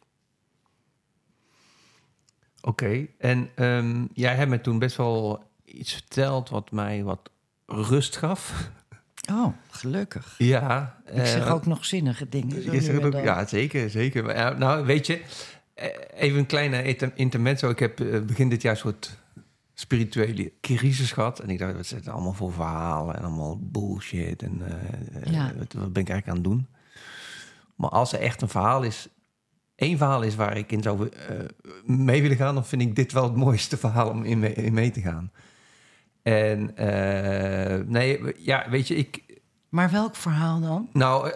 Oké, 2.61 3.07
en 3.19 3.51
ehm, 3.55 4.07
jij 4.13 4.35
hebt 4.35 4.51
me 4.51 4.61
toen 4.61 4.79
best 4.79 4.97
wel 4.97 5.45
iets 5.65 5.93
verteld 5.93 6.49
wat 6.49 6.71
mij 6.71 7.03
wat 7.03 7.31
rust 7.67 8.17
gaf. 8.17 8.71
Oh, 9.31 9.55
gelukkig. 9.71 10.35
Ja. 10.39 11.01
Ik 11.07 11.27
zeg 11.27 11.47
eh, 11.47 11.53
ook 11.53 11.67
nog 11.67 11.85
zinnige 11.85 12.29
dingen. 12.29 12.63
zo 12.63 12.63
je 12.63 12.71
nu 12.71 12.81
zegt 12.81 12.99
en 12.99 13.05
ook, 13.05 13.25
ja, 13.25 13.47
zeker, 13.47 13.91
zeker. 13.91 14.35
Ja, 14.35 14.51
nou, 14.51 14.87
weet 14.87 15.07
je, 15.07 15.23
even 16.15 16.39
een 16.39 16.47
kleine 16.47 16.83
inter- 16.83 17.13
intermezzo. 17.15 17.71
Ik 17.71 17.79
heb 17.79 18.01
eh, 18.01 18.21
begin 18.21 18.49
dit 18.49 18.63
jaar 18.63 18.73
een 18.73 18.79
soort 18.79 19.19
spirituele 19.75 20.53
crisis 20.61 21.13
gehad. 21.13 21.39
En 21.41 21.51
ik 21.51 21.59
dacht, 21.59 21.75
wat 21.75 21.89
het 21.89 22.09
allemaal 22.09 22.33
voor 22.33 22.53
verhalen 22.53 23.17
en 23.17 23.23
allemaal 23.23 23.59
bullshit. 23.63 24.43
En 24.43 24.63
eh, 24.67 25.23
eh, 25.23 25.33
Ja. 25.33 25.53
wat, 25.59 25.73
wat 25.73 25.93
ben 25.93 26.03
ik 26.03 26.09
eigenlijk 26.09 26.29
aan 26.29 26.35
het 26.35 26.45
doen? 26.45 26.67
Maar 27.77 27.91
als 27.91 28.13
er 28.13 28.21
echt 28.21 28.43
een 28.43 28.49
verhaal 28.49 28.83
is, 28.83 29.09
één 29.75 29.99
verhaal 29.99 30.23
is 30.23 30.35
waar 30.35 30.57
ik 30.57 30.73
in 30.73 30.83
zou 30.83 31.09
eh, 31.09 31.37
mee 31.85 32.23
willen 32.23 32.37
gaan, 32.37 32.55
dan 32.55 32.67
vind 32.67 32.83
ik 32.83 32.97
dit 32.97 33.13
wel 33.13 33.23
het 33.25 33.37
mooiste 33.37 33.77
verhaal 33.77 34.11
om 34.11 34.25
in 34.25 34.39
mee, 34.39 34.53
in 34.55 34.73
mee 34.75 34.91
te 34.91 35.01
gaan. 35.01 35.33
En 36.23 36.75
nee, 37.87 38.21
ja, 38.37 38.71
weet 38.71 38.89
je, 38.89 38.95
ik, 38.97 39.23
Maar 39.69 39.91
welk 39.91 40.17
verhaal 40.17 40.61
dan? 40.61 40.89
nou, 40.93 41.31
eh, 41.31 41.35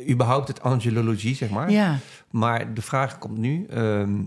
eh, 0.00 0.10
überhaupt 0.10 0.48
het 0.48 0.62
angelologie, 0.62 1.34
zeg 1.34 1.50
maar. 1.50 1.70
Ja, 1.70 1.98
Maar 2.30 2.74
de 2.74 2.82
vraag 2.82 3.18
komt 3.18 3.38
nu, 3.38 3.66
ehm, 3.66 4.22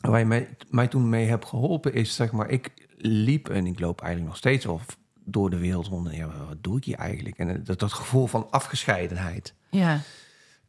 waar 0.00 0.18
je 0.18 0.24
mij, 0.24 0.48
mij 0.70 0.88
toen 0.88 1.08
mee 1.08 1.26
hebt 1.26 1.44
geholpen, 1.44 1.94
is 1.94 2.14
zeg 2.14 2.32
maar, 2.32 2.50
ik 2.50 2.70
liep 2.98 3.48
en 3.48 3.66
ik 3.66 3.80
loop 3.80 4.00
eigenlijk 4.00 4.30
nog 4.30 4.38
steeds 4.38 4.64
wel 4.64 4.80
door 5.24 5.50
de 5.50 5.58
wereld 5.58 5.86
rond. 5.86 6.08
En 6.08 6.16
ja, 6.16 6.26
wat 6.26 6.56
doe 6.60 6.76
ik 6.76 6.84
hier 6.84 6.96
eigenlijk? 6.96 7.38
En 7.38 7.48
eh, 7.48 7.56
dat, 7.64 7.78
dat 7.78 7.92
gevoel 7.92 8.26
van 8.26 8.46
afgescheidenheid. 8.50 9.54
ja, 9.70 10.00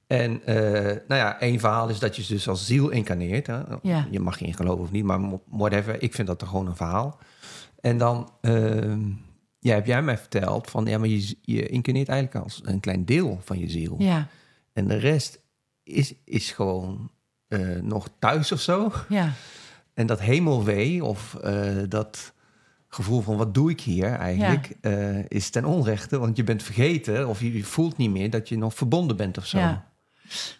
En 0.07 0.41
nou 1.07 1.21
ja, 1.21 1.39
één 1.39 1.59
verhaal 1.59 1.89
is 1.89 1.99
dat 1.99 2.15
je 2.15 2.25
dus 2.27 2.47
als 2.47 2.65
ziel 2.65 2.89
incarneert. 2.89 3.47
Hè? 3.47 3.59
Ja. 3.81 4.07
Je 4.11 4.19
mag 4.19 4.39
erin 4.41 4.53
geloven 4.53 4.83
of 4.83 4.91
niet, 4.91 5.03
maar 5.03 5.19
whatever. 5.49 6.01
Ik 6.01 6.13
vind 6.13 6.27
dat 6.27 6.41
er 6.41 6.47
gewoon 6.47 6.67
een 6.67 6.75
verhaal. 6.75 7.19
En 7.81 7.97
dan 7.97 8.29
ehm, 8.41 9.01
ja, 9.67 9.75
heb 9.75 9.85
jij 9.85 10.01
mij 10.01 10.17
verteld 10.17 10.69
van... 10.69 10.85
ja, 10.85 10.97
maar 10.97 11.07
je, 11.07 11.37
je 11.41 11.67
incarneert 11.67 12.09
eigenlijk 12.09 12.43
als 12.43 12.61
een 12.63 12.79
klein 12.79 13.05
deel 13.05 13.39
van 13.43 13.59
je 13.59 13.69
ziel. 13.69 13.95
ja, 13.99 14.27
En 14.73 14.87
de 14.87 14.95
rest 14.97 15.39
is, 15.83 16.13
is 16.25 16.51
gewoon 16.51 17.11
eh, 17.47 17.59
nog 17.81 18.09
thuis 18.19 18.51
of 18.51 18.61
zo. 18.61 18.91
ja, 19.09 19.31
En 19.93 20.07
dat 20.07 20.19
hemelwee 20.19 21.03
of 21.03 21.35
eh, 21.35 21.75
dat 21.89 22.33
gevoel 22.87 23.21
van 23.21 23.37
wat 23.37 23.53
doe 23.53 23.69
ik 23.69 23.81
hier 23.81 24.13
eigenlijk... 24.13 24.75
eh, 24.81 25.29
is 25.29 25.49
ten 25.49 25.65
onrechte, 25.65 26.19
want 26.19 26.37
je 26.37 26.43
bent 26.43 26.63
vergeten... 26.63 27.27
of 27.27 27.39
je, 27.39 27.53
je 27.53 27.63
voelt 27.63 27.97
niet 27.97 28.11
meer 28.11 28.29
dat 28.29 28.49
je 28.49 28.57
nog 28.57 28.73
verbonden 28.73 29.17
bent 29.17 29.37
of 29.37 29.45
zo. 29.45 29.57
ja. 29.57 29.85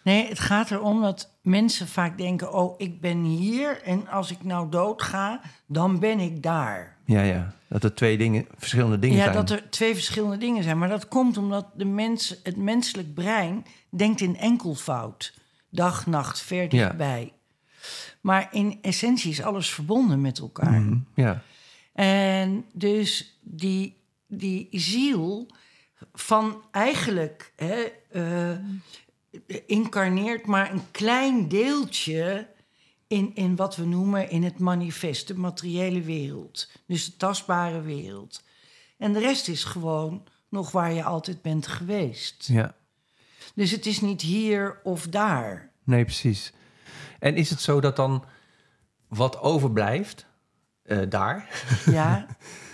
Nee, 0.04 0.28
het 0.28 0.38
gaat 0.38 0.70
erom 0.70 1.02
dat 1.02 1.38
mensen 1.42 1.88
vaak 1.88 2.18
denken... 2.18 2.52
oh, 2.52 2.74
ik 2.78 3.00
ben 3.00 3.22
hier 3.22 3.82
en 3.82 4.08
als 4.08 4.30
ik 4.30 4.44
nou 4.44 4.70
doodga, 4.70 5.40
dan 5.66 5.98
ben 5.98 6.20
ik 6.20 6.42
daar. 6.42 6.97
Ja, 7.08 7.22
ja. 7.22 7.54
Dat 7.68 7.84
er 7.84 7.94
twee 7.94 8.18
dingen, 8.18 8.46
verschillende 8.56 8.98
dingen 8.98 9.16
ja, 9.16 9.22
zijn. 9.22 9.34
dat 9.34 9.50
er 9.50 9.70
twee 9.70 9.94
verschillende 9.94 10.38
dingen 10.38 10.62
zijn. 10.62 10.78
Maar 10.78 10.88
dat 10.88 11.08
komt 11.08 11.36
omdat 11.36 11.66
de 11.74 11.84
mens, 11.84 12.40
het 12.42 12.56
menselijk 12.56 13.14
brein 13.14 13.64
denkt 13.90 14.20
in 14.20 14.36
enkelvoud. 14.36 15.34
Dag, 15.68 16.06
nacht, 16.06 16.40
ver 16.40 16.62
Ja. 16.62 16.68
dichtbij. 16.68 17.32
Maar 18.20 18.48
in 18.52 18.78
essentie 18.82 19.30
is 19.30 19.42
alles 19.42 19.70
verbonden 19.70 20.20
met 20.20 20.38
elkaar. 20.38 20.80
Mhm, 20.80 20.98
Ja, 21.14 21.42
En 21.92 22.64
dus 22.72 23.38
die, 23.40 23.96
die 24.26 24.68
ziel 24.70 25.46
van 26.12 26.62
eigenlijk 26.70 27.52
hè, 27.56 27.84
eh, 28.10 28.58
incarneert 29.66 30.46
maar 30.46 30.72
een 30.72 30.90
klein 30.90 31.48
deeltje 31.48 32.46
in, 33.08 33.34
in 33.34 33.56
wat 33.56 33.76
we 33.76 33.84
noemen 33.84 34.30
in 34.30 34.42
het 34.42 34.58
manifest, 34.58 35.26
de 35.28 35.34
materiële 35.38 36.00
wereld. 36.00 36.70
Dus 36.86 37.04
de 37.04 37.16
tastbare 37.16 37.80
wereld. 37.80 38.42
En 38.98 39.12
de 39.12 39.18
rest 39.18 39.48
is 39.48 39.64
gewoon 39.64 40.26
nog 40.48 40.70
waar 40.70 40.92
je 40.92 41.02
altijd 41.02 41.42
bent 41.42 41.66
geweest. 41.66 42.46
ja. 42.46 42.76
Dus 43.54 43.70
het 43.70 43.86
is 43.86 44.00
niet 44.00 44.20
hier 44.20 44.80
of 44.82 45.06
daar. 45.06 45.70
Nee, 45.84 46.04
precies. 46.04 46.52
En 47.18 47.34
is 47.36 47.50
het 47.50 47.60
zo 47.60 47.80
dat 47.80 47.96
dan 47.96 48.24
wat 49.08 49.40
overblijft 49.40 50.26
eh, 50.82 50.98
daar... 51.08 51.64
Ja, 51.86 52.26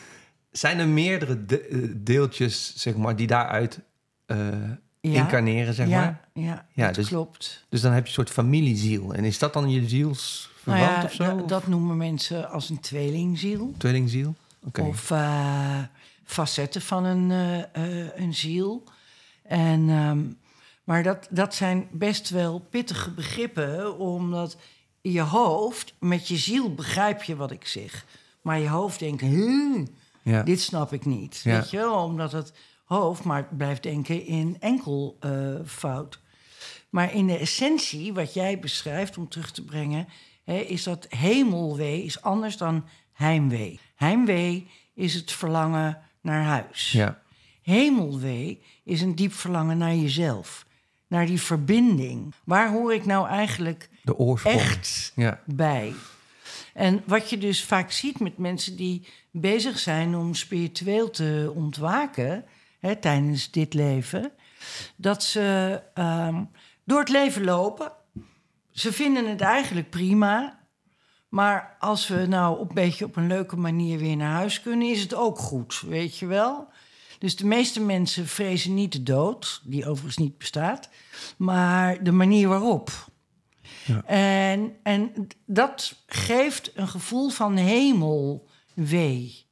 zijn 0.51 0.78
er 0.78 0.89
meerdere 0.89 1.45
de- 1.45 1.61
eh, 1.61 1.89
deeltjes, 1.97 2.76
zeg 2.76 2.97
maar, 2.97 3.16
die 3.16 3.26
daaruit 3.26 3.80
eh, 4.26 4.70
ja, 5.13 5.21
incarneren, 5.23 5.75
zeg 5.75 5.89
ja, 5.89 6.01
maar? 6.01 6.45
ja, 6.45 6.67
Ja, 6.73 6.87
dat 6.87 6.95
dus- 6.95 7.09
klopt. 7.09 7.65
Dus 7.69 7.81
dan 7.81 7.93
heb 7.93 8.03
je 8.03 8.09
een 8.09 8.15
soort 8.15 8.31
familieziel. 8.31 9.15
En 9.15 9.25
is 9.25 9.39
dat 9.39 9.53
dan 9.53 9.71
je 9.71 9.89
zielsverwant 9.89 10.81
Nou 10.81 10.93
ja, 10.93 11.05
of 11.05 11.13
zo? 11.13 11.37
da- 11.37 11.43
dat 11.47 11.67
noemen 11.67 11.97
mensen 11.97 12.51
als 12.51 12.71
een 12.71 12.81
tweelingziel. 12.81 13.75
Tweelingziel? 13.79 14.35
Oké. 14.67 14.81
Of 14.83 15.11
eh, 15.11 15.79
facetten 16.25 16.83
van 16.83 17.05
een, 17.05 17.31
eh, 17.31 18.03
eh, 18.03 18.09
een 18.15 18.35
ziel. 18.35 18.83
En, 19.43 19.89
ehm, 19.89 20.21
maar 20.85 21.03
dat, 21.03 21.27
dat 21.31 21.55
zijn 21.55 21.87
best 21.91 22.31
wel 22.31 22.59
pittige 22.71 23.11
begrippen, 23.11 23.99
omdat 23.99 24.57
je 25.01 25.21
hoofd, 25.21 25.95
met 26.01 26.29
je 26.29 26.37
ziel 26.37 26.75
begrijp 26.75 27.23
je 27.23 27.37
wat 27.37 27.51
ik 27.51 27.67
zeg. 27.67 28.05
Maar 28.43 28.59
je 28.59 28.69
hoofd 28.69 28.99
denkt, 28.99 29.21
"Huh, 29.21 29.85
dit 30.45 30.61
snap 30.61 30.93
ik 30.93 31.05
niet. 31.05 31.41
Weet 31.43 31.71
je 31.71 31.77
wel? 31.77 31.95
Omdat 32.05 32.33
het 32.33 32.53
hoofd 32.85 33.24
maar 33.24 33.49
blijft 33.57 33.82
denken 33.82 34.26
in 34.26 34.57
enkel 34.61 35.16
eh, 35.20 35.55
fout. 35.66 36.20
Maar 36.91 37.14
in 37.14 37.26
de 37.26 37.39
essentie, 37.39 38.12
wat 38.12 38.35
jij 38.35 38.59
beschrijft 38.59 39.18
om 39.18 39.28
terug 39.28 39.51
te 39.51 39.64
brengen, 39.64 40.09
hè, 40.45 40.57
is 40.57 40.82
dat 40.82 41.07
hemelwee 41.09 42.03
is 42.05 42.22
anders 42.22 42.57
dan 42.57 42.85
heimwee. 43.12 43.80
Heimwee 43.95 44.66
is 44.95 45.14
het 45.14 45.32
verlangen 45.32 46.03
naar 46.20 46.43
huis. 46.45 46.93
Ja. 46.93 47.22
Hemelwee 47.62 48.62
is 48.85 49.01
een 49.01 49.14
diep 49.14 49.32
verlangen 49.32 49.78
naar 49.78 49.95
jezelf, 49.95 50.66
naar 51.07 51.26
die 51.26 51.41
verbinding. 51.41 52.35
Waar 52.45 52.70
hoor 52.70 52.95
ik 52.95 53.05
nou 53.05 53.28
eigenlijk 53.28 53.89
De 54.03 54.18
oorsprong. 54.18 54.61
echt 54.61 55.12
Ja. 55.14 55.41
bij? 55.45 55.93
En 56.74 57.03
wat 57.07 57.30
je 57.30 57.39
dus 57.39 57.64
vaak 57.64 57.91
ziet 57.91 58.20
met 58.20 58.39
mensen 58.39 58.76
die 58.76 59.07
bezig 59.30 59.78
zijn 59.78 60.16
om 60.16 60.35
spiritueel 60.35 61.11
te 61.11 61.53
ontwaken 61.55 62.45
hè, 62.87 62.97
tijdens 62.97 63.51
dit 63.51 63.74
leven, 63.74 64.32
dat 64.97 65.22
ze 65.22 65.80
ehm, 65.95 66.45
door 66.85 66.99
het 66.99 67.09
leven 67.09 67.45
lopen. 67.45 67.93
Ze 68.70 68.93
vinden 68.93 69.28
het 69.28 69.41
eigenlijk 69.41 69.91
prima. 69.91 70.62
Maar 71.28 71.76
als 71.78 72.09
we 72.09 72.26
nou 72.26 72.59
op 72.59 72.68
een 72.68 72.74
beetje 72.74 73.05
op 73.05 73.16
een 73.16 73.26
leuke 73.26 73.57
manier 73.57 73.99
weer 73.99 74.16
naar 74.16 74.32
huis 74.32 74.61
kunnen, 74.61 74.91
is 74.91 75.01
het 75.01 75.14
ook 75.14 75.39
goed, 75.39 75.80
weet 75.80 76.18
je 76.18 76.26
wel? 76.26 76.68
Dus 77.18 77.37
de 77.37 77.47
meeste 77.47 77.80
mensen 77.80 78.26
vrezen 78.26 78.74
niet 78.74 78.93
de 78.93 79.03
dood, 79.03 79.61
die 79.64 79.87
overigens 79.87 80.16
niet 80.16 80.39
bestaat, 80.39 80.89
maar 81.37 82.03
de 82.03 82.12
manier 82.12 82.49
waarop. 82.49 82.91
En, 84.07 84.76
en 84.82 85.26
dat 85.47 86.03
geeft 86.07 86.70
een 86.74 86.89
gevoel 86.89 87.28
van 87.28 87.57
hemelwee. 87.57 89.44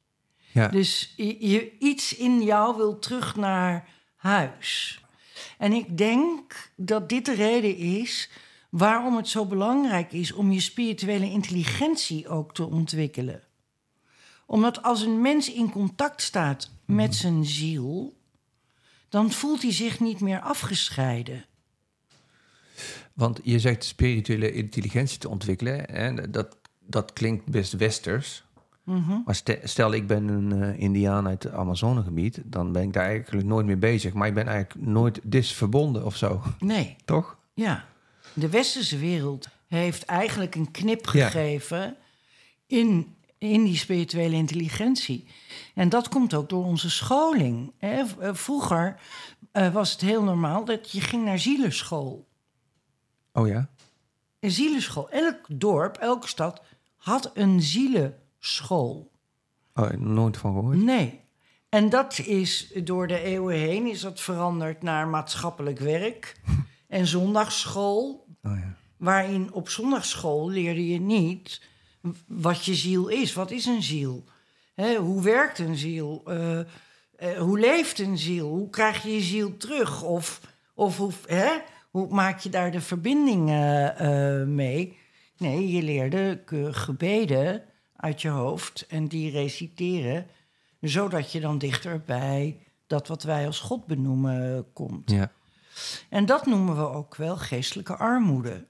Ja. 0.53 0.67
Dus 0.67 1.13
je, 1.17 1.77
iets 1.79 2.15
in 2.15 2.43
jou 2.43 2.77
wil 2.77 2.99
terug 2.99 3.35
naar 3.35 3.89
huis. 4.15 5.01
En 5.57 5.73
ik 5.73 5.97
denk 5.97 6.71
dat 6.75 7.09
dit 7.09 7.25
de 7.25 7.33
reden 7.33 7.77
is 7.77 8.29
waarom 8.69 9.15
het 9.15 9.27
zo 9.27 9.45
belangrijk 9.45 10.11
is 10.11 10.31
om 10.31 10.51
je 10.51 10.59
spirituele 10.59 11.29
intelligentie 11.29 12.27
ook 12.27 12.53
te 12.53 12.65
ontwikkelen. 12.65 13.43
Omdat 14.45 14.83
als 14.83 15.01
een 15.01 15.21
mens 15.21 15.53
in 15.53 15.71
contact 15.71 16.21
staat 16.21 16.71
met 16.85 17.15
zijn 17.15 17.45
ziel, 17.45 18.17
dan 19.09 19.31
voelt 19.31 19.61
hij 19.61 19.71
zich 19.71 19.99
niet 19.99 20.19
meer 20.19 20.39
afgescheiden. 20.39 21.45
Want 23.13 23.39
je 23.43 23.59
zegt 23.59 23.83
spirituele 23.83 24.51
intelligentie 24.51 25.17
te 25.17 25.29
ontwikkelen. 25.29 25.87
En 25.87 26.31
dat, 26.31 26.57
dat 26.79 27.13
klinkt 27.13 27.45
best 27.45 27.73
westers. 27.73 28.43
Mhm. 28.83 29.19
Maar 29.25 29.35
ste- 29.35 29.59
stel, 29.63 29.91
ik 29.93 30.07
ben 30.07 30.27
een 30.27 30.61
eh, 30.63 30.79
Indiaan 30.79 31.27
uit 31.27 31.43
het 31.43 31.53
Amazonegebied, 31.53 32.41
dan 32.45 32.71
ben 32.71 32.83
ik 32.83 32.93
daar 32.93 33.05
eigenlijk 33.05 33.45
nooit 33.47 33.65
mee 33.65 33.75
bezig. 33.77 34.13
Maar 34.13 34.27
ik 34.27 34.33
ben 34.33 34.47
eigenlijk 34.47 34.87
nooit 34.87 35.19
dis 35.23 35.53
verbonden 35.53 36.05
of 36.05 36.15
zo, 36.15 36.41
Nee, 36.59 36.95
toch? 37.05 37.37
ja. 37.53 37.85
De 38.33 38.49
westerse 38.49 38.97
wereld 38.97 39.47
heeft 39.67 40.03
eigenlijk 40.05 40.55
een 40.55 40.71
knip 40.71 41.09
Ja. 41.11 41.29
gegeven 41.29 41.95
in, 42.67 43.15
in 43.37 43.63
die 43.63 43.77
spirituele 43.77 44.35
intelligentie. 44.35 45.27
En 45.75 45.89
dat 45.89 46.09
komt 46.09 46.33
ook 46.33 46.49
door 46.49 46.65
onze 46.65 46.89
scholing. 46.89 47.71
Hè. 47.77 48.03
Eh, 48.19 48.33
Vroeger 48.33 48.99
eh, 49.51 49.73
was 49.73 49.91
het 49.91 50.01
heel 50.01 50.23
normaal 50.23 50.65
dat 50.65 50.91
je 50.91 51.01
ging 51.01 51.25
naar 51.25 51.39
zielenschool. 51.39 52.27
Oh 53.33 53.47
ja? 53.47 53.69
Een 54.39 54.51
zielenschool. 54.51 55.09
Elk 55.09 55.39
dorp, 55.47 55.97
elke 55.97 56.27
stad 56.27 56.61
had 56.97 57.31
een 57.33 57.61
zielenschool. 58.43 59.11
Oh, 59.73 59.89
nooit 59.89 60.37
van 60.37 60.53
gehoord. 60.53 60.77
Nee. 60.77 61.21
En 61.69 61.89
dat 61.89 62.19
is 62.19 62.73
door 62.83 63.07
de 63.07 63.19
eeuwen 63.19 63.55
heen 63.55 63.87
is 63.87 64.01
dat 64.01 64.19
veranderd 64.19 64.81
naar 64.81 65.07
maatschappelijk 65.07 65.79
werk 65.79 66.35
en 66.87 67.07
zondagsschool. 67.07 68.27
Oh 68.43 68.57
ja. 68.57 68.75
Waarin 68.97 69.53
op 69.53 69.69
zondagsschool 69.69 70.49
leerde 70.49 70.87
je 70.87 70.99
niet 70.99 71.61
wat 72.27 72.65
je 72.65 72.75
ziel 72.75 73.07
is. 73.07 73.33
Wat 73.33 73.51
is 73.51 73.65
een 73.65 73.83
ziel? 73.83 74.23
Hè, 74.75 74.95
hoe 74.95 75.23
werkt 75.23 75.59
een 75.59 75.75
ziel? 75.75 76.21
Eh, 76.25 76.59
eh, 76.59 77.37
hoe 77.37 77.59
leeft 77.59 77.99
een 77.99 78.17
ziel? 78.17 78.47
Hoe 78.47 78.69
krijg 78.69 79.03
je 79.03 79.13
je 79.13 79.21
ziel 79.21 79.57
terug? 79.57 80.03
Of, 80.03 80.41
of 80.73 80.97
hoe, 80.97 81.11
hè? 81.27 81.51
hoe 81.91 82.07
maak 82.09 82.39
je 82.39 82.49
daar 82.49 82.71
de 82.71 82.81
verbinding 82.81 83.49
eh, 83.49 84.43
mee? 84.43 84.97
Nee, 85.37 85.71
je 85.71 85.81
leerde 85.81 86.41
gebeden 86.71 87.63
uit 88.03 88.21
je 88.21 88.29
hoofd 88.29 88.85
en 88.87 89.07
die 89.07 89.31
reciteren, 89.31 90.27
zodat 90.81 91.31
je 91.31 91.39
dan 91.39 91.57
dichter 91.57 92.01
bij 92.01 92.59
dat 92.87 93.07
wat 93.07 93.23
wij 93.23 93.45
als 93.45 93.59
God 93.59 93.85
benoemen 93.85 94.65
komt. 94.73 95.11
Ja. 95.11 95.31
En 96.09 96.25
dat 96.25 96.45
noemen 96.45 96.75
we 96.75 96.89
ook 96.89 97.15
wel 97.15 97.37
geestelijke 97.37 97.95
armoede. 97.95 98.65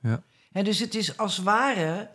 Ja. 0.00 0.22
Hè, 0.52 0.62
dus 0.62 0.78
het 0.78 0.94
is 0.94 1.16
als 1.16 1.38
ware, 1.38 2.10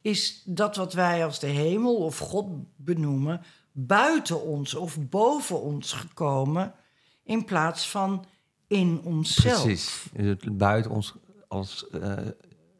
is 0.00 0.42
dat 0.44 0.76
wat 0.76 0.92
wij 0.92 1.24
als 1.24 1.38
de 1.38 1.46
hemel 1.46 1.96
of 1.96 2.18
God 2.18 2.46
benoemen, 2.76 3.42
buiten 3.72 4.42
ons 4.42 4.74
of 4.74 5.08
boven 5.08 5.60
ons 5.60 5.92
gekomen, 5.92 6.74
in 7.22 7.44
plaats 7.44 7.90
van 7.90 8.24
in 8.66 9.00
onszelf. 9.04 9.62
Precies. 9.62 10.04
Dus 10.12 10.26
het 10.26 10.58
buiten 10.58 10.90
ons 10.90 11.14
als 11.48 11.88
eh, 11.88 12.16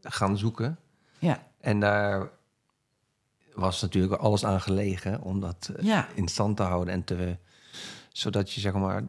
gaan 0.03 0.39
zoeken. 0.39 0.79
Ja, 1.18 1.47
En 1.61 1.81
daar 1.81 2.35
was 3.57 3.82
natuurlijk 3.82 4.12
alles 4.12 4.44
aan 4.44 4.61
gelegen 4.61 5.22
om 5.22 5.40
dat 5.40 5.70
eh, 5.76 5.84
Ja. 5.84 6.09
in 6.14 6.28
stand 6.28 6.57
te 6.57 6.62
houden. 6.62 6.94
En 6.94 7.04
te, 7.04 7.36
zodat 8.12 8.52
je 8.52 8.61
zeg 8.61 8.72
maar 8.72 9.04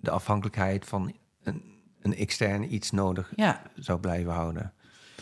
de 0.00 0.10
afhankelijkheid 0.10 0.84
van 0.84 1.12
een, 1.42 1.62
een 2.00 2.16
extern 2.16 2.74
iets 2.74 2.90
nodig 2.90 3.32
ja. 3.36 3.62
zou 3.74 4.00
blijven 4.00 4.32
houden. 4.32 4.72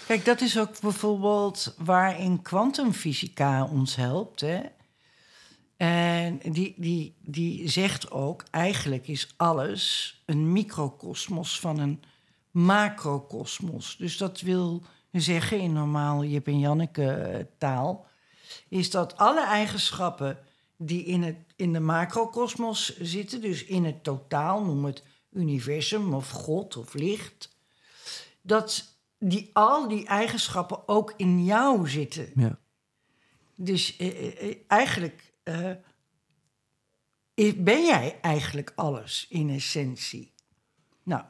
Kijk, 0.06 0.24
dat 0.24 0.40
is 0.40 0.58
ook 0.58 0.80
bijvoorbeeld 0.80 1.74
waarin 1.78 2.42
kwantumfysica 2.42 3.64
ons 3.64 3.96
helpt. 3.96 4.40
Hè? 4.40 4.60
En 5.76 6.38
die, 6.52 6.74
die, 6.76 7.16
die 7.20 7.68
zegt 7.68 8.10
ook, 8.10 8.44
eigenlijk 8.50 9.08
is 9.08 9.34
alles 9.36 10.14
een 10.26 10.52
microkosmos 10.52 11.60
van 11.60 11.78
een 11.78 12.02
macrokosmos. 12.50 13.96
Dus 13.96 14.16
dat 14.16 14.40
wil 14.40 14.82
zeggen 15.12 15.60
in 15.60 15.72
normaal 15.72 16.24
Jip 16.24 16.46
en 16.46 16.58
Janneke 16.58 17.10
eh, 17.10 17.44
taal... 17.58 18.06
is 18.68 18.90
dat 18.90 19.16
alle 19.16 19.44
eigenschappen 19.46 20.38
die 20.76 21.04
in, 21.04 21.22
het, 21.22 21.36
in 21.56 21.72
de 21.72 21.80
macrokosmos 21.80 22.98
zitten... 22.98 23.40
dus 23.40 23.64
in 23.64 23.84
het 23.84 24.04
totaal, 24.04 24.64
noem 24.64 24.84
het 24.84 25.02
universum 25.32 26.14
of 26.14 26.30
God 26.30 26.76
of 26.76 26.94
licht... 26.94 27.56
dat 28.40 28.96
die, 29.18 29.50
al 29.52 29.88
die 29.88 30.06
eigenschappen 30.06 30.88
ook 30.88 31.14
in 31.16 31.44
jou 31.44 31.88
zitten. 31.88 32.32
Ja. 32.34 32.58
Dus 33.54 33.96
eh, 33.96 34.08
eh, 34.08 34.48
eh, 34.48 34.56
eigenlijk 34.66 35.32
eh, 35.42 35.72
ben 37.56 37.84
jij 37.84 38.18
eigenlijk 38.20 38.72
alles 38.74 39.26
in 39.28 39.50
essentie. 39.50 40.32
Nou, 41.02 41.24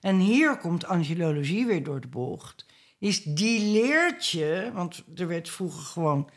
en 0.00 0.18
hier 0.18 0.58
komt 0.58 0.84
angelologie 0.84 1.66
weer 1.66 1.84
door 1.84 2.00
de 2.00 2.08
bocht. 2.08 2.66
Is 2.98 3.22
die 3.22 3.72
leert 3.72 4.26
je, 4.26 4.70
want 4.74 5.04
er 5.14 5.26
werd 5.26 5.48
vroeger 5.48 5.82
gewoon 5.82 6.30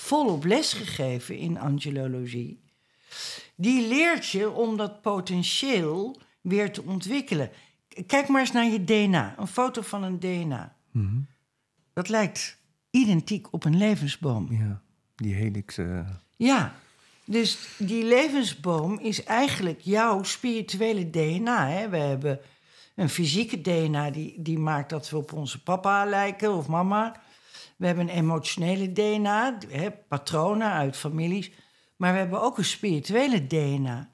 volop 0.00 0.44
les 0.44 0.72
gegeven 0.72 1.36
in 1.36 1.58
angelologie. 1.58 2.60
Die 3.54 3.88
leert 3.88 4.28
je 4.28 4.50
om 4.50 4.76
dat 4.76 5.02
potentieel 5.02 6.20
weer 6.40 6.72
te 6.72 6.82
ontwikkelen. 6.82 7.50
Kijk 8.06 8.28
maar 8.28 8.40
eens 8.40 8.52
naar 8.52 8.64
je 8.70 8.84
DNA, 8.84 9.34
een 9.38 9.46
foto 9.46 9.82
van 9.82 10.02
een 10.02 10.18
DNA. 10.18 10.76
Mhm. 10.90 11.16
Dat 11.92 12.08
lijkt 12.08 12.58
identiek 12.90 13.52
op 13.52 13.64
een 13.64 13.76
levensboom. 13.76 14.52
ja. 14.52 14.82
Die 15.16 15.34
helix. 15.34 15.78
eh, 15.78 16.08
Ja, 16.36 16.74
dus 17.24 17.58
die 17.78 18.04
levensboom 18.04 18.98
is 18.98 19.24
eigenlijk 19.24 19.80
jouw 19.80 20.22
spirituele 20.22 21.10
DNA. 21.10 21.68
Hè? 21.68 21.88
We 21.88 21.96
hebben 21.96 22.40
een 22.94 23.08
fysieke 23.08 23.60
DNA 23.60 24.10
die, 24.10 24.34
die 24.42 24.58
maakt 24.58 24.90
dat 24.90 25.10
we 25.10 25.16
op 25.16 25.32
onze 25.32 25.62
papa 25.62 26.04
lijken 26.04 26.52
of 26.54 26.68
mama. 26.68 27.20
We 27.78 27.86
hebben 27.86 28.08
een 28.08 28.16
emotionele 28.16 28.92
DNA, 28.92 29.58
hè, 29.68 29.90
patronen 29.90 30.70
uit 30.70 30.96
families. 30.96 31.50
Maar 31.96 32.12
we 32.12 32.18
hebben 32.18 32.40
ook 32.40 32.58
een 32.58 32.64
spirituele 32.64 33.46
DNA. 33.46 34.10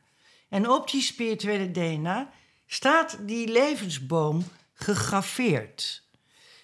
En 0.49 0.71
op 0.71 0.91
die 0.91 1.03
spirituele 1.03 1.71
DNA 1.71 2.31
staat 2.67 3.19
die 3.27 3.49
levensboom 3.49 4.45
gegraveerd. 4.73 6.09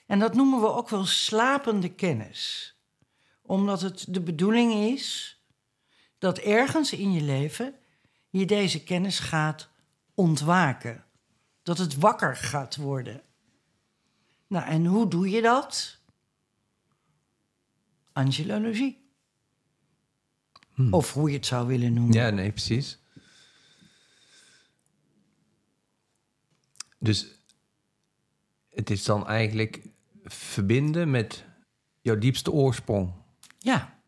En 0.07 0.19
dat 0.19 0.35
noemen 0.35 0.61
we 0.61 0.73
ook 0.73 0.89
wel 0.89 1.05
slapende 1.05 1.95
kennis 1.95 2.75
omdat 3.51 3.81
het 3.81 4.05
de 4.09 4.21
bedoeling 4.21 4.73
is 4.73 5.37
dat 6.19 6.39
ergens 6.39 6.93
in 6.93 7.13
je 7.13 7.23
leven 7.23 7.75
je 8.29 8.47
deze 8.47 8.83
kennis 8.83 9.19
gaat 9.19 9.69
ontwaken. 10.15 11.05
Dat 11.63 11.79
het 11.79 11.97
wakker 11.97 12.37
gaat 12.37 12.77
worden. 12.77 13.23
Nou, 14.47 14.67
en 14.67 14.87
hoe 14.87 15.09
doe 15.09 15.31
je 15.31 15.43
dat? 15.43 16.00
Angelologie. 18.13 18.99
Of 20.91 21.13
hoe 21.13 21.31
je 21.31 21.37
het 21.37 21.47
zou 21.47 21.67
willen 21.67 21.93
noemen. 21.93 22.15
Ja, 22.15 22.31
nee, 22.31 22.53
precies. 22.53 22.99
Dus 26.99 27.27
het 28.69 28.91
is 28.91 29.05
dan 29.05 29.27
eigenlijk 29.27 29.89
verbinden 30.25 31.11
met 31.11 31.45
jouw 32.01 32.19
diepste 32.19 32.51
oorsprong. 32.51 33.13
Ja. 33.59 33.99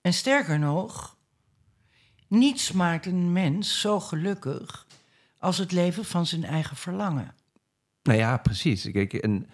En 0.00 0.12
sterker 0.12 0.58
nog, 0.58 1.16
niets 2.28 2.72
maakt 2.72 3.06
een 3.06 3.32
mens 3.32 3.80
zo 3.80 4.00
gelukkig 4.00 4.86
als 5.38 5.58
het 5.58 5.72
leven 5.72 6.04
van 6.04 6.26
zijn 6.26 6.44
eigen 6.44 6.76
verlangen. 6.76 7.34
Nou 8.02 8.18
ja, 8.18 8.36
precies. 8.36 8.90
Kijk, 8.90 9.12
en 9.12 9.50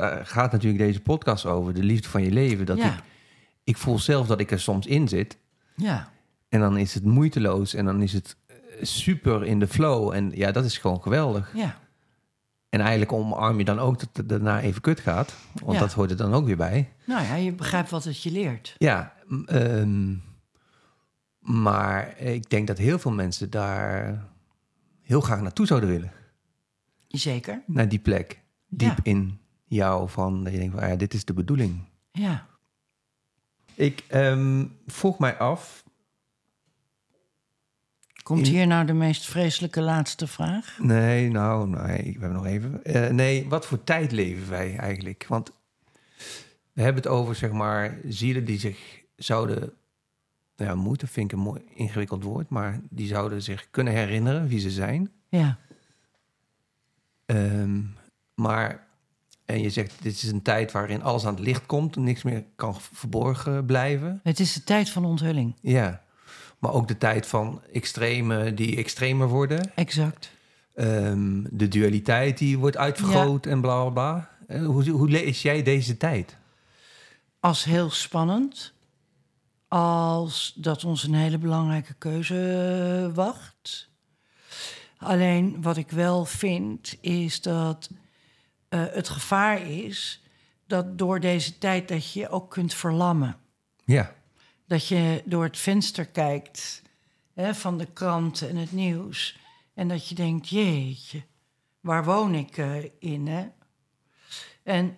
daar 0.00 0.26
gaat 0.26 0.52
natuurlijk 0.52 0.82
deze 0.84 1.00
podcast 1.00 1.46
over, 1.46 1.74
de 1.74 1.82
liefde 1.82 2.08
van 2.08 2.22
je 2.22 2.30
leven. 2.30 2.66
Dat 2.66 2.78
ja. 2.78 2.94
ik, 2.94 3.02
ik 3.64 3.76
voel 3.76 3.98
zelf 3.98 4.26
dat 4.26 4.40
ik 4.40 4.50
er 4.50 4.60
soms 4.60 4.86
in 4.86 5.08
zit. 5.08 5.36
ja. 5.76 6.14
En 6.48 6.60
dan 6.60 6.76
is 6.76 6.94
het 6.94 7.04
moeiteloos 7.04 7.74
en 7.74 7.84
dan 7.84 8.02
is 8.02 8.12
het 8.12 8.36
eh, 8.46 8.56
super 8.82 9.44
in 9.44 9.58
de 9.58 9.66
flow. 9.66 10.12
En 10.12 10.30
ja, 10.34 10.52
dat 10.52 10.64
is 10.64 10.78
gewoon 10.78 11.02
geweldig. 11.02 11.52
Ja. 11.54 11.78
En 12.68 12.80
eigenlijk 12.80 13.12
omarm 13.12 13.58
je 13.58 13.64
dan 13.64 13.78
ook 13.78 13.98
dat 13.98 14.08
het 14.12 14.28
daarna 14.28 14.60
even 14.60 14.80
kut 14.80 15.00
gaat. 15.00 15.34
Want 15.62 15.72
Ja. 15.72 15.78
dat 15.78 15.92
hoort 15.92 16.10
er 16.10 16.16
dan 16.16 16.34
ook 16.34 16.46
weer 16.46 16.56
bij. 16.56 16.92
Nou 17.04 17.24
ja, 17.24 17.34
je 17.34 17.52
begrijpt 17.52 17.90
wat 17.90 18.04
het 18.04 18.22
je 18.22 18.30
leert. 18.30 18.74
Ja, 18.78 19.12
ehm, 19.46 20.14
maar 21.40 22.18
ik 22.20 22.50
denk 22.50 22.66
dat 22.66 22.78
heel 22.78 22.98
veel 22.98 23.12
mensen 23.12 23.50
daar 23.50 24.24
heel 25.02 25.20
graag 25.20 25.40
naartoe 25.40 25.66
zouden 25.66 25.88
willen. 25.88 26.12
Zeker. 27.08 27.62
Naar 27.66 27.88
die 27.88 27.98
plek, 27.98 28.40
diep 28.68 28.88
Ja. 28.88 28.96
in 29.02 29.40
jou. 29.66 30.08
Van, 30.08 30.44
dat 30.44 30.52
je 30.52 30.58
denkt, 30.58 30.74
van, 30.74 30.82
ah 30.82 30.88
ja, 30.88 30.96
dit 30.96 31.14
is 31.14 31.24
de 31.24 31.32
bedoeling. 31.34 31.84
Ja. 32.12 32.46
Ik 33.74 34.04
ehm, 34.08 34.64
vroeg 34.86 35.18
mij 35.18 35.36
af... 35.36 35.84
Komt 38.22 38.46
In- 38.46 38.52
hier 38.52 38.66
nou 38.66 38.86
de 38.86 38.92
meest 38.92 39.24
vreselijke 39.24 39.80
laatste 39.80 40.26
vraag? 40.26 40.78
Nee, 40.78 41.30
nou, 41.30 41.68
nee, 41.68 42.02
we 42.02 42.20
hebben 42.20 42.32
nog 42.32 42.46
even. 42.46 42.84
Eh, 42.84 43.10
nee, 43.10 43.48
wat 43.48 43.66
voor 43.66 43.84
tijd 43.84 44.12
leven 44.12 44.50
wij 44.50 44.76
eigenlijk? 44.76 45.26
Want 45.28 45.52
we 46.72 46.82
hebben 46.82 47.02
het 47.02 47.12
over, 47.12 47.34
zeg 47.34 47.50
maar, 47.50 47.98
zielen 48.08 48.44
die 48.44 48.58
zich 48.58 49.02
zouden... 49.16 49.72
Nou 50.56 50.70
ja, 50.70 50.76
moeten 50.76 51.08
vind 51.08 51.32
ik 51.32 51.38
een 51.38 51.44
mooi 51.44 51.62
ingewikkeld 51.74 52.22
woord... 52.22 52.48
maar 52.48 52.80
die 52.90 53.06
zouden 53.06 53.42
zich 53.42 53.70
kunnen 53.70 53.92
herinneren 53.92 54.48
wie 54.48 54.58
ze 54.58 54.70
zijn... 54.70 55.10
Ja. 55.28 55.58
Ehm, 57.26 57.80
maar 58.34 58.85
En 59.46 59.60
je 59.60 59.70
zegt, 59.70 59.94
dit 60.02 60.12
is 60.12 60.30
een 60.30 60.42
tijd 60.42 60.72
waarin 60.72 61.02
alles 61.02 61.26
aan 61.26 61.34
het 61.34 61.44
licht 61.44 61.66
komt... 61.66 61.96
en 61.96 62.02
niks 62.02 62.22
meer 62.22 62.44
kan 62.56 62.76
verborgen 62.92 63.66
blijven. 63.66 64.20
Het 64.22 64.40
is 64.40 64.52
de 64.52 64.64
tijd 64.64 64.90
van 64.90 65.04
onthulling. 65.04 65.54
Ja, 65.60 66.02
maar 66.58 66.72
ook 66.72 66.88
de 66.88 66.98
tijd 66.98 67.26
van 67.26 67.62
extreme 67.72 68.54
die 68.54 68.76
extremer 68.76 69.28
worden. 69.28 69.72
Exact. 69.74 70.30
Ehm, 70.74 71.44
de 71.50 71.68
dualiteit 71.68 72.38
die 72.38 72.58
wordt 72.58 72.76
uitvergroot 72.76 73.46
en 73.46 73.60
bla 73.60 73.82
bla 73.82 73.90
bla. 73.90 74.30
Eh, 74.46 74.66
Hoe, 74.66 74.90
hoe 74.90 75.08
lees 75.08 75.42
jij 75.42 75.62
deze 75.62 75.96
tijd? 75.96 76.36
Als 77.40 77.64
heel 77.64 77.90
spannend. 77.90 78.72
Als 79.68 80.52
dat 80.56 80.84
ons 80.84 81.02
een 81.02 81.14
hele 81.14 81.38
belangrijke 81.38 81.94
keuze 81.94 83.10
wacht. 83.14 83.88
Alleen 84.98 85.62
wat 85.62 85.76
ik 85.76 85.90
wel 85.90 86.24
vind 86.24 86.96
is 87.00 87.40
dat 87.42 87.90
eh, 88.68 88.84
het 88.90 89.08
gevaar 89.08 89.60
is 89.60 90.22
dat 90.66 90.98
door 90.98 91.20
deze 91.20 91.58
tijd 91.58 91.88
dat 91.88 92.12
je 92.12 92.28
ook 92.28 92.50
kunt 92.50 92.74
verlammen. 92.74 93.36
Ja, 93.84 94.14
Dat 94.66 94.88
je 94.88 95.22
door 95.24 95.44
het 95.44 95.58
venster 95.58 96.06
kijkt 96.06 96.82
hè, 97.34 97.54
van 97.54 97.78
de 97.78 97.92
kranten 97.92 98.48
en 98.48 98.56
het 98.56 98.72
nieuws. 98.72 99.38
En 99.74 99.88
dat 99.88 100.08
je 100.08 100.14
denkt, 100.14 100.48
jeetje, 100.48 101.22
waar 101.80 102.04
woon 102.04 102.34
ik 102.34 102.56
eh, 102.56 102.84
in? 102.98 103.26
Hè? 103.26 103.48
En 104.62 104.96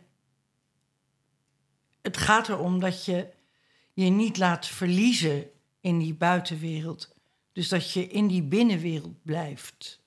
het 2.03 2.17
gaat 2.17 2.49
erom 2.49 2.81
dat 2.81 3.05
je 3.05 3.29
je 3.93 4.11
niet 4.11 4.37
laat 4.37 4.67
verliezen 4.67 5.51
in 5.81 5.99
die 5.99 6.15
buitenwereld. 6.15 7.15
Dus 7.53 7.69
dat 7.69 7.93
je 7.93 8.07
in 8.07 8.27
die 8.27 8.43
binnenwereld 8.43 9.23
blijft. 9.23 10.01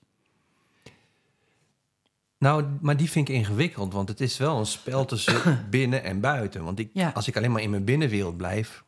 Nou, 2.42 2.64
maar 2.80 2.96
die 2.96 3.10
vind 3.10 3.28
ik 3.28 3.34
ingewikkeld, 3.34 3.92
want 3.92 4.08
het 4.08 4.20
is 4.20 4.36
wel 4.38 4.58
een 4.58 4.66
spel 4.66 5.04
tussen 5.04 5.66
binnen 5.70 6.04
en 6.04 6.20
buiten. 6.20 6.64
Want 6.64 6.78
ik, 6.78 6.90
Ja. 6.92 7.10
als 7.14 7.28
ik 7.28 7.36
alleen 7.36 7.52
maar 7.52 7.62
in 7.62 7.70
mijn 7.70 7.84
binnenwereld 7.84 8.36
blijf, 8.36 8.84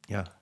ja, 0.00 0.32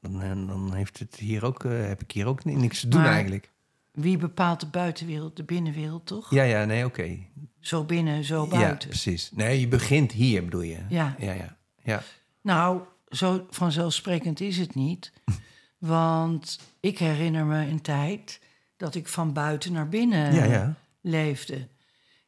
dan, 0.00 0.22
eh, 0.22 0.28
dan 0.46 0.74
heeft 0.74 0.98
het 0.98 1.14
hier 1.16 1.44
ook, 1.44 1.64
eh, 1.64 1.86
heb 1.86 2.02
ik 2.02 2.12
hier 2.12 2.26
ook 2.26 2.44
ni- 2.44 2.54
niks 2.54 2.80
te 2.80 2.88
doen 2.88 3.00
Maar- 3.02 3.12
eigenlijk. 3.12 3.50
Wie 3.92 4.16
bepaalt 4.16 4.60
de 4.60 4.66
buitenwereld? 4.66 5.36
De 5.36 5.44
binnenwereld, 5.44 6.06
toch? 6.06 6.30
Ja, 6.30 6.42
ja, 6.42 6.64
nee, 6.64 6.84
oké. 6.84 7.18
Zo 7.60 7.84
binnen, 7.84 8.24
zo 8.24 8.42
Ja, 8.50 8.58
buiten. 8.58 8.88
precies. 8.88 9.30
Nee, 9.34 9.60
je 9.60 9.68
begint 9.68 10.12
hier, 10.12 10.44
bedoel 10.44 10.60
je? 10.62 10.78
Ja. 10.88 11.14
Ja, 11.18 11.32
ja. 11.32 11.56
ja. 11.82 12.02
Nou, 12.42 12.80
zo 13.08 13.46
vanzelfsprekend 13.50 14.40
is 14.40 14.56
het 14.58 14.74
niet. 14.74 15.12
Want 15.78 16.60
ik 16.80 16.98
herinner 16.98 17.44
me 17.44 17.66
een 17.66 17.80
tijd 17.80 18.40
dat 18.76 18.94
ik 18.94 19.08
van 19.08 19.32
buiten 19.32 19.72
naar 19.72 19.88
binnen 19.88 20.34
Ja, 20.34 20.44
ja. 20.44 20.74
leefde. 21.00 21.68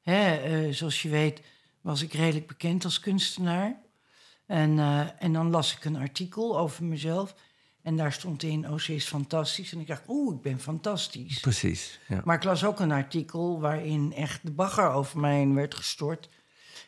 Hè, 0.02 0.34
eh, 0.36 0.72
zoals 0.72 1.02
je 1.02 1.08
weet 1.08 1.40
was 1.80 2.02
ik 2.02 2.12
redelijk 2.12 2.46
bekend 2.46 2.84
als 2.84 3.00
kunstenaar. 3.00 3.80
En, 4.46 4.78
eh, 4.78 5.22
en 5.22 5.32
dan 5.32 5.50
las 5.50 5.76
ik 5.76 5.84
een 5.84 5.96
artikel 5.96 6.58
over 6.58 6.84
mezelf. 6.84 7.34
En 7.82 7.96
daar 7.96 8.12
stond 8.12 8.42
in, 8.42 8.70
oh, 8.70 8.78
ze 8.78 8.94
is 8.94 9.06
fantastisch. 9.06 9.72
En 9.72 9.80
ik 9.80 9.86
dacht, 9.86 10.02
oeh, 10.08 10.34
ik 10.34 10.42
ben 10.42 10.60
fantastisch. 10.60 11.40
Precies. 11.40 12.00
Ja. 12.08 12.20
Maar 12.24 12.36
ik 12.36 12.44
las 12.44 12.64
ook 12.64 12.80
een 12.80 12.92
artikel 12.92 13.60
waarin 13.60 14.12
echt 14.12 14.40
de 14.42 14.50
bagger 14.50 14.90
over 14.90 15.20
mij 15.20 15.48
werd 15.48 15.74
gestort. 15.74 16.28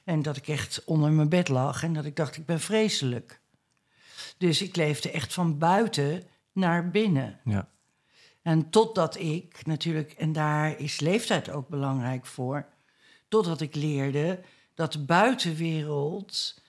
En 0.04 0.22
dat 0.22 0.36
ik 0.36 0.48
echt 0.48 0.84
onder 0.84 1.10
mijn 1.10 1.28
bed 1.28 1.48
lag 1.48 1.82
en 1.82 1.92
dat 1.92 2.04
ik 2.04 2.16
dacht, 2.16 2.36
ik 2.36 2.46
ben 2.46 2.60
vreselijk. 2.60 3.40
Dus 4.38 4.62
ik 4.62 4.76
leefde 4.76 5.10
echt 5.10 5.32
van 5.32 5.58
buiten 5.58 6.22
naar 6.52 6.90
binnen. 6.90 7.40
ja. 7.44 7.68
En 8.42 8.70
totdat 8.70 9.18
ik 9.18 9.66
natuurlijk, 9.66 10.12
en 10.12 10.32
daar 10.32 10.78
is 10.78 11.00
leeftijd 11.00 11.50
ook 11.50 11.68
belangrijk 11.68 12.26
voor, 12.26 12.66
totdat 13.34 13.60
ik 13.60 13.74
leerde 13.74 14.40
dat 14.74 14.92
de 14.92 14.98
buitenwereld 14.98 16.60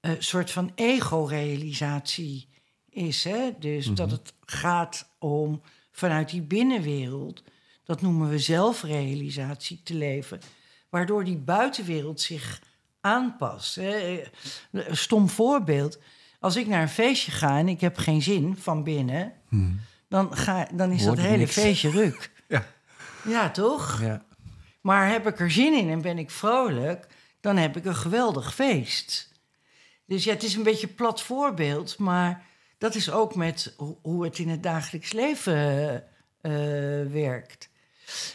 een 0.00 0.16
soort 0.18 0.50
van 0.50 0.72
ego-realisatie 0.74 2.48
is. 2.90 3.24
Hè? 3.24 3.50
Dus 3.58 3.86
dat 3.86 4.10
het 4.10 4.32
gaat 4.44 5.08
om 5.18 5.60
vanuit 5.90 6.30
die 6.30 6.42
binnenwereld, 6.42 7.42
dat 7.84 8.00
noemen 8.00 8.28
we 8.28 8.38
zelfrealisatie, 8.38 9.80
te 9.82 9.94
leven, 9.94 10.40
waardoor 10.88 11.24
die 11.24 11.36
buitenwereld 11.36 12.20
zich 12.20 12.60
aanpast. 13.00 13.74
Hè? 13.74 14.22
Een 14.70 14.96
stom 14.96 15.28
voorbeeld. 15.28 15.98
Als 16.40 16.56
ik 16.56 16.66
naar 16.66 16.82
een 16.82 16.88
feestje 16.88 17.30
ga 17.30 17.58
en 17.58 17.68
ik 17.68 17.80
heb 17.80 17.96
geen 17.96 18.22
zin 18.22 18.56
van 18.56 18.84
binnen, 18.84 19.32
dan, 20.08 20.36
ga, 20.36 20.68
dan 20.74 20.92
is 20.92 21.04
Hoort 21.04 21.16
dat 21.16 21.26
hele 21.26 21.38
niks. 21.38 21.52
feestje 21.52 21.90
ruk. 21.90 22.30
Ja. 22.48 22.66
Ja, 23.24 23.50
toch? 23.50 24.00
ja. 24.00 24.26
Maar 24.88 25.10
heb 25.10 25.26
ik 25.26 25.40
er 25.40 25.50
zin 25.50 25.74
in 25.74 25.90
en 25.90 26.00
ben 26.00 26.18
ik 26.18 26.30
vrolijk, 26.30 27.06
dan 27.40 27.56
heb 27.56 27.76
ik 27.76 27.84
een 27.84 27.96
geweldig 27.96 28.54
feest. 28.54 29.32
Dus 30.04 30.24
ja, 30.24 30.32
het 30.32 30.42
is 30.42 30.54
een 30.54 30.62
beetje 30.62 30.86
plat 30.86 31.22
voorbeeld, 31.22 31.98
maar 31.98 32.46
dat 32.78 32.94
is 32.94 33.10
ook 33.10 33.34
met 33.34 33.74
ho- 33.76 33.98
hoe 34.02 34.24
het 34.24 34.38
in 34.38 34.48
het 34.48 34.62
dagelijks 34.62 35.12
leven 35.12 35.56
eh, 36.40 36.52
werkt. 37.12 37.70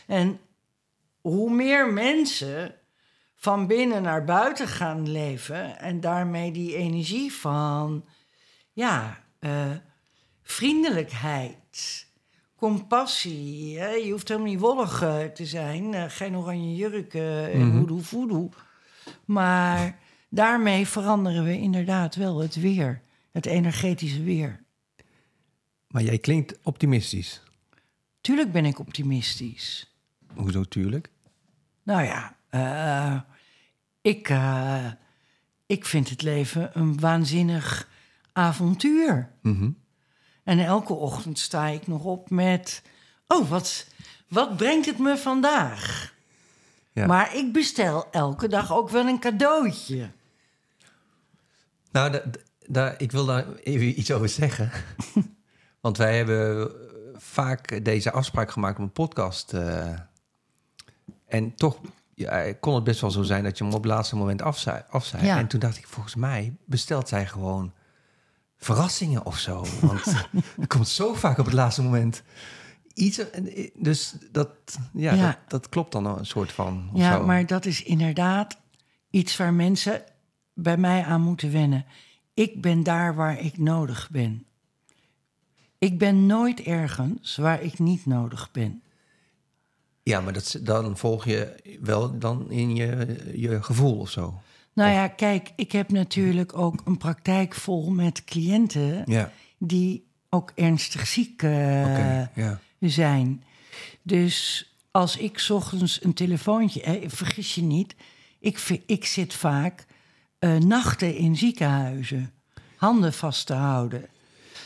En 0.07 0.39
hoe 1.21 1.51
meer 1.51 1.93
mensen 1.93 2.75
van 3.35 3.67
binnen 3.67 4.01
naar 4.01 4.23
buiten 4.23 4.67
gaan 4.67 5.11
leven 5.11 5.79
en 5.79 5.99
daarmee 5.99 6.51
die 6.51 6.75
energie 6.75 7.33
van, 7.33 8.05
ja, 8.73 9.23
eh, 9.39 9.71
vriendelijkheid, 10.43 12.07
compassie. 12.63 13.79
Hè? 13.79 13.89
Je 13.89 14.11
hoeft 14.11 14.27
helemaal 14.27 14.49
niet 14.49 14.59
wollig 14.59 15.01
eh, 15.01 15.23
te 15.23 15.45
zijn, 15.45 15.93
eh, 15.93 16.03
geen 16.07 16.35
oranje 16.37 16.75
jurk 16.75 17.13
eh 17.13 17.53
en 17.55 17.67
Mhm. 17.67 17.77
hoedoe 17.77 18.01
voedoe. 18.01 18.49
Maar 19.25 19.99
daarmee 20.29 20.87
veranderen 20.87 21.43
we 21.43 21.57
inderdaad 21.59 22.15
wel 22.15 22.39
het 22.41 22.55
weer, 22.55 23.01
het 23.31 23.45
energetische 23.45 24.23
weer. 24.23 24.63
Maar 25.87 26.01
jij 26.03 26.17
klinkt 26.17 26.59
optimistisch. 26.63 27.41
Tuurlijk 28.21 28.51
ben 28.51 28.65
ik 28.65 28.79
optimistisch. 28.79 29.95
Hoezo, 30.35 30.63
tuurlijk? 30.63 31.11
Nou 31.83 32.03
ja, 32.03 32.35
ik, 34.01 34.33
ik 35.65 35.85
vind 35.85 36.09
het 36.09 36.21
leven 36.21 36.69
een 36.73 36.99
waanzinnig 36.99 37.89
avontuur. 38.31 39.29
Mhm. 39.41 39.69
En 40.43 40.59
elke 40.59 40.93
ochtend 40.93 41.39
sta 41.39 41.67
ik 41.67 41.87
nog 41.87 42.03
op 42.03 42.29
met... 42.29 42.81
Oh, 43.27 43.49
wat, 43.49 43.87
wat 44.27 44.57
brengt 44.57 44.85
het 44.85 44.97
me 44.99 45.17
vandaag? 45.17 46.13
Ja. 46.91 47.05
Maar 47.05 47.35
ik 47.35 47.53
bestel 47.53 48.07
elke 48.11 48.47
dag 48.47 48.73
ook 48.73 48.89
wel 48.89 49.07
een 49.07 49.19
cadeautje. 49.19 50.09
Nou, 51.91 52.11
da- 52.11 52.19
da- 52.25 52.39
daar, 52.67 52.95
ik 52.97 53.11
wil 53.11 53.25
daar 53.25 53.45
even 53.63 53.99
iets 53.99 54.11
over 54.11 54.29
zeggen. 54.29 54.71
Want 55.81 55.97
wij 55.97 56.17
hebben 56.17 56.71
vaak 57.15 57.85
deze 57.85 58.11
afspraak 58.11 58.51
gemaakt 58.51 58.77
op 58.77 58.83
een 58.83 58.91
podcast. 58.91 59.53
eh, 59.53 59.93
en 61.27 61.55
toch 61.55 61.77
ja, 62.15 62.53
kon 62.59 62.75
het 62.75 62.83
best 62.83 63.01
wel 63.01 63.11
zo 63.11 63.21
zijn 63.23 63.43
dat 63.43 63.57
je 63.57 63.63
hem 63.63 63.73
op 63.73 63.83
het 63.83 63.91
laatste 63.91 64.15
moment 64.15 64.41
afzei. 64.41 64.81
afzei. 64.89 65.25
Ja. 65.25 65.37
En 65.37 65.47
toen 65.47 65.59
dacht 65.59 65.77
ik, 65.77 65.87
volgens 65.87 66.15
mij 66.15 66.55
bestelt 66.65 67.07
zij 67.07 67.25
gewoon 67.25 67.73
verrassingen 68.63 69.25
of 69.25 69.37
zo. 69.37 69.65
Want 69.81 70.05
er 70.61 70.67
komt 70.67 70.87
zo 70.87 71.13
vaak 71.13 71.37
op 71.37 71.45
het 71.45 71.53
laatste 71.53 71.81
moment 71.83 72.23
iets. 72.93 73.17
eh, 73.29 73.69
Dus 73.75 74.15
dat, 74.31 74.49
ja, 74.93 75.13
Ja. 75.13 75.25
Dat, 75.27 75.37
dat 75.47 75.69
klopt 75.69 75.91
dan 75.91 76.05
een 76.05 76.25
soort 76.25 76.51
van. 76.51 76.89
Ja, 76.93 77.17
zo. 77.17 77.25
maar 77.25 77.45
dat 77.45 77.65
is 77.65 77.83
inderdaad 77.83 78.57
iets 79.09 79.37
waar 79.37 79.53
mensen 79.53 80.03
bij 80.53 80.77
mij 80.77 81.03
aan 81.03 81.21
moeten 81.21 81.51
wennen. 81.51 81.85
Ik 82.33 82.61
ben 82.61 82.83
daar 82.83 83.15
waar 83.15 83.39
ik 83.39 83.57
nodig 83.57 84.09
ben. 84.11 84.45
Ik 85.77 85.97
ben 85.97 86.25
nooit 86.25 86.59
ergens 86.59 87.35
waar 87.35 87.61
ik 87.61 87.79
niet 87.79 88.05
nodig 88.05 88.51
ben. 88.51 88.81
Ja, 90.03 90.21
maar 90.21 90.33
dat, 90.33 90.59
dan 90.63 90.97
volg 90.97 91.25
je 91.25 91.55
wel 91.81 92.19
dan 92.19 92.51
in 92.51 92.75
je, 92.75 93.17
je 93.35 93.63
gevoel 93.63 93.97
of 93.99 94.09
zo. 94.09 94.41
Nou 94.73 94.91
ja, 94.91 95.07
kijk, 95.07 95.51
ik 95.55 95.71
heb 95.71 95.91
natuurlijk 95.91 96.57
ook 96.57 96.81
een 96.85 96.97
praktijk 96.97 97.53
vol 97.53 97.91
met 97.91 98.23
cliënten 98.23 99.01
Ja, 99.05 99.31
die 99.57 100.07
ook 100.29 100.51
ernstig 100.55 101.07
ziek 101.07 101.41
eh, 101.43 102.35
ja. 102.35 102.59
zijn. 102.79 103.43
Dus 104.01 104.67
als 104.91 105.17
ik 105.17 105.39
's 105.39 105.49
ochtends 105.49 106.03
een 106.03 106.13
telefoontje, 106.13 106.81
hè, 106.83 106.99
vergis 107.07 107.55
je 107.55 107.61
niet, 107.61 107.95
ik, 108.39 108.81
ik 108.85 109.05
zit 109.05 109.33
vaak 109.33 109.85
eh, 110.39 110.55
nachten 110.55 111.15
in 111.15 111.35
ziekenhuizen, 111.37 112.31
handen 112.75 113.13
vast 113.13 113.45
te 113.45 113.53
houden. 113.53 114.05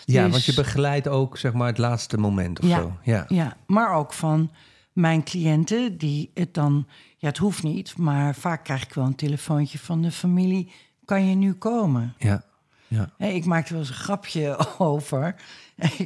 ja, 0.06 0.24
Dus- 0.24 0.32
want 0.32 0.46
je 0.46 0.54
begeleidt 0.54 1.08
ook 1.08 1.38
zeg 1.38 1.54
maar 1.54 1.68
het 1.68 1.78
laatste 1.78 2.18
moment 2.18 2.60
of 2.60 2.68
Ja. 2.68 2.78
zo. 2.80 2.98
Ja. 3.04 3.26
Ja, 3.28 3.58
maar 3.68 3.94
ook 3.96 4.14
van 4.14 4.52
mijn 4.98 5.24
cliënten 5.24 5.98
die 5.98 6.32
het 6.34 6.54
dan, 6.54 6.88
ja, 7.18 7.28
het 7.28 7.38
hoeft 7.38 7.64
niet, 7.64 7.98
maar 7.98 8.36
vaak 8.36 8.64
krijg 8.64 8.84
ik 8.84 8.94
wel 8.94 9.06
een 9.06 9.16
telefoontje 9.16 9.80
van 9.80 10.02
de 10.02 10.12
familie: 10.12 10.72
kan 11.06 11.30
je 11.30 11.36
nu 11.36 11.54
komen? 11.54 12.14
Ja. 12.18 12.44
Ja. 12.88 13.10
Ik 13.18 13.46
maakte 13.46 13.72
wel 13.72 13.82
eens 13.82 13.90
een 13.90 13.96
grapje 13.96 14.58
over. 14.78 15.36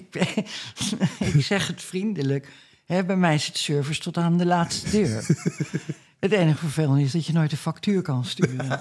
ik, 1.19 1.35
zeg 1.37 1.67
het 1.67 1.81
vriendelijk. 1.81 2.49
Hè, 2.85 3.05
bij 3.05 3.15
mij 3.15 3.33
is 3.33 3.45
het 3.47 3.57
service 3.57 4.01
tot 4.01 4.17
aan 4.17 4.37
de 4.37 4.45
laatste 4.45 4.89
deur. 4.89 5.25
Het 6.19 6.31
enige 6.31 6.57
vervelende 6.57 7.01
is 7.01 7.11
dat 7.11 7.25
je 7.25 7.33
nooit 7.33 7.51
een 7.51 7.57
factuur 7.57 8.01
kan 8.01 8.25
sturen. 8.25 8.79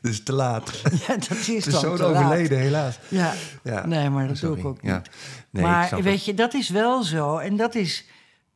Dus 0.00 0.22
te 0.22 0.32
laat. 0.32 0.80
ja, 1.06 1.16
dat 1.16 1.30
is 1.30 1.46
Het 1.46 1.64
dan 1.64 1.74
is 1.74 1.80
zo 1.80 1.96
te 1.96 2.02
laat. 2.02 2.16
overleden, 2.24 2.58
helaas. 2.58 2.98
Ja. 3.08 3.34
Ja. 3.64 3.86
nee, 3.86 4.10
maar 4.10 4.28
dat 4.28 4.36
Sorry. 4.36 4.54
doe 4.54 4.64
ik 4.64 4.68
ook 4.70 4.82
niet. 4.82 4.90
Ja. 4.92 5.02
Nee, 5.50 5.62
ik 5.62 5.68
maar 5.68 6.02
weet 6.02 6.14
het. 6.14 6.24
je, 6.24 6.34
dat 6.34 6.54
is 6.54 6.68
wel 6.68 7.02
zo. 7.02 7.36
En 7.36 7.56
dat 7.56 7.74
is 7.74 8.04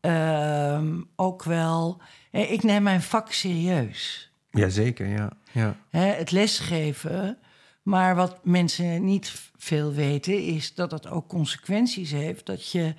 ehm, 0.05 1.01
ook 1.17 1.43
wel... 1.43 2.01
Ik 2.31 2.63
neem 2.63 2.83
mijn 2.83 3.03
vak 3.03 3.33
serieus. 3.33 4.31
Jazeker, 4.51 5.07
ja. 5.07 5.33
ja. 5.53 5.77
Hè, 5.91 6.07
het 6.07 6.31
lesgeven. 6.31 7.39
Maar 7.83 8.15
wat 8.15 8.45
mensen 8.45 9.05
niet 9.05 9.51
veel 9.57 9.93
weten, 9.93 10.43
is 10.43 10.75
dat 10.75 10.91
het 10.91 11.09
ook 11.09 11.29
consequenties 11.29 12.11
heeft. 12.11 12.47
Dat 12.47 12.71
je, 12.71 12.95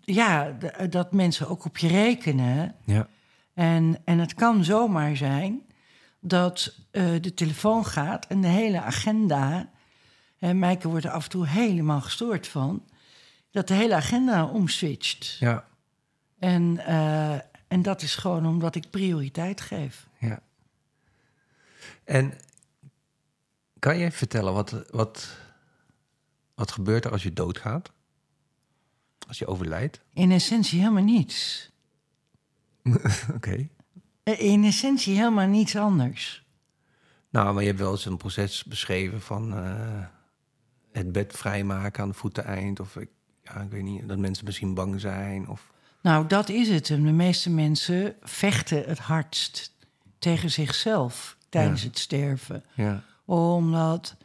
ja, 0.00 0.56
dat 0.90 1.12
mensen 1.12 1.48
ook 1.48 1.64
op 1.64 1.78
je 1.78 1.88
rekenen. 1.88 2.74
ja. 2.84 3.08
En, 3.54 4.00
en 4.04 4.18
het 4.18 4.34
kan 4.34 4.64
zomaar 4.64 5.16
zijn 5.16 5.62
dat 6.20 6.74
eh, 6.90 7.04
de 7.20 7.34
telefoon 7.34 7.86
gaat 7.86 8.26
en 8.26 8.40
de 8.40 8.48
hele 8.48 8.80
agenda. 8.80 9.70
En 10.38 10.58
Mijke 10.58 10.88
wordt 10.88 11.04
er 11.04 11.10
af 11.10 11.24
en 11.24 11.30
toe 11.30 11.46
helemaal 11.46 12.00
gestoord 12.00 12.48
van. 12.48 12.82
Dat 13.50 13.68
de 13.68 13.74
hele 13.74 13.94
agenda 13.94 14.44
omswitcht. 14.44 15.36
Ja. 15.40 15.64
En, 16.42 16.78
eh, 16.78 17.34
en 17.68 17.82
dat 17.82 18.02
is 18.02 18.14
gewoon 18.14 18.46
omdat 18.46 18.74
ik 18.74 18.90
prioriteit 18.90 19.60
geef. 19.60 20.06
ja. 20.18 20.42
En 22.04 22.34
kan 23.78 23.98
jij 23.98 24.12
vertellen 24.12 24.52
wat, 24.52 24.84
wat, 24.90 25.36
wat 26.54 26.70
gebeurt 26.72 27.04
er 27.04 27.10
als 27.10 27.22
je 27.22 27.32
doodgaat? 27.32 27.92
Als 29.28 29.38
je 29.38 29.46
overlijdt? 29.46 30.00
In 30.12 30.30
essentie 30.30 30.78
helemaal 30.78 31.02
niets. 31.02 31.70
Oké. 33.36 33.68
In 34.22 34.64
essentie 34.64 35.16
helemaal 35.16 35.48
niets 35.48 35.76
anders. 35.76 36.46
Nou, 37.30 37.54
maar 37.54 37.62
je 37.62 37.68
hebt 37.68 37.80
wel 37.80 37.90
eens 37.90 38.06
een 38.06 38.16
proces 38.16 38.64
beschreven 38.64 39.20
van 39.20 39.54
eh, 39.54 40.04
het 40.92 41.12
bed 41.12 41.32
vrijmaken 41.36 42.02
aan 42.02 42.08
het 42.08 42.18
voeteneind. 42.18 42.80
Of 42.80 42.96
ik, 42.96 43.10
ja, 43.42 43.60
ik 43.60 43.70
weet 43.70 43.82
niet, 43.82 44.08
dat 44.08 44.18
mensen 44.18 44.44
misschien 44.44 44.74
bang 44.74 45.00
zijn. 45.00 45.48
Of, 45.48 45.72
Nou, 46.02 46.26
dat 46.26 46.48
is 46.48 46.68
het. 46.68 46.90
En 46.90 47.04
de 47.04 47.12
meeste 47.12 47.50
mensen 47.50 48.14
vechten 48.22 48.84
het 48.86 48.98
hardst 48.98 49.72
tegen 50.18 50.50
zichzelf 50.50 51.36
tijdens 51.48 51.82
Ja. 51.82 51.88
het 51.88 51.98
sterven. 51.98 52.64
ja. 52.74 53.02
Omdat, 53.24 54.16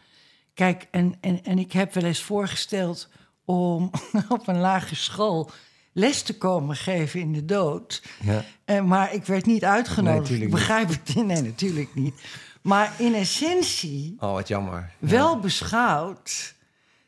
kijk, 0.53 0.87
en, 0.91 1.15
en, 1.21 1.43
en 1.43 1.59
ik 1.59 1.71
heb 1.71 1.93
wel 1.93 2.03
eens 2.03 2.21
voorgesteld 2.21 3.09
om 3.45 3.91
op 4.29 4.47
een 4.47 4.59
lagere 4.59 4.95
school 4.95 5.51
les 5.91 6.21
te 6.21 6.37
komen 6.37 6.75
geven 6.75 7.19
in 7.19 7.33
de 7.33 7.45
dood. 7.45 8.01
Ja. 8.21 8.43
Eh, 8.65 8.81
maar 8.83 9.13
ik 9.13 9.25
werd 9.25 9.45
niet 9.45 9.61
Nee, 9.61 9.69
uitgenodigd. 9.69 10.25
tuurlijk 10.25 10.43
ik 10.49 10.49
niet. 10.57 10.67
begrijp 10.67 10.89
het. 10.89 11.15
Nee, 11.15 11.41
natuurlijk 11.41 11.95
niet. 11.95 12.21
Maar 12.61 12.93
in 12.97 13.13
essentie, 13.13 14.15
Oh, 14.19 14.31
wat 14.31 14.47
jammer. 14.47 14.91
wel 14.99 15.39
beschouwd, 15.39 16.55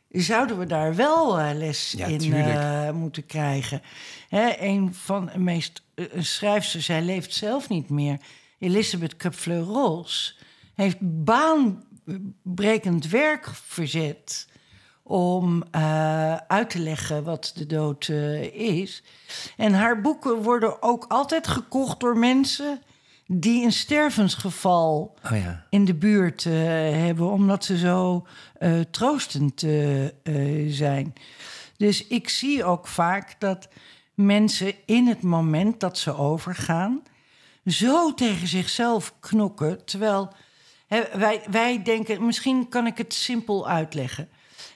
zouden 0.10 0.60
we 0.60 0.66
daar 0.66 0.96
wel 0.96 1.40
eh, 1.40 1.50
les 1.54 1.94
Ja, 1.98 2.06
in 2.06 2.34
eh, 2.34 2.92
moeten 2.92 3.26
krijgen. 3.26 3.82
Hè, 4.30 4.56
een 4.60 4.94
van 4.94 5.30
de 5.34 5.40
meest 5.40 5.82
eh, 5.96 6.06
een 6.12 6.26
schrijfster, 6.26 6.82
zij 6.82 7.02
leeft 7.02 7.34
zelf 7.34 7.70
niet 7.70 7.90
meer. 7.90 8.18
Elizabeth 8.60 9.18
Kupfler-Ross 9.18 10.38
heeft 10.76 10.98
baanbrekend 11.02 13.08
werk 13.08 13.50
verzet 13.54 14.48
om 15.04 15.64
uit 16.48 16.70
te 16.70 16.80
leggen 16.80 17.24
wat 17.24 17.52
de 17.56 17.66
dood 17.66 18.10
is. 18.54 19.04
En 19.58 19.74
haar 19.74 20.02
boeken 20.02 20.42
worden 20.42 20.82
ook 20.82 21.06
altijd 21.08 21.48
gekocht 21.48 22.00
door 22.00 22.18
mensen 22.18 22.82
die 23.32 23.64
een 23.64 23.72
stervensgeval 23.72 25.16
Oh 25.26 25.38
ja. 25.38 25.66
in 25.70 25.86
de 25.86 25.96
buurt 25.96 26.46
eh, 26.46 26.54
hebben, 27.04 27.32
omdat 27.32 27.66
ze 27.66 27.78
zo 27.78 28.28
eh, 28.58 28.80
troostend 28.80 29.64
eh, 29.64 30.06
zijn. 30.68 31.14
Dus 31.78 32.08
ik 32.08 32.30
zie 32.30 32.64
ook 32.64 32.88
vaak 32.88 33.40
dat 33.40 33.68
mensen 34.14 34.74
in 34.86 35.08
het 35.08 35.22
moment 35.22 35.80
dat 35.80 35.98
ze 35.98 36.16
overgaan, 36.16 37.04
zo 37.66 38.14
tegen 38.14 38.48
zichzelf 38.48 39.14
knokken. 39.20 39.86
Terwijl 39.86 40.34
hè, 40.88 41.04
wij, 41.14 41.42
wij 41.50 41.84
denken, 41.84 42.26
misschien 42.26 42.70
kan 42.70 42.88
ik 42.88 42.98
het 42.98 43.14
simpel 43.14 43.68
uitleggen. 43.68 44.30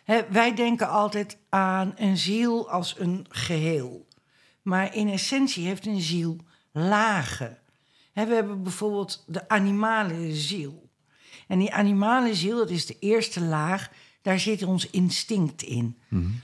Hè, 0.04 0.22
wij 0.30 0.54
denken 0.54 0.90
altijd 0.90 1.38
aan 1.50 1.94
een 1.96 2.18
ziel 2.18 2.70
als 2.70 2.96
een 3.00 3.26
geheel. 3.30 4.08
Maar 4.62 4.96
in 4.96 5.10
essentie 5.10 5.66
heeft 5.68 5.86
een 5.86 6.02
ziel 6.02 6.38
lagen. 6.72 7.58
We 8.14 8.22
hebben 8.22 8.64
bijvoorbeeld 8.64 9.24
de 9.28 9.50
animale 9.50 10.36
ziel. 10.36 10.90
En 11.48 11.60
die 11.60 11.74
animale 11.74 12.36
ziel, 12.36 12.58
dat 12.58 12.70
is 12.70 12.86
de 12.86 13.00
eerste 13.00 13.42
laag, 13.42 13.92
daar 14.22 14.40
zit 14.40 14.64
ons 14.64 14.90
instinct 14.90 15.62
in. 15.62 15.98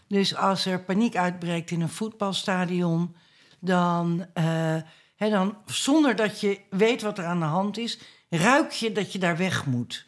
Dus 0.07 0.35
als 0.35 0.65
er 0.65 0.83
paniek 0.83 1.15
uitbreekt 1.15 1.71
in 1.71 1.81
een 1.81 1.89
voetbalstadion, 1.89 3.15
dan, 3.59 4.25
eh, 4.33 4.81
dan 5.17 5.57
zonder 5.65 6.15
dat 6.15 6.39
je 6.39 6.59
weet 6.69 7.01
wat 7.01 7.17
er 7.17 7.25
aan 7.25 7.39
de 7.39 7.45
hand 7.45 7.77
is, 7.77 7.99
ruik 8.29 8.71
je 8.71 8.91
dat 8.91 9.11
je 9.11 9.19
daar 9.19 9.37
weg 9.37 9.65
moet. 9.65 10.05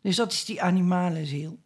Dus 0.00 0.16
dat 0.16 0.32
is 0.32 0.44
die 0.44 0.62
animale 0.62 1.26
ziel. 1.26 1.58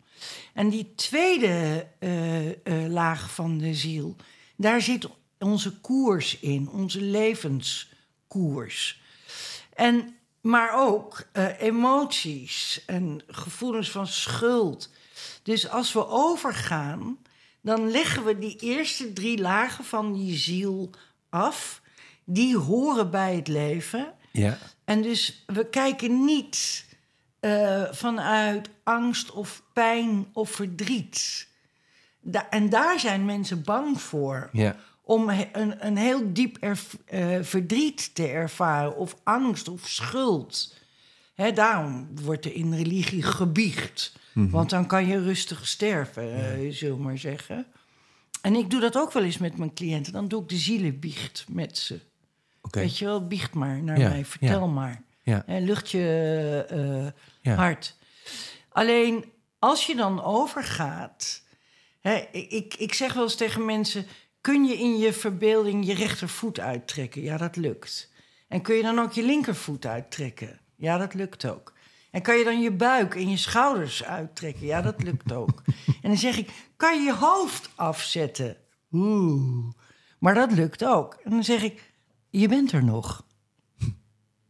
En 0.55 0.69
die 0.69 0.95
tweede 0.95 1.87
eh, 1.99 2.49
eh, 2.49 2.55
laag 2.89 3.35
van 3.35 3.59
de 3.59 3.75
ziel, 3.75 4.17
daar 4.57 4.83
zit 4.83 5.09
onze 5.39 5.81
koers 5.81 6.39
in, 6.39 6.69
onze 6.69 7.01
levenskoers. 7.01 9.01
En, 9.79 10.17
maar 10.41 10.73
ook 10.75 11.23
eh, 11.33 11.61
emoties 11.61 12.83
en 12.87 13.21
gevoelens 13.27 13.91
van 13.91 14.07
schuld. 14.07 14.91
Dus 15.43 15.69
als 15.69 15.93
we 15.93 16.07
overgaan, 16.07 17.19
dan 17.61 17.91
leggen 17.91 18.25
we 18.25 18.39
die 18.39 18.57
eerste 18.57 19.13
drie 19.13 19.39
lagen 19.41 19.85
van 19.85 20.13
die 20.13 20.37
ziel 20.37 20.91
af. 21.29 21.81
Die 22.25 22.57
horen 22.57 23.11
bij 23.11 23.35
het 23.37 23.49
leven. 23.49 24.15
Ja. 24.33 24.59
En 24.85 25.03
dus 25.03 25.45
we 25.47 25.67
kijken 25.67 26.25
niet 26.25 26.85
eh, 27.41 27.85
vanuit 27.91 28.69
angst 28.83 29.31
of 29.31 29.63
pijn 29.73 30.27
of 30.33 30.51
verdriet. 30.51 31.49
Da- 32.21 32.49
en 32.51 32.69
daar 32.69 33.01
zijn 33.01 33.25
mensen 33.25 33.63
bang 33.63 34.01
voor. 34.01 34.49
Ja. 34.53 34.77
Om 35.09 35.29
een, 35.53 35.87
een 35.87 35.97
heel 35.97 36.33
diep 36.33 36.57
eh, 36.57 37.39
verdriet 37.41 38.15
te 38.15 38.27
ervaren, 38.27 38.97
of 38.97 39.17
angst 39.23 39.69
of 39.69 39.89
schuld. 39.89 40.75
Hè, 41.35 41.53
daarom 41.53 42.09
wordt 42.23 42.45
er 42.45 42.55
in 42.55 42.75
religie 42.75 43.23
gebiecht. 43.23 44.13
Want 44.33 44.71
dan 44.71 44.87
kan 44.87 45.07
je 45.07 45.23
rustig 45.23 45.67
sterven, 45.69 46.35
eh, 46.35 46.73
zullen 46.73 46.97
we 46.97 47.03
maar 47.03 47.19
zeggen. 47.19 47.67
En 48.43 48.55
ik 48.55 48.71
doe 48.71 48.81
dat 48.81 48.97
ook 48.97 49.13
wel 49.13 49.23
eens 49.25 49.39
met 49.39 49.57
mijn 49.57 49.75
cliënten. 49.75 50.13
Dan 50.13 50.29
doe 50.29 50.43
ik 50.43 50.49
de 50.49 50.57
zielenbiecht 50.57 51.45
met 51.49 51.79
ze. 51.79 52.01
Oké. 52.63 52.79
Weet 52.81 52.99
je 52.99 53.05
wel, 53.05 53.27
biecht 53.27 53.55
maar 53.55 53.83
naar 53.83 53.99
Ja, 53.99 54.09
mij, 54.09 54.25
vertel 54.25 54.61
ja. 54.61 54.67
maar. 54.67 55.03
En 55.47 55.65
lucht 55.65 55.91
je 55.91 56.65
eh, 56.69 57.23
Ja. 57.41 57.55
hart. 57.55 57.97
Alleen 58.69 59.25
als 59.59 59.87
je 59.87 59.97
dan 59.97 60.23
overgaat. 60.23 61.43
Hè, 62.01 62.15
ik, 62.33 62.75
ik 62.75 62.95
zeg 62.95 63.13
wel 63.13 63.23
eens 63.23 63.35
tegen 63.37 63.65
mensen: 63.65 64.07
kun 64.41 64.65
je 64.65 64.75
in 64.75 64.99
je 64.99 65.13
verbeelding 65.13 65.87
je 65.87 65.95
rechtervoet 65.95 66.61
uittrekken? 66.61 67.23
Ja, 67.23 67.37
dat 67.37 67.57
lukt. 67.57 68.13
En 68.49 68.63
kun 68.63 68.75
je 68.75 68.83
dan 68.83 68.99
ook 68.99 69.13
je 69.13 69.23
linkervoet 69.23 69.87
uittrekken? 69.87 70.61
Ja, 70.77 70.99
dat 70.99 71.15
lukt 71.15 71.47
ook. 71.47 71.73
En 72.11 72.23
kan 72.23 72.39
je 72.39 72.45
dan 72.45 72.61
je 72.61 72.73
buik 72.73 73.15
en 73.15 73.31
je 73.31 73.37
schouders 73.37 74.05
uittrekken? 74.05 74.67
Ja, 74.67 74.83
dat 74.83 75.03
lukt 75.03 75.33
ook. 75.33 75.63
en 76.03 76.09
dan 76.09 76.17
zeg 76.17 76.39
ik: 76.39 76.51
kan 76.77 76.97
je 76.97 77.03
je 77.03 77.15
hoofd 77.15 77.71
afzetten? 77.75 78.57
Oeh. 78.93 79.73
Maar 80.19 80.35
dat 80.35 80.53
lukt 80.53 80.85
ook. 80.85 81.19
En 81.25 81.31
dan 81.31 81.45
zeg 81.45 81.63
ik: 81.63 81.93
je 82.31 82.49
bent 82.49 82.73
er 82.73 82.85
nog. 82.85 83.27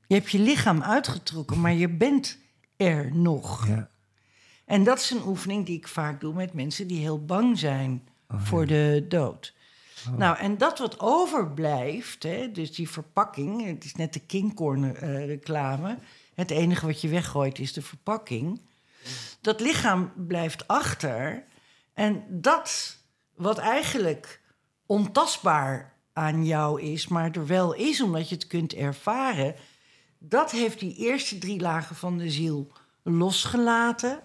Je 0.06 0.14
hebt 0.14 0.30
je 0.30 0.38
lichaam 0.38 0.82
uitgetrokken, 0.82 1.60
maar 1.60 1.72
je 1.72 1.88
bent 1.88 2.38
er 2.76 3.16
nog. 3.16 3.66
Ja. 3.66 3.90
En 4.64 4.84
dat 4.84 4.98
is 4.98 5.10
een 5.10 5.26
oefening 5.26 5.66
die 5.66 5.76
ik 5.76 5.88
vaak 5.88 6.20
doe 6.20 6.34
met 6.34 6.52
mensen 6.52 6.86
die 6.86 7.00
heel 7.00 7.24
bang 7.24 7.58
zijn 7.58 8.08
voor 8.28 8.66
de 8.66 9.06
dood. 9.08 9.54
Nou, 10.16 10.36
en 10.36 10.58
dat 10.58 10.78
wat 10.78 11.00
overblijft, 11.00 12.22
hè, 12.22 12.50
dus 12.50 12.74
die 12.74 12.90
verpakking, 12.90 13.66
het 13.66 13.84
is 13.84 13.94
net 13.94 14.12
de 14.12 14.20
Kingcorn 14.20 14.96
eh. 14.96 15.90
Het 16.34 16.50
enige 16.50 16.86
wat 16.86 17.00
je 17.00 17.08
weggooit 17.08 17.58
is 17.58 17.72
de 17.72 17.82
verpakking. 17.82 18.60
Dat 19.40 19.60
lichaam 19.60 20.12
blijft 20.16 20.68
achter. 20.68 21.44
En 21.94 22.24
dat 22.28 22.96
wat 23.34 23.58
eigenlijk 23.58 24.40
ontastbaar 24.86 25.96
aan 26.12 26.44
jou 26.44 26.82
is, 26.82 27.08
maar 27.08 27.30
er 27.30 27.46
wel 27.46 27.74
is 27.74 28.00
omdat 28.00 28.28
je 28.28 28.34
het 28.34 28.46
kunt 28.46 28.74
ervaren, 28.74 29.54
dat 30.18 30.50
heeft 30.50 30.80
die 30.80 30.96
eerste 30.96 31.38
drie 31.38 31.60
lagen 31.60 31.96
van 31.96 32.18
de 32.18 32.30
ziel 32.30 32.72
losgelaten. 33.02 34.20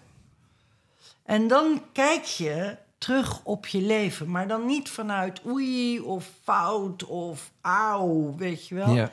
En 1.24 1.47
dan 1.47 1.84
kijk 1.91 2.24
je 2.24 2.78
terug 3.04 3.41
op 3.43 3.68
je 3.68 3.82
leven, 3.82 4.30
maar 4.32 4.47
dan 4.47 4.66
niet 4.66 4.89
vanuit 4.89 5.41
oei 5.45 5.99
of 5.99 6.30
fout 6.43 7.04
of 7.06 7.51
auw, 7.62 8.36
weet 8.38 8.68
je 8.68 8.76
wel. 8.76 8.93
Ja. 8.93 9.12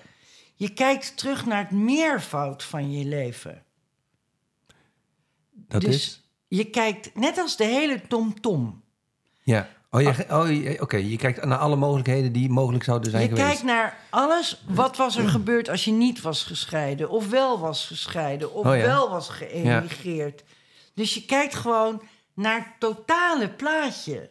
Je 0.55 0.73
kijkt 0.73 1.17
terug 1.17 1.47
naar 1.47 1.59
het 1.59 1.71
meervoud 1.71 2.63
van 2.63 2.93
je 2.93 3.05
leven. 3.05 3.63
Dat 5.53 5.81
dus 5.81 5.95
is? 5.95 6.21
je 6.49 6.65
kijkt 6.65 7.15
net 7.15 7.39
als 7.39 7.57
de 7.57 7.65
hele 7.65 8.01
tom-tom. 8.09 8.83
Ja. 9.43 9.69
Oh, 9.91 10.01
je, 10.01 10.09
oh 10.31 10.51
je- 10.51 10.81
oké. 10.81 10.97
Je 10.97 11.17
kijkt 11.17 11.45
naar 11.45 11.59
alle 11.59 11.77
mogelijkheden 11.77 12.33
die 12.33 12.49
mogelijk 12.51 12.85
zouden 12.85 13.11
zijn 13.11 13.23
Je 13.23 13.29
geweest. 13.29 13.47
kijkt 13.47 13.63
naar 13.63 13.99
alles. 14.11 14.63
Wat 14.69 14.97
was 14.97 15.17
er 15.17 15.29
gebeurd 15.29 15.69
als 15.69 15.85
je 15.85 15.91
niet 15.93 16.21
was 16.21 16.43
gescheiden? 16.43 17.11
Of 17.11 17.29
wel 17.29 17.59
was 17.59 17.87
gescheiden? 17.87 18.53
Of 18.55 18.67
Oh 18.67 18.77
ja. 18.77 18.83
wel 18.83 19.11
was 19.11 19.29
geëmigreerd? 19.29 20.43
Dus 20.95 21.15
je 21.15 21.25
kijkt 21.25 21.55
gewoon 21.55 22.03
naar 22.35 22.57
het 22.57 22.73
totale 22.79 23.51
plaatje. 23.51 24.31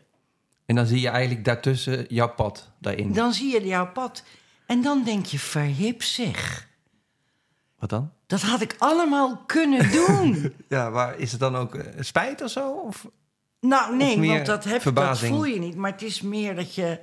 En 0.65 0.75
dan 0.75 0.85
zie 0.85 0.99
je 0.99 1.09
eigenlijk 1.09 1.45
daartussen 1.45 2.05
jouw 2.09 2.33
pad 2.33 2.71
daarin. 2.79 3.13
Dan 3.13 3.33
zie 3.33 3.53
je 3.53 3.67
jouw 3.67 3.91
pad. 3.91 4.23
En 4.65 4.81
dan 4.81 5.03
denk 5.03 5.25
je, 5.25 5.39
verhip 5.39 6.03
zeg. 6.03 6.67
Wat 7.79 7.89
dan? 7.89 8.11
Dat 8.27 8.41
had 8.41 8.61
ik 8.61 8.75
allemaal 8.77 9.37
kunnen 9.45 9.91
doen. 10.05 10.53
Ja, 10.67 10.91
waar 10.91 11.17
is 11.19 11.31
het 11.31 11.39
dan 11.39 11.55
ook 11.55 11.75
eh, 11.75 11.85
spijt 11.99 12.41
of 12.41 12.49
zo? 12.49 12.71
Of? 12.71 13.07
nou, 13.59 13.95
nee, 13.95 14.27
want 14.27 14.45
dat, 14.45 14.63
heb, 14.63 14.95
dat 14.95 15.19
voel 15.19 15.45
je 15.45 15.59
niet. 15.59 15.75
Maar 15.75 15.91
het 15.91 16.01
is 16.01 16.21
meer 16.21 16.55
dat 16.55 16.75
je... 16.75 16.99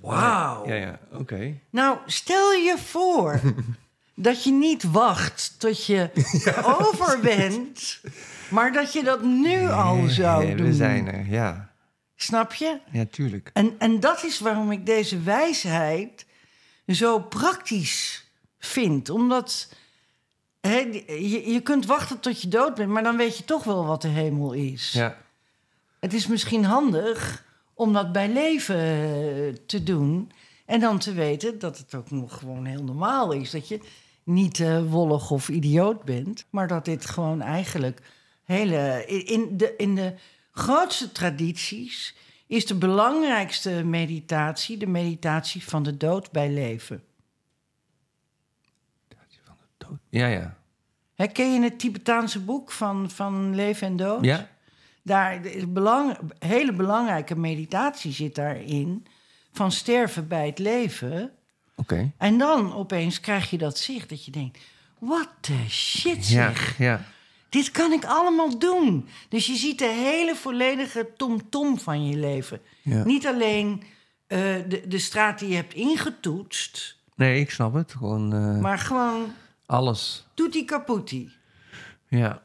Wauw. 0.00 0.66
Ja, 0.66 0.74
ja, 0.74 0.98
oké. 1.12 1.54
Nou, 1.70 1.98
stel 2.06 2.52
je 2.52 2.78
voor 2.78 3.40
dat 4.22 4.44
je 4.44 4.52
niet 4.52 4.82
wacht 4.82 5.54
tot 5.58 5.86
je 5.86 6.10
over 6.78 7.20
bent, 7.20 8.00
maar 8.50 8.72
dat 8.72 8.92
je 8.92 9.02
dat 9.02 9.22
nu 9.22 9.68
al 9.68 10.08
zou 10.08 10.44
Nee, 10.44 10.56
doen. 10.56 10.66
We 10.66 10.74
zijn 10.74 11.06
er, 11.08 11.26
ja. 11.26 11.70
Snap 12.16 12.54
je? 12.54 12.78
Ja, 12.92 13.04
tuurlijk. 13.10 13.50
En, 13.52 13.74
en 13.78 14.00
dat 14.00 14.24
is 14.24 14.38
waarom 14.38 14.72
ik 14.72 14.86
deze 14.86 15.20
wijsheid 15.20 16.26
zo 16.86 17.20
praktisch 17.20 18.24
vind. 18.58 19.10
Omdat 19.10 19.74
je, 20.60 21.42
je 21.52 21.60
kunt 21.62 21.86
wachten 21.86 22.20
tot 22.20 22.42
je 22.42 22.48
dood 22.48 22.74
bent, 22.74 22.88
maar 22.90 23.02
dan 23.02 23.16
weet 23.16 23.36
je 23.36 23.44
toch 23.44 23.64
wel 23.64 23.86
wat 23.86 24.02
de 24.02 24.08
hemel 24.08 24.52
is. 24.52 24.92
Ja, 24.92 25.16
Het 26.00 26.14
is 26.14 26.26
misschien 26.26 26.64
handig 26.64 27.44
om 27.74 27.92
dat 27.92 28.12
bij 28.12 28.28
leven 28.28 29.66
te 29.66 29.82
doen. 29.82 30.32
En 30.66 30.80
dan 30.80 30.98
te 30.98 31.12
weten 31.12 31.58
dat 31.58 31.78
het 31.78 31.94
ook 31.94 32.10
nog 32.10 32.38
gewoon 32.38 32.64
heel 32.64 32.82
normaal 32.84 33.32
is. 33.32 33.50
Dat 33.50 33.68
je 33.68 33.80
niet 34.30 34.60
eh, 34.60 34.90
wollig 34.90 35.30
of 35.30 35.48
idioot 35.48 36.04
bent. 36.04 36.46
Maar 36.50 36.68
dat 36.68 36.84
dit 36.84 37.06
gewoon 37.06 37.42
eigenlijk 37.42 38.00
hele. 38.44 39.04
In 39.06 39.56
de, 39.56 39.74
in 39.76 39.94
de 39.94 40.14
grootste 40.52 41.12
tradities 41.12 42.16
is 42.46 42.66
de 42.66 42.74
belangrijkste 42.74 43.84
meditatie 43.84 44.76
de 44.76 44.86
meditatie 44.86 45.64
van 45.64 45.82
de 45.82 45.96
dood 45.96 46.30
bij 46.30 46.50
leven. 46.50 47.02
dood. 49.76 49.98
Ja, 50.08 50.26
ja. 50.26 50.56
Ken 51.32 51.52
je 51.52 51.62
het 51.62 51.78
Tibetaanse 51.78 52.40
boek 52.40 52.70
van, 52.70 53.10
van 53.10 53.54
Leven 53.54 53.86
en 53.86 53.96
Dood? 53.96 54.24
Ja? 54.24 54.48
Daar 55.02 55.44
is 55.46 55.72
belang, 55.72 56.18
hele 56.38 56.72
belangrijke 56.72 57.36
meditatie 57.36 58.12
zit 58.12 58.34
daarin. 58.34 59.06
Van 59.52 59.72
sterven 59.72 60.28
bij 60.28 60.46
het 60.46 60.58
leven. 60.58 61.32
En 62.16 62.38
dan 62.38 62.74
opeens 62.74 63.20
krijg 63.20 63.50
je 63.50 63.58
dat 63.58 63.78
zicht 63.78 64.08
dat 64.08 64.24
je 64.24 64.30
denkt... 64.30 64.58
What 64.98 65.28
the 65.40 65.64
shit 65.68 66.28
Ja, 66.28 66.52
zeg. 66.52 66.78
ja. 66.78 67.04
Dit 67.48 67.70
kan 67.70 67.92
ik 67.92 68.04
allemaal 68.04 68.58
doen. 68.58 69.08
Dus 69.28 69.46
je 69.46 69.54
ziet 69.54 69.78
de 69.78 69.88
hele 69.88 70.34
volledige 70.36 71.08
tom-tom 71.16 71.78
van 71.78 72.06
je 72.06 72.16
leven. 72.16 72.60
Ja. 72.82 73.04
Niet 73.04 73.26
alleen 73.26 73.82
eh, 74.26 74.38
de, 74.68 74.82
de 74.88 74.98
straat 74.98 75.38
die 75.38 75.48
je 75.48 75.54
hebt 75.54 75.74
ingetoetst... 75.74 76.98
Nee, 77.16 77.40
ik 77.40 77.50
snap 77.50 77.74
het. 77.74 77.92
Gewoon 77.92 78.32
eh, 78.34 78.60
maar 78.60 78.78
gewoon 78.78 79.32
alles. 79.66 80.26
tutti 80.34 80.64
caputi. 80.64 81.32
Ja. 82.08 82.42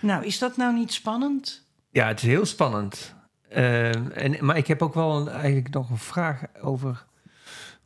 Nou, 0.00 0.24
is 0.24 0.38
dat 0.38 0.56
nou 0.56 0.74
niet 0.74 0.92
spannend? 0.92 1.64
Ja, 1.90 2.06
het 2.06 2.22
is 2.22 2.28
heel 2.28 2.46
spannend. 2.46 3.14
Eh, 3.48 4.22
en, 4.24 4.44
maar 4.44 4.56
ik 4.56 4.66
heb 4.66 4.82
ook 4.82 4.94
wel 4.94 5.16
een, 5.16 5.28
eigenlijk 5.28 5.74
nog 5.74 5.90
een 5.90 5.98
vraag 5.98 6.42
over. 6.62 7.06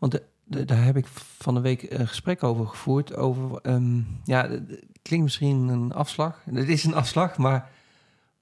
Want 0.02 0.14
de, 0.14 0.22
de- 0.44 0.64
daar 0.64 0.84
heb 0.84 0.96
ik 0.96 1.06
van 1.38 1.54
de 1.54 1.60
week 1.60 1.82
een 1.90 2.08
gesprek 2.08 2.42
over 2.42 2.66
gevoerd. 2.66 3.16
Over, 3.16 3.58
ehm, 3.62 4.00
ja, 4.24 4.48
het 4.48 4.84
klinkt 5.02 5.24
misschien 5.24 5.68
een 5.68 5.92
afslag. 5.92 6.42
Het 6.50 6.68
is 6.68 6.84
een 6.84 6.94
afslag, 6.94 7.36
maar 7.36 7.70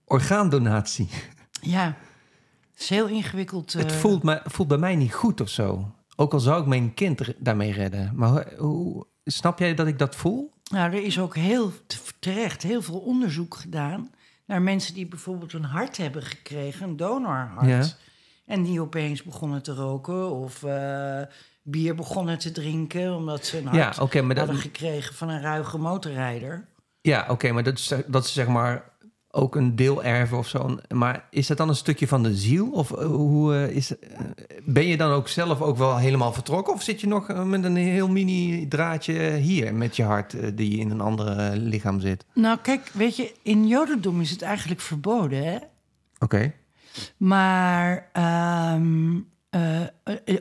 orgaandonatie. 0.04 1.08
Ja, 1.62 1.96
het 2.72 2.80
is 2.80 2.88
heel 2.88 3.06
ingewikkeld. 3.08 3.72
Het 3.72 3.90
eh, 3.92 3.96
voelt, 3.98 4.22
me, 4.22 4.40
voelt 4.44 4.68
bij 4.68 4.78
mij 4.78 4.96
niet 4.96 5.14
goed 5.14 5.40
of 5.40 5.48
zo. 5.48 5.94
Ook 6.16 6.32
al 6.32 6.40
zou 6.40 6.60
ik 6.60 6.66
mijn 6.66 6.94
kind 6.94 7.20
er- 7.20 7.34
daarmee 7.38 7.72
redden. 7.72 8.10
Maar 8.14 8.52
hoe, 8.58 9.06
snap 9.24 9.58
jij 9.58 9.74
dat 9.74 9.86
ik 9.86 9.98
dat 9.98 10.16
voel? 10.16 10.52
Nou, 10.70 10.92
er 10.92 11.02
is 11.02 11.18
ook 11.18 11.34
heel 11.36 11.72
terecht 12.18 12.62
heel 12.62 12.82
veel 12.82 12.98
onderzoek 12.98 13.54
gedaan 13.54 14.10
naar 14.46 14.62
mensen 14.62 14.94
die 14.94 15.06
bijvoorbeeld 15.06 15.52
een 15.52 15.64
hart 15.64 15.96
hebben 15.96 16.22
gekregen, 16.22 16.88
een 16.88 16.96
donorhart. 16.96 17.66
Ja. 17.68 17.84
En 18.46 18.62
die 18.62 18.80
opeens 18.80 19.22
begonnen 19.22 19.62
te 19.62 19.74
roken 19.74 20.30
of 20.30 20.62
eh, 20.62 21.20
bier 21.70 21.94
begonnen 21.94 22.38
te 22.38 22.52
drinken 22.52 23.14
omdat 23.14 23.46
ze 23.46 23.58
een 23.58 23.66
hart 23.66 24.12
Ja, 24.12 24.22
maar 24.22 24.34
dat, 24.34 24.44
hadden 24.44 24.62
gekregen 24.62 25.14
van 25.14 25.28
een 25.28 25.40
ruige 25.40 25.78
motorrijder. 25.78 26.68
Ja, 27.00 27.26
oké, 27.28 27.52
maar 27.52 27.62
dat 27.62 27.78
is, 27.78 27.92
dat 28.06 28.24
is 28.24 28.32
zeg 28.32 28.46
maar 28.46 28.90
ook 29.30 29.56
een 29.56 29.76
deel 29.76 30.04
erven 30.04 30.38
of 30.38 30.48
zo. 30.48 30.78
Maar 30.88 31.24
is 31.30 31.46
dat 31.46 31.56
dan 31.56 31.68
een 31.68 31.74
stukje 31.74 32.08
van 32.08 32.22
de 32.22 32.34
ziel? 32.34 32.70
Of 32.70 32.92
eh, 32.92 33.06
hoe 33.06 33.54
eh, 33.54 33.76
is, 33.76 33.98
eh, 33.98 34.18
ben 34.64 34.86
je 34.86 34.96
dan 34.96 35.10
ook 35.10 35.28
zelf 35.28 35.60
ook 35.60 35.76
wel 35.76 35.96
helemaal 35.96 36.32
vertrokken? 36.32 36.74
Of 36.74 36.82
zit 36.82 37.00
je 37.00 37.06
nog 37.06 37.44
met 37.44 37.64
een 37.64 37.76
heel 37.76 38.08
mini 38.08 38.68
draadje 38.68 39.32
hier 39.32 39.74
met 39.74 39.96
je 39.96 40.02
hart 40.02 40.56
die 40.56 40.78
in 40.78 40.90
een 40.90 41.00
ander 41.00 41.38
eh, 41.38 41.50
lichaam 41.52 42.00
zit? 42.00 42.24
Nou, 42.34 42.58
kijk, 42.62 42.90
weet 42.92 43.16
je, 43.16 43.32
in 43.42 43.66
Jodendom 43.66 44.20
is 44.20 44.30
het 44.30 44.42
eigenlijk 44.42 44.80
verboden, 44.80 45.44
hè? 45.44 45.58
Oké. 46.18 46.52
Maar 47.16 48.08
ehm, 48.12 49.18
eh, 49.50 49.80
eh, 49.82 49.88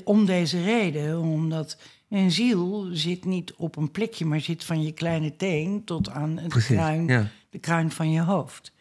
om 0.03 0.26
deze 0.26 0.64
reden, 0.64 1.20
omdat 1.20 1.78
een 2.10 2.32
ziel 2.32 2.89
zit 2.91 3.26
niet 3.26 3.53
op 3.53 3.76
een 3.76 3.91
plekje, 3.91 4.26
maar 4.26 4.39
zit 4.39 4.64
van 4.64 4.84
je 4.84 4.91
kleine 4.91 5.36
teen 5.36 5.84
tot 5.84 6.10
aan 6.10 6.38
het 6.38 6.47
Precies. 6.47 6.76
kruin, 6.76 7.07
Ja. 7.07 7.28
de 7.49 7.60
kruin 7.60 7.91
van 7.91 8.12
je 8.12 8.22
hoofd. 8.22 8.72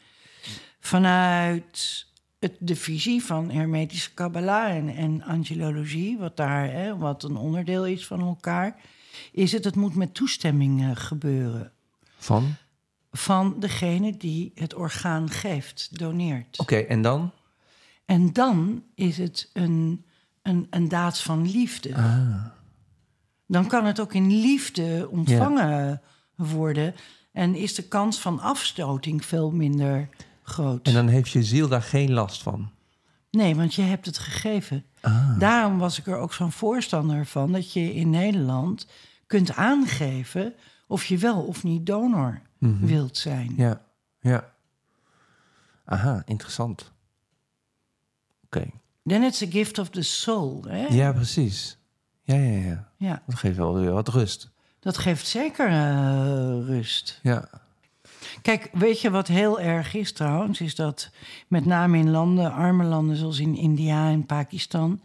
Vanuit 0.81 2.07
het, 2.39 2.57
de 2.59 2.77
visie 2.77 3.25
van 3.25 3.51
hermetische 3.51 4.15
kabbala 4.15 4.69
en, 4.69 4.89
en 4.97 5.23
angelologie, 5.23 6.19
wat 6.19 6.37
daar, 6.37 6.71
hè, 6.73 6.97
wat 6.97 7.23
een 7.23 7.37
onderdeel 7.37 7.87
is 7.87 8.07
van 8.07 8.21
elkaar, 8.21 8.77
is 9.33 9.53
het, 9.53 9.65
het 9.65 9.77
moet 9.77 9.95
met 9.95 10.15
toestemming 10.15 10.99
gebeuren 11.01 11.73
Van? 12.19 12.55
van 13.13 13.55
degene 13.61 14.17
die 14.17 14.53
het 14.55 14.75
orgaan 14.75 15.31
geeft, 15.31 15.99
doneert. 15.99 16.59
Oké, 16.59 16.77
en 16.77 17.03
dan? 17.03 17.31
En 18.05 18.33
dan 18.33 18.83
is 18.95 19.19
het 19.19 19.51
een, 19.53 20.05
een, 20.49 20.67
een 20.71 20.89
daad 20.89 21.21
van 21.21 21.51
liefde. 21.51 21.95
Ah. 21.97 22.45
Dan 23.47 23.67
kan 23.67 23.85
het 23.85 24.01
ook 24.01 24.15
in 24.15 24.27
liefde 24.41 25.09
ontvangen 25.11 26.03
worden. 26.37 26.95
En 27.33 27.55
is 27.55 27.75
de 27.75 27.83
kans 27.89 28.21
van 28.21 28.41
afstoting 28.41 29.25
veel 29.25 29.51
minder 29.51 30.09
groot. 30.43 30.87
En 30.87 30.93
dan 30.95 31.09
heeft 31.09 31.31
je 31.31 31.43
ziel 31.43 31.69
daar 31.69 31.83
geen 31.83 32.13
last 32.13 32.43
van? 32.43 32.71
Nee, 33.31 33.55
want 33.57 33.75
je 33.75 33.83
hebt 33.83 34.07
het 34.07 34.19
gegeven. 34.19 34.85
Ah. 35.01 35.39
Daarom 35.39 35.79
was 35.79 35.99
ik 35.99 36.07
er 36.07 36.17
ook 36.17 36.33
zo'n 36.33 36.53
voorstander 36.53 37.27
van 37.27 37.53
dat 37.53 37.73
je 37.73 37.95
in 37.95 38.11
Nederland 38.11 38.87
kunt 39.27 39.55
aangeven 39.55 40.55
of 40.87 41.05
je 41.05 41.19
wel 41.19 41.43
of 41.43 41.63
niet 41.63 41.87
donor 41.87 42.41
Mhm. 42.59 42.87
wilt 42.87 43.17
zijn. 43.17 43.55
Ja, 43.57 43.81
ja. 44.21 44.53
Aha, 45.85 46.23
interessant. 46.25 46.93
Oké. 48.45 48.67
Then 49.09 49.23
it's 49.23 49.43
a 49.43 49.47
gift 49.51 49.79
of 49.79 49.89
the 49.89 50.03
soul. 50.03 50.65
Hè? 50.69 50.87
Ja, 50.87 51.13
precies. 51.13 51.79
Ja, 52.23 52.35
ja, 52.35 52.59
ja. 52.69 52.89
Ja, 52.97 53.23
Dat 53.27 53.35
geeft 53.39 53.57
wel 53.57 53.75
weer 53.75 53.93
wat 53.93 54.09
rust. 54.09 54.51
dat 54.81 54.99
geeft 54.99 55.27
zeker 55.27 55.67
eh, 55.69 56.67
rust. 56.67 57.21
Ja. 57.23 57.49
Kijk, 58.43 58.69
weet 58.73 59.01
je 59.01 59.11
wat 59.11 59.27
heel 59.29 59.61
erg 59.61 59.95
is 59.95 60.13
trouwens? 60.13 60.61
Is 60.61 60.75
dat 60.75 61.11
met 61.49 61.65
name 61.65 61.99
in 61.99 62.11
landen, 62.11 62.53
arme 62.53 62.85
landen 62.85 63.17
zoals 63.17 63.39
in 63.39 63.57
India 63.57 64.11
en 64.11 64.27
Pakistan, 64.27 65.01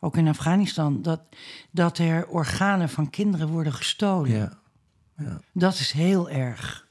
ook 0.00 0.16
in 0.16 0.28
Afghanistan, 0.28 1.02
dat, 1.02 1.20
dat 1.70 1.98
er 1.98 2.26
organen 2.26 2.88
van 2.88 3.10
kinderen 3.10 3.48
worden 3.48 3.72
gestolen. 3.72 4.30
Ja. 5.16 5.40
Dat 5.52 5.74
is 5.74 5.92
heel 5.92 6.30
erg. 6.30 6.86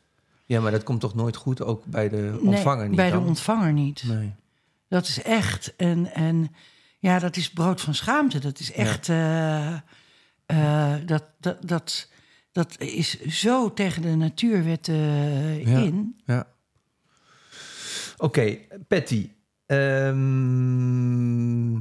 Ja, 0.45 0.61
maar 0.61 0.71
dat 0.71 0.83
komt 0.83 0.99
toch 1.01 1.15
nooit 1.15 1.35
goed, 1.35 1.61
ook 1.61 1.85
bij 1.85 2.09
de 2.09 2.15
Nee, 2.41 2.55
ontvanger 2.55 2.87
niet 2.87 2.95
bij 2.95 3.09
dan? 3.11 3.21
de 3.21 3.27
ontvanger 3.27 3.73
niet. 3.73 4.03
Nee. 4.07 4.33
Dat 4.87 5.07
is 5.07 5.21
echt. 5.21 5.75
En, 5.75 6.13
en 6.13 6.51
ja, 6.99 7.19
dat 7.19 7.35
is 7.37 7.49
brood 7.51 7.81
van 7.81 7.93
schaamte. 7.93 8.39
Dat 8.39 8.59
is 8.59 8.71
echt. 8.71 9.09
eh, 9.09 9.73
eh, 10.45 10.93
dat, 11.05 11.23
dat, 11.39 11.67
dat, 11.67 12.09
dat 12.51 12.79
is 12.81 13.21
zo 13.21 13.73
tegen 13.73 14.01
de 14.01 14.15
natuurwetten 14.15 14.95
eh, 14.95 15.65
Ja. 15.65 15.77
in. 15.79 16.21
Ja. 16.25 16.47
Oké, 18.17 18.57
Patty. 18.87 19.29
Ehm, 20.45 21.71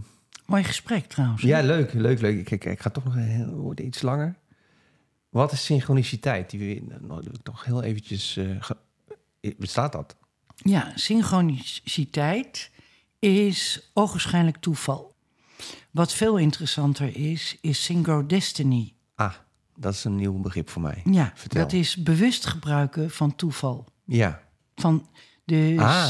Mooi 0.46 0.64
gesprek 0.64 1.06
trouwens. 1.06 1.42
hè? 1.42 1.48
ja, 1.48 1.60
leuk, 1.62 1.92
leuk, 1.92 2.20
leuk. 2.20 2.38
Ik, 2.38 2.50
ik, 2.50 2.64
ik 2.64 2.80
ga 2.80 2.90
toch 2.90 3.04
nog 3.04 3.14
een 3.14 3.22
heel, 3.22 3.72
iets 3.76 4.02
langer. 4.02 4.36
Wat 5.28 5.52
is 5.52 5.64
synchroniciteit? 5.64 6.50
Die 6.50 6.58
we 6.60 6.82
nou, 7.00 7.20
wil 7.22 7.32
ik 7.34 7.42
toch 7.42 7.64
heel 7.64 7.82
eventjes... 7.82 8.38
ge- 8.58 8.76
bestaat 9.58 9.92
dat? 9.92 10.16
Ja, 10.56 10.92
synchroniciteit 10.94 12.70
is 13.24 13.90
ogenschijnlijk 13.92 14.56
toeval. 14.56 15.14
Wat 15.90 16.12
veel 16.12 16.36
interessanter 16.38 17.16
is, 17.16 17.56
is 17.60 17.84
synchrodestiny. 17.84 18.94
Ah, 19.14 19.32
dat 19.76 19.94
is 19.94 20.04
een 20.04 20.16
nieuw 20.16 20.40
begrip 20.40 20.70
voor 20.70 20.82
mij. 20.82 21.02
Ja, 21.04 21.32
Vertel. 21.34 21.60
dat 21.62 21.72
is 21.72 21.96
bewust 21.96 22.46
gebruiken 22.46 23.10
van 23.10 23.36
toeval. 23.36 23.84
Ja. 24.04 24.42
Van 24.74 25.08
dus, 25.44 25.78
Ah, 25.78 26.04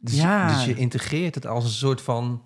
Dus, 0.00 0.14
ja, 0.16 0.54
dus 0.54 0.64
je 0.64 0.74
integreert 0.74 1.34
het 1.34 1.46
als 1.46 1.64
een 1.64 1.70
soort 1.70 2.00
van... 2.02 2.44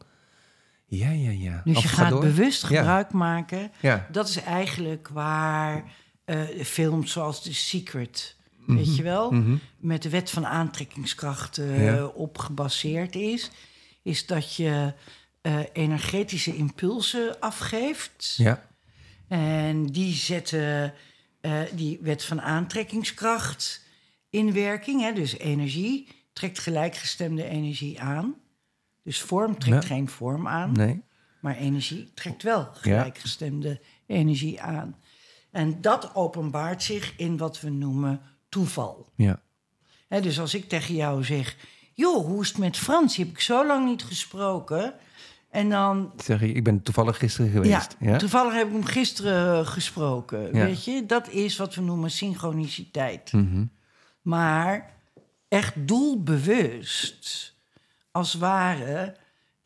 Ja, 0.86 1.10
ja, 1.10 1.30
ja. 1.30 1.60
dus 1.64 1.76
Of 1.76 1.82
je 1.82 1.88
ga 1.88 2.02
gaat 2.02 2.10
door. 2.10 2.20
bewust 2.20 2.68
Ja. 2.68 2.68
gebruik 2.78 3.12
maken. 3.12 3.70
Ja, 3.80 4.06
Dat 4.12 4.28
is 4.28 4.36
eigenlijk 4.42 5.08
waar 5.08 5.84
eh, 6.24 6.40
films 6.64 7.12
zoals 7.12 7.42
The 7.42 7.54
Secret, 7.54 8.36
weet 8.66 8.96
je 8.96 9.02
wel, 9.02 9.30
mhm. 9.30 9.56
met 9.78 10.02
de 10.02 10.08
wet 10.08 10.30
van 10.30 10.46
aantrekkingskracht 10.46 11.58
eh, 11.58 11.84
Ja. 11.84 12.04
op 12.06 12.38
gebaseerd 12.38 13.14
is. 13.14 13.50
Is 14.08 14.26
dat 14.26 14.54
je 14.54 14.94
eh, 15.40 15.58
energetische 15.72 16.56
impulsen 16.56 17.40
afgeeft. 17.40 18.34
ja. 18.36 18.66
En 19.28 19.86
die 19.86 20.14
zetten 20.14 20.94
eh, 21.40 21.60
die 21.74 21.98
wet 22.02 22.24
van 22.24 22.40
aantrekkingskracht 22.40 23.84
in 24.30 24.52
werking. 24.52 25.00
Hè? 25.00 25.12
Dus 25.12 25.38
energie 25.38 26.08
trekt 26.32 26.58
gelijkgestemde 26.58 27.44
energie 27.44 28.00
aan. 28.00 28.34
Dus 29.02 29.20
vorm 29.20 29.58
trekt 29.58 29.82
Ja. 29.82 29.88
geen 29.88 30.08
vorm 30.08 30.48
aan. 30.48 30.72
Nee. 30.72 31.02
Maar 31.40 31.56
energie 31.56 32.10
trekt 32.14 32.42
wel 32.42 32.68
gelijkgestemde 32.72 33.80
energie 34.06 34.60
aan. 34.60 34.96
En 35.50 35.80
dat 35.80 36.14
openbaart 36.14 36.82
zich 36.82 37.12
in 37.16 37.36
wat 37.36 37.60
we 37.60 37.70
noemen 37.70 38.20
toeval. 38.48 39.12
Ja. 39.16 39.42
Hè, 40.08 40.20
dus 40.20 40.40
als 40.40 40.54
ik 40.54 40.68
tegen 40.68 40.94
jou 40.94 41.24
zeg... 41.24 41.56
joh, 41.98 42.26
hoe 42.26 42.42
is 42.42 42.48
het 42.48 42.58
met 42.58 42.76
Frans? 42.76 43.14
Die 43.16 43.24
heb 43.24 43.34
ik 43.34 43.40
zo 43.40 43.66
lang 43.66 43.86
niet 43.86 44.04
gesproken. 44.04 44.94
En 45.50 45.68
dan 45.70 46.12
Zeg 46.24 46.40
je, 46.40 46.52
ik 46.52 46.64
ben 46.64 46.82
toevallig 46.82 47.18
gisteren 47.18 47.50
geweest. 47.50 47.96
ja, 48.00 48.10
Ja. 48.10 48.16
toevallig 48.18 48.52
heb 48.54 48.66
ik 48.66 48.72
hem 48.72 48.84
gisteren 48.84 49.66
gesproken. 49.66 50.42
Ja. 50.54 50.64
Weet 50.64 50.84
je, 50.84 51.06
dat 51.06 51.28
is 51.28 51.56
wat 51.56 51.74
we 51.74 51.80
noemen 51.80 52.10
synchroniciteit. 52.10 53.32
Mhm. 53.32 53.64
Maar 54.22 54.90
echt 55.48 55.72
doelbewust, 55.76 57.54
als 58.10 58.34
ware, 58.34 59.16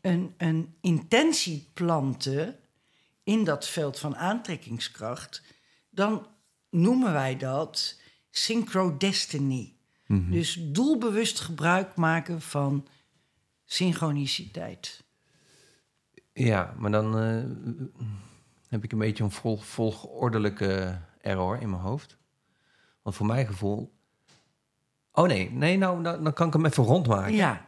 een, 0.00 0.34
een 0.36 0.74
intentie 0.80 1.68
planten 1.74 2.56
in 3.24 3.44
dat 3.44 3.68
veld 3.68 3.98
van 3.98 4.16
aantrekkingskracht, 4.16 5.42
dan 5.90 6.26
noemen 6.70 7.12
wij 7.12 7.36
dat 7.36 8.00
synchrodestiny. 8.30 9.74
Mhm. 10.06 10.30
Dus 10.30 10.58
doelbewust 10.60 11.40
gebruik 11.40 11.96
maken 11.96 12.40
van 12.40 12.86
synchroniciteit. 13.64 15.04
Ja, 16.32 16.74
maar 16.76 16.90
dan 16.90 17.18
eh, 17.18 18.06
heb 18.68 18.84
ik 18.84 18.92
een 18.92 18.98
beetje 18.98 19.24
een 19.24 19.30
vol, 19.30 19.56
volgordelijke 19.56 20.98
error 21.20 21.60
in 21.60 21.70
mijn 21.70 21.82
hoofd. 21.82 22.16
Want 23.02 23.16
voor 23.16 23.26
mijn 23.26 23.46
gevoel... 23.46 23.94
Oh 25.12 25.26
nee, 25.26 25.50
nee 25.50 25.78
nou, 25.78 26.02
dan, 26.02 26.24
dan 26.24 26.32
kan 26.32 26.46
ik 26.46 26.52
hem 26.52 26.66
even 26.66 26.84
rondmaken. 26.84 27.34
Ja. 27.34 27.66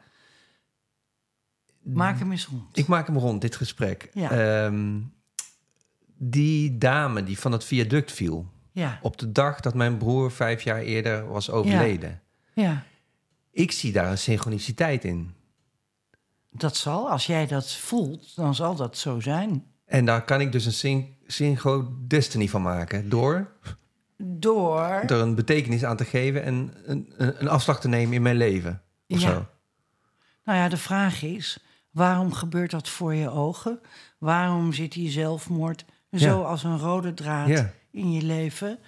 Maak 1.83 2.19
hem 2.19 2.31
eens 2.31 2.47
rond. 2.47 2.77
Ik 2.77 2.87
maak 2.87 3.07
hem 3.07 3.19
rond, 3.19 3.41
dit 3.41 3.57
gesprek. 3.57 4.11
Ja. 4.13 4.31
Ehm, 4.31 5.01
die 6.17 6.79
dame 6.79 7.23
die 7.23 7.39
van 7.39 7.53
het 7.53 7.65
viaduct 7.65 8.13
viel... 8.13 8.53
Ja, 8.73 8.99
op 9.03 9.19
de 9.19 9.33
dag 9.33 9.61
dat 9.61 9.75
mijn 9.75 9.97
broer 9.97 10.33
vijf 10.33 10.63
jaar 10.63 10.81
eerder 10.81 11.27
was 11.29 11.51
overleden... 11.51 12.23
ja. 12.55 12.83
Ik 13.51 13.73
zie 13.73 13.93
daar 13.93 14.11
een 14.11 14.19
synchroniciteit 14.19 15.05
in. 15.05 15.35
Dat 16.51 16.77
zal, 16.77 17.11
als 17.11 17.27
jij 17.27 17.47
dat 17.47 17.73
voelt, 17.73 18.37
dan 18.37 18.55
zal 18.55 18.75
dat 18.77 18.97
zo 18.99 19.21
zijn. 19.21 19.65
En 19.85 20.05
daar 20.05 20.25
kan 20.25 20.41
ik 20.41 20.53
dus 20.53 20.67
een 20.67 20.73
syn 20.73 21.17
synchrodestiny 21.27 22.49
van 22.49 22.63
maken... 22.63 23.09
door 23.09 23.53
Door. 24.17 24.81
er 24.87 25.11
een 25.13 25.35
betekenis 25.35 25.85
aan 25.85 25.97
te 25.97 26.05
geven 26.05 26.43
en 26.43 26.75
een, 26.85 27.13
een, 27.17 27.41
een 27.41 27.49
afslag 27.49 27.81
te 27.81 27.89
nemen 27.89 28.15
in 28.15 28.23
mijn 28.23 28.37
leven. 28.37 28.83
Of 29.09 29.21
Ja. 29.21 29.29
zo. 29.33 29.47
Nou 30.45 30.59
ja, 30.59 30.69
de 30.69 30.77
vraag 30.77 31.23
is: 31.23 31.59
waarom 31.91 32.33
gebeurt 32.33 32.71
dat 32.71 32.89
voor 32.89 33.15
je 33.15 33.31
ogen? 33.31 33.81
Waarom 34.19 34.73
zit 34.73 34.93
die 34.93 35.11
zelfmoord 35.11 35.85
zo 36.13 36.27
Ja. 36.41 36.47
als 36.47 36.65
een 36.65 36.79
rode 36.79 37.15
draad 37.15 37.49
Ja. 37.49 37.73
in 37.91 38.13
je 38.13 38.23
leven? 38.23 38.79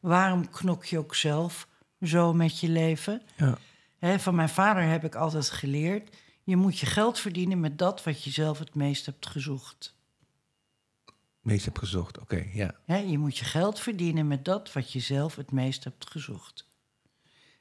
Waarom 0.00 0.50
knok 0.50 0.84
je 0.84 0.98
ook 0.98 1.14
zelf 1.14 1.68
zo 2.02 2.32
met 2.32 2.60
je 2.60 2.68
leven? 2.68 3.22
Ja. 3.36 4.18
Van 4.18 4.34
mijn 4.34 4.48
vader 4.48 4.82
heb 4.82 5.04
ik 5.04 5.14
altijd 5.14 5.50
geleerd: 5.50 6.16
je 6.42 6.56
moet 6.56 6.78
je 6.78 6.86
geld 6.86 7.18
verdienen 7.18 7.60
met 7.60 7.78
dat 7.78 8.04
wat 8.04 8.24
je 8.24 8.30
zelf 8.30 8.58
het 8.58 8.74
meest 8.74 9.06
hebt 9.06 9.26
gezocht. 9.26 9.94
Meest 11.40 11.64
heb 11.64 11.78
gezocht, 11.78 12.18
oké, 12.18 12.46
ja. 12.52 12.74
Je 12.86 13.18
moet 13.18 13.38
je 13.38 13.44
geld 13.44 13.80
verdienen 13.80 14.26
met 14.26 14.44
dat 14.44 14.72
wat 14.72 14.92
je 14.92 15.00
zelf 15.00 15.36
het 15.36 15.52
meest 15.52 15.84
hebt 15.84 16.10
gezocht. 16.10 16.68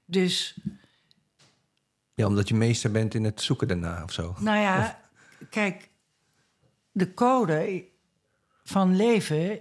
Dus 0.06 0.58
Ja, 2.14 2.26
omdat 2.28 2.48
je 2.48 2.56
meester 2.56 2.92
bent 2.92 3.14
in 3.14 3.24
het 3.24 3.42
zoeken 3.42 3.68
daarna 3.68 4.04
of 4.04 4.12
zo. 4.12 4.36
Nou 4.40 4.58
ja, 4.58 5.02
kijk, 5.50 5.90
de 6.92 7.14
code 7.14 7.86
van 8.64 8.96
leven 8.96 9.60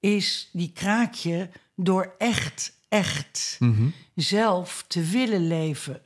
is 0.00 0.48
die 0.52 0.72
kraak 0.72 1.14
je 1.14 1.48
door 1.74 2.14
echt, 2.18 2.77
echt 2.88 3.56
Mhm. 3.58 3.88
zelf 4.14 4.84
te 4.88 5.02
willen 5.02 5.46
leven. 5.46 6.00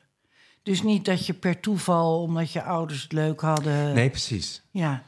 Dus 0.62 0.82
niet 0.82 1.04
dat 1.04 1.26
je 1.26 1.32
per 1.34 1.60
toeval, 1.60 2.22
omdat 2.22 2.52
je 2.52 2.62
ouders 2.62 3.02
het 3.02 3.12
leuk 3.12 3.40
hadden. 3.40 3.94
Nee, 3.94 4.10
precies. 4.10 4.62
Ja. 4.70 5.02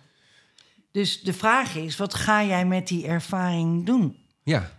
Dus 0.90 1.20
de 1.22 1.32
vraag 1.32 1.74
is, 1.76 1.96
wat 1.96 2.14
ga 2.14 2.44
jij 2.44 2.66
met 2.66 2.88
die 2.88 3.06
ervaring 3.06 3.86
doen? 3.86 4.16
Ja. 4.42 4.70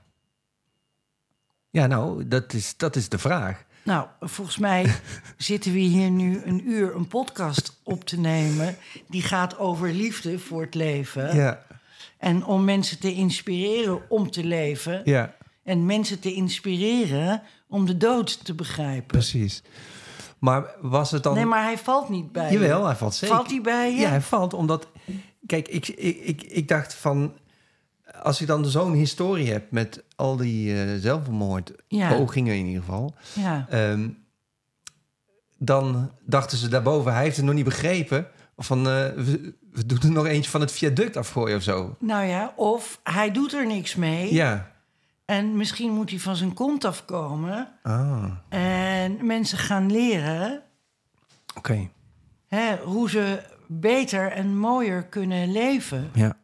Ja, 1.70 1.88
nou, 1.88 2.28
dat 2.28 2.54
is, 2.54 2.78
dat 2.78 2.96
is 2.96 3.10
de 3.10 3.18
vraag. 3.18 3.64
Nou, 3.84 4.08
volgens 4.20 4.58
mij 4.58 4.96
zitten 5.38 5.72
we 5.72 5.80
hier 5.80 6.10
nu 6.10 6.42
een 6.44 6.70
uur 6.70 6.96
een 6.96 7.08
podcast 7.08 7.80
op 7.84 8.04
te 8.06 8.20
nemen. 8.20 8.78
Die 9.08 9.22
gaat 9.22 9.58
over 9.58 9.90
liefde 9.94 10.40
voor 10.40 10.62
het 10.62 10.76
leven. 10.76 11.36
Ja, 11.36 11.66
En 12.18 12.46
om 12.46 12.64
mensen 12.64 13.00
te 13.00 13.14
inspireren 13.14 14.10
om 14.10 14.32
te 14.32 14.44
leven. 14.44 15.02
ja, 15.06 15.36
En 15.66 15.86
mensen 15.86 16.20
te 16.20 16.34
inspireren 16.34 17.42
om 17.68 17.86
de 17.86 17.98
dood 17.98 18.46
te 18.46 18.54
begrijpen. 18.54 19.08
precies. 19.08 19.64
Maar 20.40 20.66
was 20.82 21.12
het 21.12 21.24
dan... 21.24 21.34
Nee, 21.34 21.46
maar 21.46 21.64
hij 21.64 21.78
valt 21.78 22.10
niet 22.10 22.32
bij 22.32 22.52
je. 22.52 22.60
Jawel, 22.60 22.86
hij 22.86 22.96
valt 22.96 23.16
zeker. 23.16 23.36
Valt 23.36 23.50
hij 23.50 23.62
bij 23.62 23.94
je? 23.94 24.00
Ja, 24.00 24.10
hij 24.10 24.22
valt 24.22 24.54
omdat... 24.54 24.88
Kijk, 25.46 25.68
ik, 25.68 25.88
ik, 25.88 26.18
ik, 26.18 26.44
ik 26.44 26.68
dacht 26.68 26.94
van... 26.94 27.34
Als 28.22 28.40
je 28.40 28.46
dan 28.46 28.66
zo'n 28.66 28.94
historie 28.94 29.52
hebt 29.52 29.72
met 29.72 30.04
al 30.16 30.36
die 30.36 30.84
eh 30.84 31.00
zelfmoordpogingen 31.00 32.56
in 32.56 32.66
ieder 32.66 32.84
geval... 32.84 33.14
Ja. 33.34 33.66
Ehm, 33.70 34.08
dan 35.58 36.12
dachten 36.26 36.58
ze 36.58 36.68
daarboven, 36.68 37.14
hij 37.14 37.24
heeft 37.24 37.36
het 37.36 37.46
nog 37.46 37.56
niet 37.56 37.64
begrepen. 37.66 38.28
Van, 38.58 38.78
eh, 38.78 38.84
we, 39.16 39.54
we 39.72 39.86
doen 39.86 40.00
er 40.02 40.12
nog 40.12 40.26
eentje 40.26 40.52
van 40.52 40.62
het 40.62 40.72
viaduct 40.72 41.18
afgooien 41.18 41.58
of 41.58 41.64
zo. 41.64 41.96
Nou 42.00 42.26
ja, 42.26 42.54
of 42.56 43.00
hij 43.04 43.32
doet 43.32 43.54
er 43.54 43.68
niks 43.68 43.96
mee. 43.96 44.34
Ja. 44.34 44.72
En 45.26 45.58
misschien 45.58 45.92
moet 45.92 46.10
hij 46.10 46.20
van 46.20 46.36
zijn 46.36 46.54
kont 46.54 46.86
afkomen. 46.86 47.68
Ah, 47.84 48.26
En 48.50 49.26
mensen 49.26 49.58
gaan 49.58 49.92
leren 49.92 50.62
oké. 51.56 51.90
hè, 52.48 52.78
hoe 52.78 53.10
ze 53.10 53.42
beter 53.68 54.32
en 54.32 54.58
mooier 54.58 55.06
kunnen 55.06 55.52
leven. 55.52 56.10
Ja. 56.14 56.38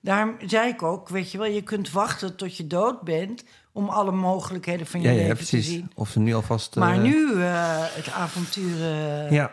Daarom 0.00 0.34
zei 0.46 0.68
ik 0.68 0.82
ook, 0.82 1.08
weet 1.08 1.30
je 1.30 1.38
wel, 1.38 1.46
je 1.46 1.62
kunt 1.62 1.90
wachten 1.90 2.36
tot 2.36 2.56
je 2.56 2.66
dood 2.66 3.00
bent... 3.02 3.44
om 3.72 3.88
alle 3.88 4.12
mogelijkheden 4.12 4.86
van 4.86 5.00
je 5.00 5.06
Ja, 5.08 5.12
ja, 5.12 5.18
leven 5.20 5.36
te 5.44 5.50
precies. 5.50 5.66
zien. 5.66 5.90
Of 5.94 6.08
ze 6.10 6.20
nu 6.20 6.34
alvast... 6.34 6.76
Maar 6.76 6.94
eh, 6.94 7.02
nu 7.02 7.42
eh, 7.42 7.78
het 7.78 8.10
avontuur 8.12 8.74
eh, 8.82 9.30
Ja, 9.30 9.50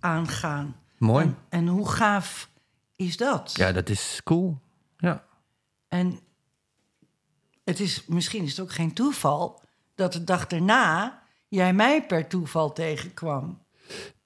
aangaan. 0.00 0.76
mooi. 0.98 1.24
En, 1.24 1.36
en 1.48 1.66
hoe 1.66 1.88
gaaf 1.88 2.48
is 2.96 3.16
dat? 3.16 3.52
Ja, 3.56 3.72
dat 3.72 3.88
is 3.88 4.20
cool. 4.24 4.58
Ja. 4.96 5.24
En 5.88 6.18
het 7.66 7.80
is, 7.80 8.04
misschien 8.06 8.42
is 8.42 8.50
het 8.50 8.60
ook 8.60 8.72
geen 8.72 8.92
toeval 8.92 9.60
dat 9.94 10.12
de 10.12 10.24
dag 10.24 10.46
daarna 10.46 11.22
jij 11.48 11.72
mij 11.72 12.06
per 12.06 12.26
toeval 12.26 12.72
tegenkwam. 12.72 13.58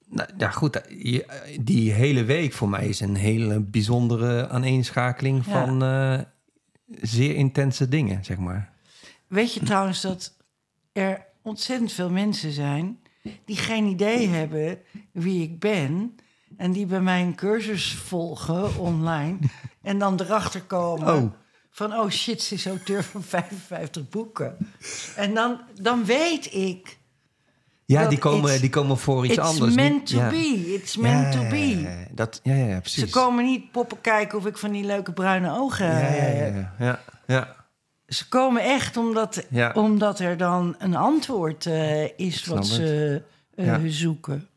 Nou, 0.07 0.29
ja, 0.37 0.49
goed. 0.49 0.75
eh, 0.81 1.03
je- 1.13 1.57
Die 1.61 1.91
hele 1.91 2.23
week 2.23 2.53
voor 2.53 2.69
mij 2.69 2.87
is 2.87 2.99
een 2.99 3.15
hele 3.15 3.59
bijzondere 3.59 4.49
aaneenschakeling 4.49 5.45
Ja. 5.45 5.51
van 5.51 5.83
eh, 5.83 6.19
zeer 7.01 7.35
intense 7.35 7.87
dingen, 7.89 8.23
zeg 8.25 8.37
maar. 8.37 8.73
Weet 9.27 9.53
je 9.53 9.59
trouwens 9.63 10.01
dat 10.01 10.37
er 10.91 11.25
ontzettend 11.41 11.91
veel 11.91 12.09
mensen 12.09 12.51
zijn 12.51 12.99
die 13.45 13.57
geen 13.57 13.85
idee 13.85 14.27
hebben 14.27 14.79
wie 15.11 15.41
ik 15.43 15.59
ben 15.59 16.15
en 16.57 16.71
die 16.71 16.85
bij 16.85 17.01
mij 17.01 17.21
een 17.21 17.35
cursus 17.35 17.93
volgen 17.95 18.77
online 18.79 19.37
en 19.81 19.97
dan 19.99 20.19
erachter 20.21 20.61
komen 20.61 21.15
Oh. 21.15 21.31
Van 21.71 21.93
oh 21.93 22.09
shit, 22.09 22.41
ze 22.41 22.53
is 22.53 22.65
auteur 22.65 23.03
van 23.03 23.23
55 23.23 24.09
boeken. 24.09 24.57
En 25.15 25.33
dan, 25.33 25.61
dan 25.81 26.05
weet 26.05 26.53
ik. 26.53 26.99
Ja, 27.85 28.07
die 28.07 28.17
komen, 28.17 28.49
it's- 28.49 28.59
die 28.61 28.69
komen 28.69 28.97
voor 28.97 29.25
iets 29.25 29.37
It's 29.37 29.47
anders. 29.47 29.75
meant 29.75 29.93
niet- 29.99 30.07
to 30.07 30.17
ja. 30.17 30.29
be. 30.29 30.73
It's 30.73 30.97
meant 30.97 31.33
Ja, 31.33 31.41
to 31.41 31.49
be. 31.49 32.05
Dat, 32.11 32.39
ja, 32.43 32.53
ja, 32.55 32.79
precies. 32.79 33.03
Ze 33.03 33.09
komen 33.09 33.45
niet 33.45 33.71
poppen 33.71 34.01
kijken 34.01 34.37
of 34.37 34.45
ik 34.45 34.57
van 34.57 34.71
die 34.71 34.83
leuke 34.85 35.11
bruine 35.13 35.51
ogen 35.51 35.85
ja, 35.85 35.99
ja, 35.99 36.05
heb. 36.05 36.53
ja, 36.55 36.85
ja, 36.85 36.99
ja. 37.27 37.55
Ze 38.07 38.27
komen 38.27 38.63
echt 38.63 38.97
omdat, 38.97 39.45
omdat 39.73 40.19
er 40.19 40.37
dan 40.37 40.75
een 40.79 40.95
antwoord 40.95 41.65
eh, 41.65 42.17
is 42.19 42.45
wat 42.45 42.67
ze 42.67 43.21
eh, 43.55 43.75
zoeken. 43.85 44.47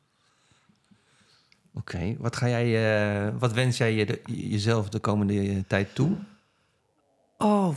Oké, 1.75 2.15
wat 2.19 2.37
ga 2.37 2.49
jij, 2.49 2.67
eh, 3.27 3.33
wat 3.39 3.53
wens 3.53 3.77
jij 3.77 3.95
je 3.95 4.07
de- 4.07 4.21
jezelf 4.25 4.89
de 4.89 4.99
komende 4.99 5.41
eh, 5.41 5.57
tijd 5.67 5.95
toe? 5.95 6.17
Oh, 7.45 7.77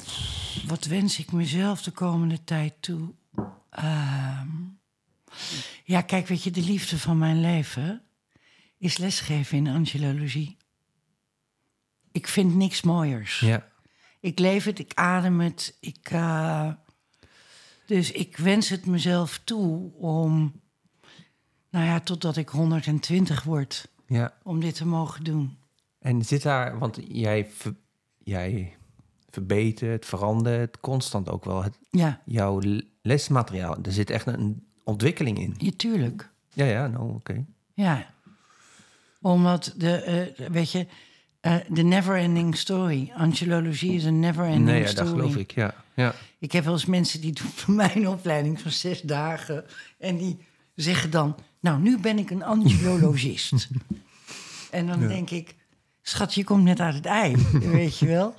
wat 0.67 0.85
wens 0.85 1.19
ik 1.19 1.31
mezelf 1.31 1.81
de 1.81 1.91
komende 1.91 2.43
tijd 2.43 2.73
toe? 2.79 3.13
Ehm, 3.69 4.47
ja, 5.83 6.01
kijk, 6.01 6.27
weet 6.27 6.43
je, 6.43 6.51
de 6.51 6.61
liefde 6.61 6.99
van 6.99 7.17
mijn 7.17 7.41
leven 7.41 8.03
is 8.77 8.97
lesgeven 8.97 9.57
in 9.57 9.67
angelologie. 9.67 10.57
Ik 12.11 12.27
vind 12.27 12.55
niks 12.55 12.81
mooiers. 12.81 13.39
Ja, 13.39 13.67
Ik 14.19 14.39
leef 14.39 14.63
het, 14.63 14.79
ik 14.79 14.91
adem 14.93 15.39
het. 15.39 15.77
Ik, 15.79 16.09
eh, 16.11 16.71
dus 17.85 18.11
ik 18.11 18.37
wens 18.37 18.69
het 18.69 18.85
mezelf 18.85 19.39
toe 19.43 19.93
om, 19.93 20.61
nou 21.69 21.85
ja, 21.85 21.99
totdat 21.99 22.37
ik 22.37 22.49
120 22.49 23.43
word, 23.43 23.89
ja. 24.05 24.33
om 24.43 24.59
dit 24.59 24.75
te 24.75 24.85
mogen 24.85 25.23
doen. 25.23 25.57
En 25.99 26.25
zit 26.25 26.41
daar, 26.41 26.79
want 26.79 26.99
jij, 27.07 28.76
ver, 29.45 29.55
jij 29.55 29.71
verbetert, 29.71 30.05
verandert 30.05 30.79
constant 30.79 31.29
ook 31.29 31.45
wel 31.45 31.63
het, 31.63 31.77
Ja, 31.89 32.21
jouw 32.25 32.61
lesmateriaal. 33.01 33.77
Er 33.83 33.91
zit 33.91 34.09
echt 34.09 34.27
een 34.27 34.63
ontwikkeling 34.83 35.39
in. 35.39 35.55
ja 35.57 35.71
tuurlijk. 35.77 36.29
Ja, 36.53 36.65
ja, 36.65 36.87
nou, 36.87 37.13
oké. 37.13 37.45
Ja. 37.73 38.05
Omdat 39.21 39.73
de, 39.77 39.91
eh, 39.91 40.47
weet 40.49 40.71
je, 40.71 40.87
eh, 41.39 41.55
de 41.69 41.83
never-ending 41.83 42.57
story. 42.57 43.11
Angelologie 43.15 43.93
is 43.93 44.03
een 44.03 44.19
never-ending 44.19 44.65
Nee, 44.65 44.81
ja, 44.81 44.87
story. 44.87 45.09
dat 45.09 45.15
geloof 45.19 45.35
ik, 45.35 45.51
ja. 45.51 45.75
ja. 45.93 46.13
Ik 46.39 46.51
heb 46.51 46.63
wel 46.63 46.73
eens 46.73 46.85
mensen 46.85 47.21
die 47.21 47.31
doen 47.33 47.47
voor 47.47 47.73
mij 47.83 47.95
een 47.95 48.07
opleiding 48.07 48.61
van 48.61 48.71
zes 48.71 49.01
dagen. 49.01 49.65
En 49.97 50.17
die 50.17 50.37
zeggen 50.75 51.09
dan, 51.11 51.35
nou, 51.59 51.81
nu 51.81 51.97
ben 51.99 52.17
ik 52.17 52.29
een 52.29 52.43
angelologist. 52.43 53.67
en 54.71 54.87
dan 54.87 55.07
denk 55.07 55.29
ik, 55.29 55.55
schat, 56.07 56.33
je 56.33 56.43
komt 56.43 56.63
net 56.63 56.79
uit 56.79 56.93
het 56.95 57.05
ei, 57.05 57.35
weet 57.77 57.97
je 57.97 58.05
wel. 58.07 58.35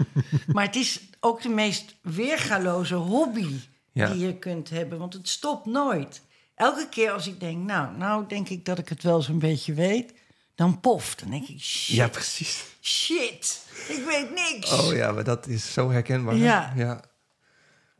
Maar 0.47 0.65
het 0.65 0.77
is 0.77 1.01
ook 1.21 1.43
de 1.43 1.49
meest 1.49 1.95
weergaloze 2.03 2.95
hobby 2.95 3.55
Ja. 3.93 4.11
die 4.13 4.27
je 4.27 4.39
kunt 4.39 4.71
hebben. 4.71 4.99
Want 4.99 5.13
het 5.13 5.29
stopt 5.29 5.67
nooit. 5.67 6.23
Elke 6.55 6.89
keer 6.89 7.11
als 7.11 7.27
ik 7.27 7.41
denk, 7.41 7.67
nou, 7.67 7.97
nou 7.97 8.27
denk 8.29 8.49
ik 8.49 8.65
dat 8.65 8.79
ik 8.79 8.89
het 8.89 9.03
wel 9.03 9.23
zo'n 9.23 9.39
beetje 9.39 9.75
weet... 9.75 10.13
dan 10.55 10.81
poft. 10.81 11.21
Dan 11.21 11.31
denk 11.31 11.49
ik, 11.49 11.61
shit, 11.61 11.97
Ja, 11.97 12.09
precies. 12.09 12.65
shit, 12.81 13.65
ik 13.89 14.05
weet 14.07 14.31
niks. 14.35 14.73
Oh 14.73 14.93
ja, 14.95 15.13
maar 15.13 15.25
dat 15.25 15.47
is 15.47 15.73
zo 15.73 15.91
herkenbaar. 15.91 16.35
Ja. 16.37 16.73
ja. 16.77 17.01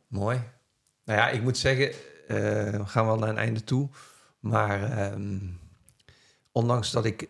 Mooi. 0.07 0.41
Nou 1.05 1.19
ja, 1.19 1.29
ik 1.29 1.41
moet 1.41 1.57
zeggen, 1.57 1.91
eh, 1.91 1.97
we 2.79 2.85
gaan 2.85 3.05
wel 3.05 3.17
naar 3.17 3.29
een 3.29 3.37
einde 3.37 3.63
toe. 3.63 3.89
Maar 4.39 4.91
ehm, 4.97 5.37
ondanks 6.51 6.91
dat 6.91 7.05
ik 7.05 7.29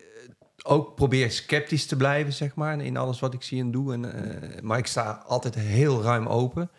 ook 0.70 0.96
probeer 0.96 1.32
sceptisch 1.32 1.86
te 1.86 1.96
blijven, 1.96 2.34
zeg 2.34 2.56
maar, 2.56 2.82
in 2.82 2.98
alles 2.98 3.20
wat 3.20 3.34
ik 3.34 3.44
zie 3.44 3.62
en 3.62 3.72
doe. 3.72 3.94
En, 3.94 4.14
eh, 4.14 4.62
maar 4.62 4.78
ik 4.78 4.88
sta 4.88 5.24
altijd 5.28 5.56
heel 5.56 6.02
ruim 6.02 6.28
open. 6.28 6.70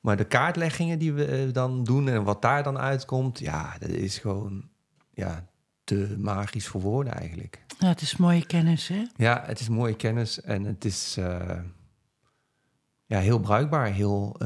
Maar 0.00 0.16
de 0.16 0.24
kaartleggingen 0.24 0.98
die 0.98 1.12
we 1.12 1.24
eh, 1.24 1.52
dan 1.52 1.84
doen 1.84 2.08
en 2.08 2.24
wat 2.24 2.42
daar 2.42 2.62
dan 2.62 2.78
uitkomt, 2.78 3.38
ja, 3.38 3.76
dat 3.78 3.88
is 3.88 4.18
gewoon 4.18 4.68
ja, 5.14 5.46
te 5.84 6.16
magisch 6.18 6.68
voor 6.68 6.80
woorden 6.80 7.12
eigenlijk. 7.14 7.64
Ja, 7.78 7.88
het 7.88 8.00
is 8.00 8.16
mooie 8.16 8.46
kennis, 8.46 8.88
hè? 8.88 9.06
Ja, 9.16 9.42
het 9.46 9.60
is 9.60 9.68
mooie 9.68 9.96
kennis 9.96 10.40
en 10.40 10.64
het 10.64 10.84
is 10.84 11.16
eh, 11.16 11.58
ja, 13.06 13.18
heel 13.18 13.38
bruikbaar, 13.38 13.86
heel 13.86 14.36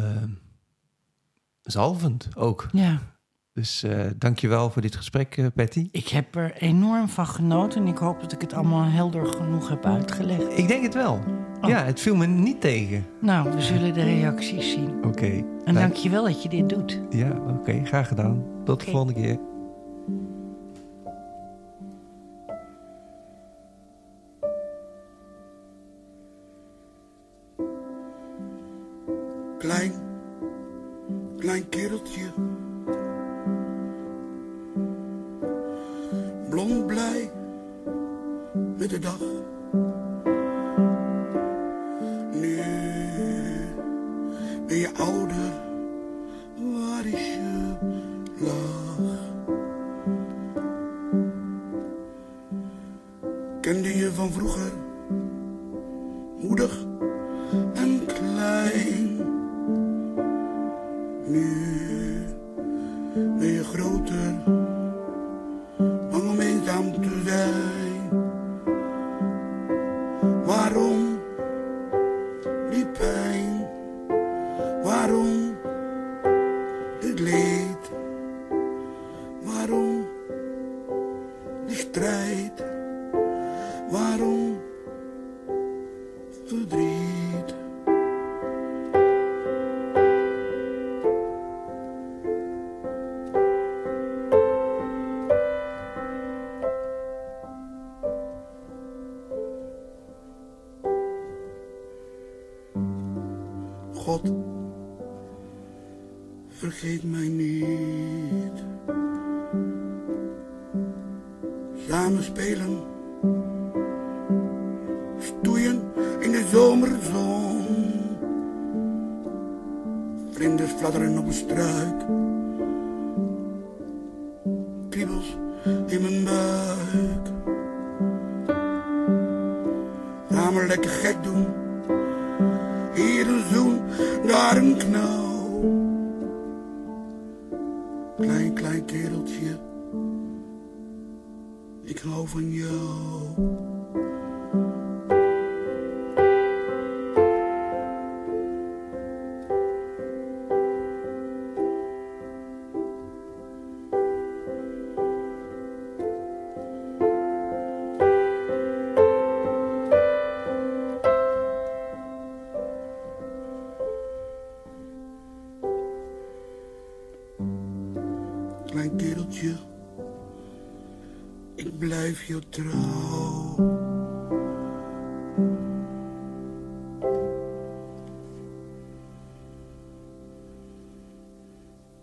zalvend 1.63 2.29
ook. 2.37 2.69
Ja. 2.73 3.14
Dus 3.55 3.83
eh 3.83 4.01
dank 4.17 4.39
je 4.39 4.49
wel 4.49 4.71
voor 4.71 4.83
dit 4.83 4.97
gesprek, 4.97 5.37
eh, 5.37 5.47
Patty. 5.55 5.89
Ik 5.91 6.09
heb 6.09 6.35
er 6.35 6.53
enorm 6.59 7.09
van 7.09 7.27
genoten 7.27 7.81
en 7.81 7.87
ik 7.87 7.99
hoop 7.99 8.21
dat 8.21 8.33
ik 8.33 8.41
het 8.41 8.53
allemaal 8.53 8.85
helder 8.85 9.27
genoeg 9.27 9.69
heb 9.69 9.87
uitgelegd. 9.87 10.59
Ik 10.59 10.69
denk 10.69 10.83
het 10.83 10.95
wel. 10.95 11.21
Oh. 11.61 11.69
Ja, 11.69 11.85
het 11.85 12.01
viel 12.01 12.17
me 12.17 12.27
niet 12.27 12.61
tegen. 12.61 13.07
Nou, 13.21 13.51
we 13.51 13.61
zullen 13.61 13.95
de 13.95 14.03
reacties 14.03 14.71
zien. 14.71 15.05
Oké. 15.05 15.45
En 15.65 15.75
dank 15.75 15.95
je 15.95 16.11
wel 16.11 16.25
dat 16.25 16.43
je 16.43 16.49
dit 16.49 16.69
doet. 16.69 17.01
Ja, 17.11 17.31
oké. 17.31 17.85
graag 17.85 18.09
gedaan. 18.09 18.45
Tot 18.65 18.85
de 18.85 18.91
volgende 18.91 19.21
keer. 19.21 19.39
Klein, 29.59 29.93
klein 31.37 31.69
kereltje. 31.69 32.23
Blond 36.55 36.87
blij 36.87 37.31
met 38.77 38.91
de 38.91 38.99
dag. 38.99 39.19
Nu 42.33 42.57
ben 44.67 44.77
je 44.77 44.91
ouder, 44.97 45.53
waar 46.57 47.07
is 47.07 47.27
je 47.35 47.75
lach? 48.39 48.99
Kende 53.61 53.97
je 53.97 54.13
van 54.13 54.33
vroeger, 54.33 54.73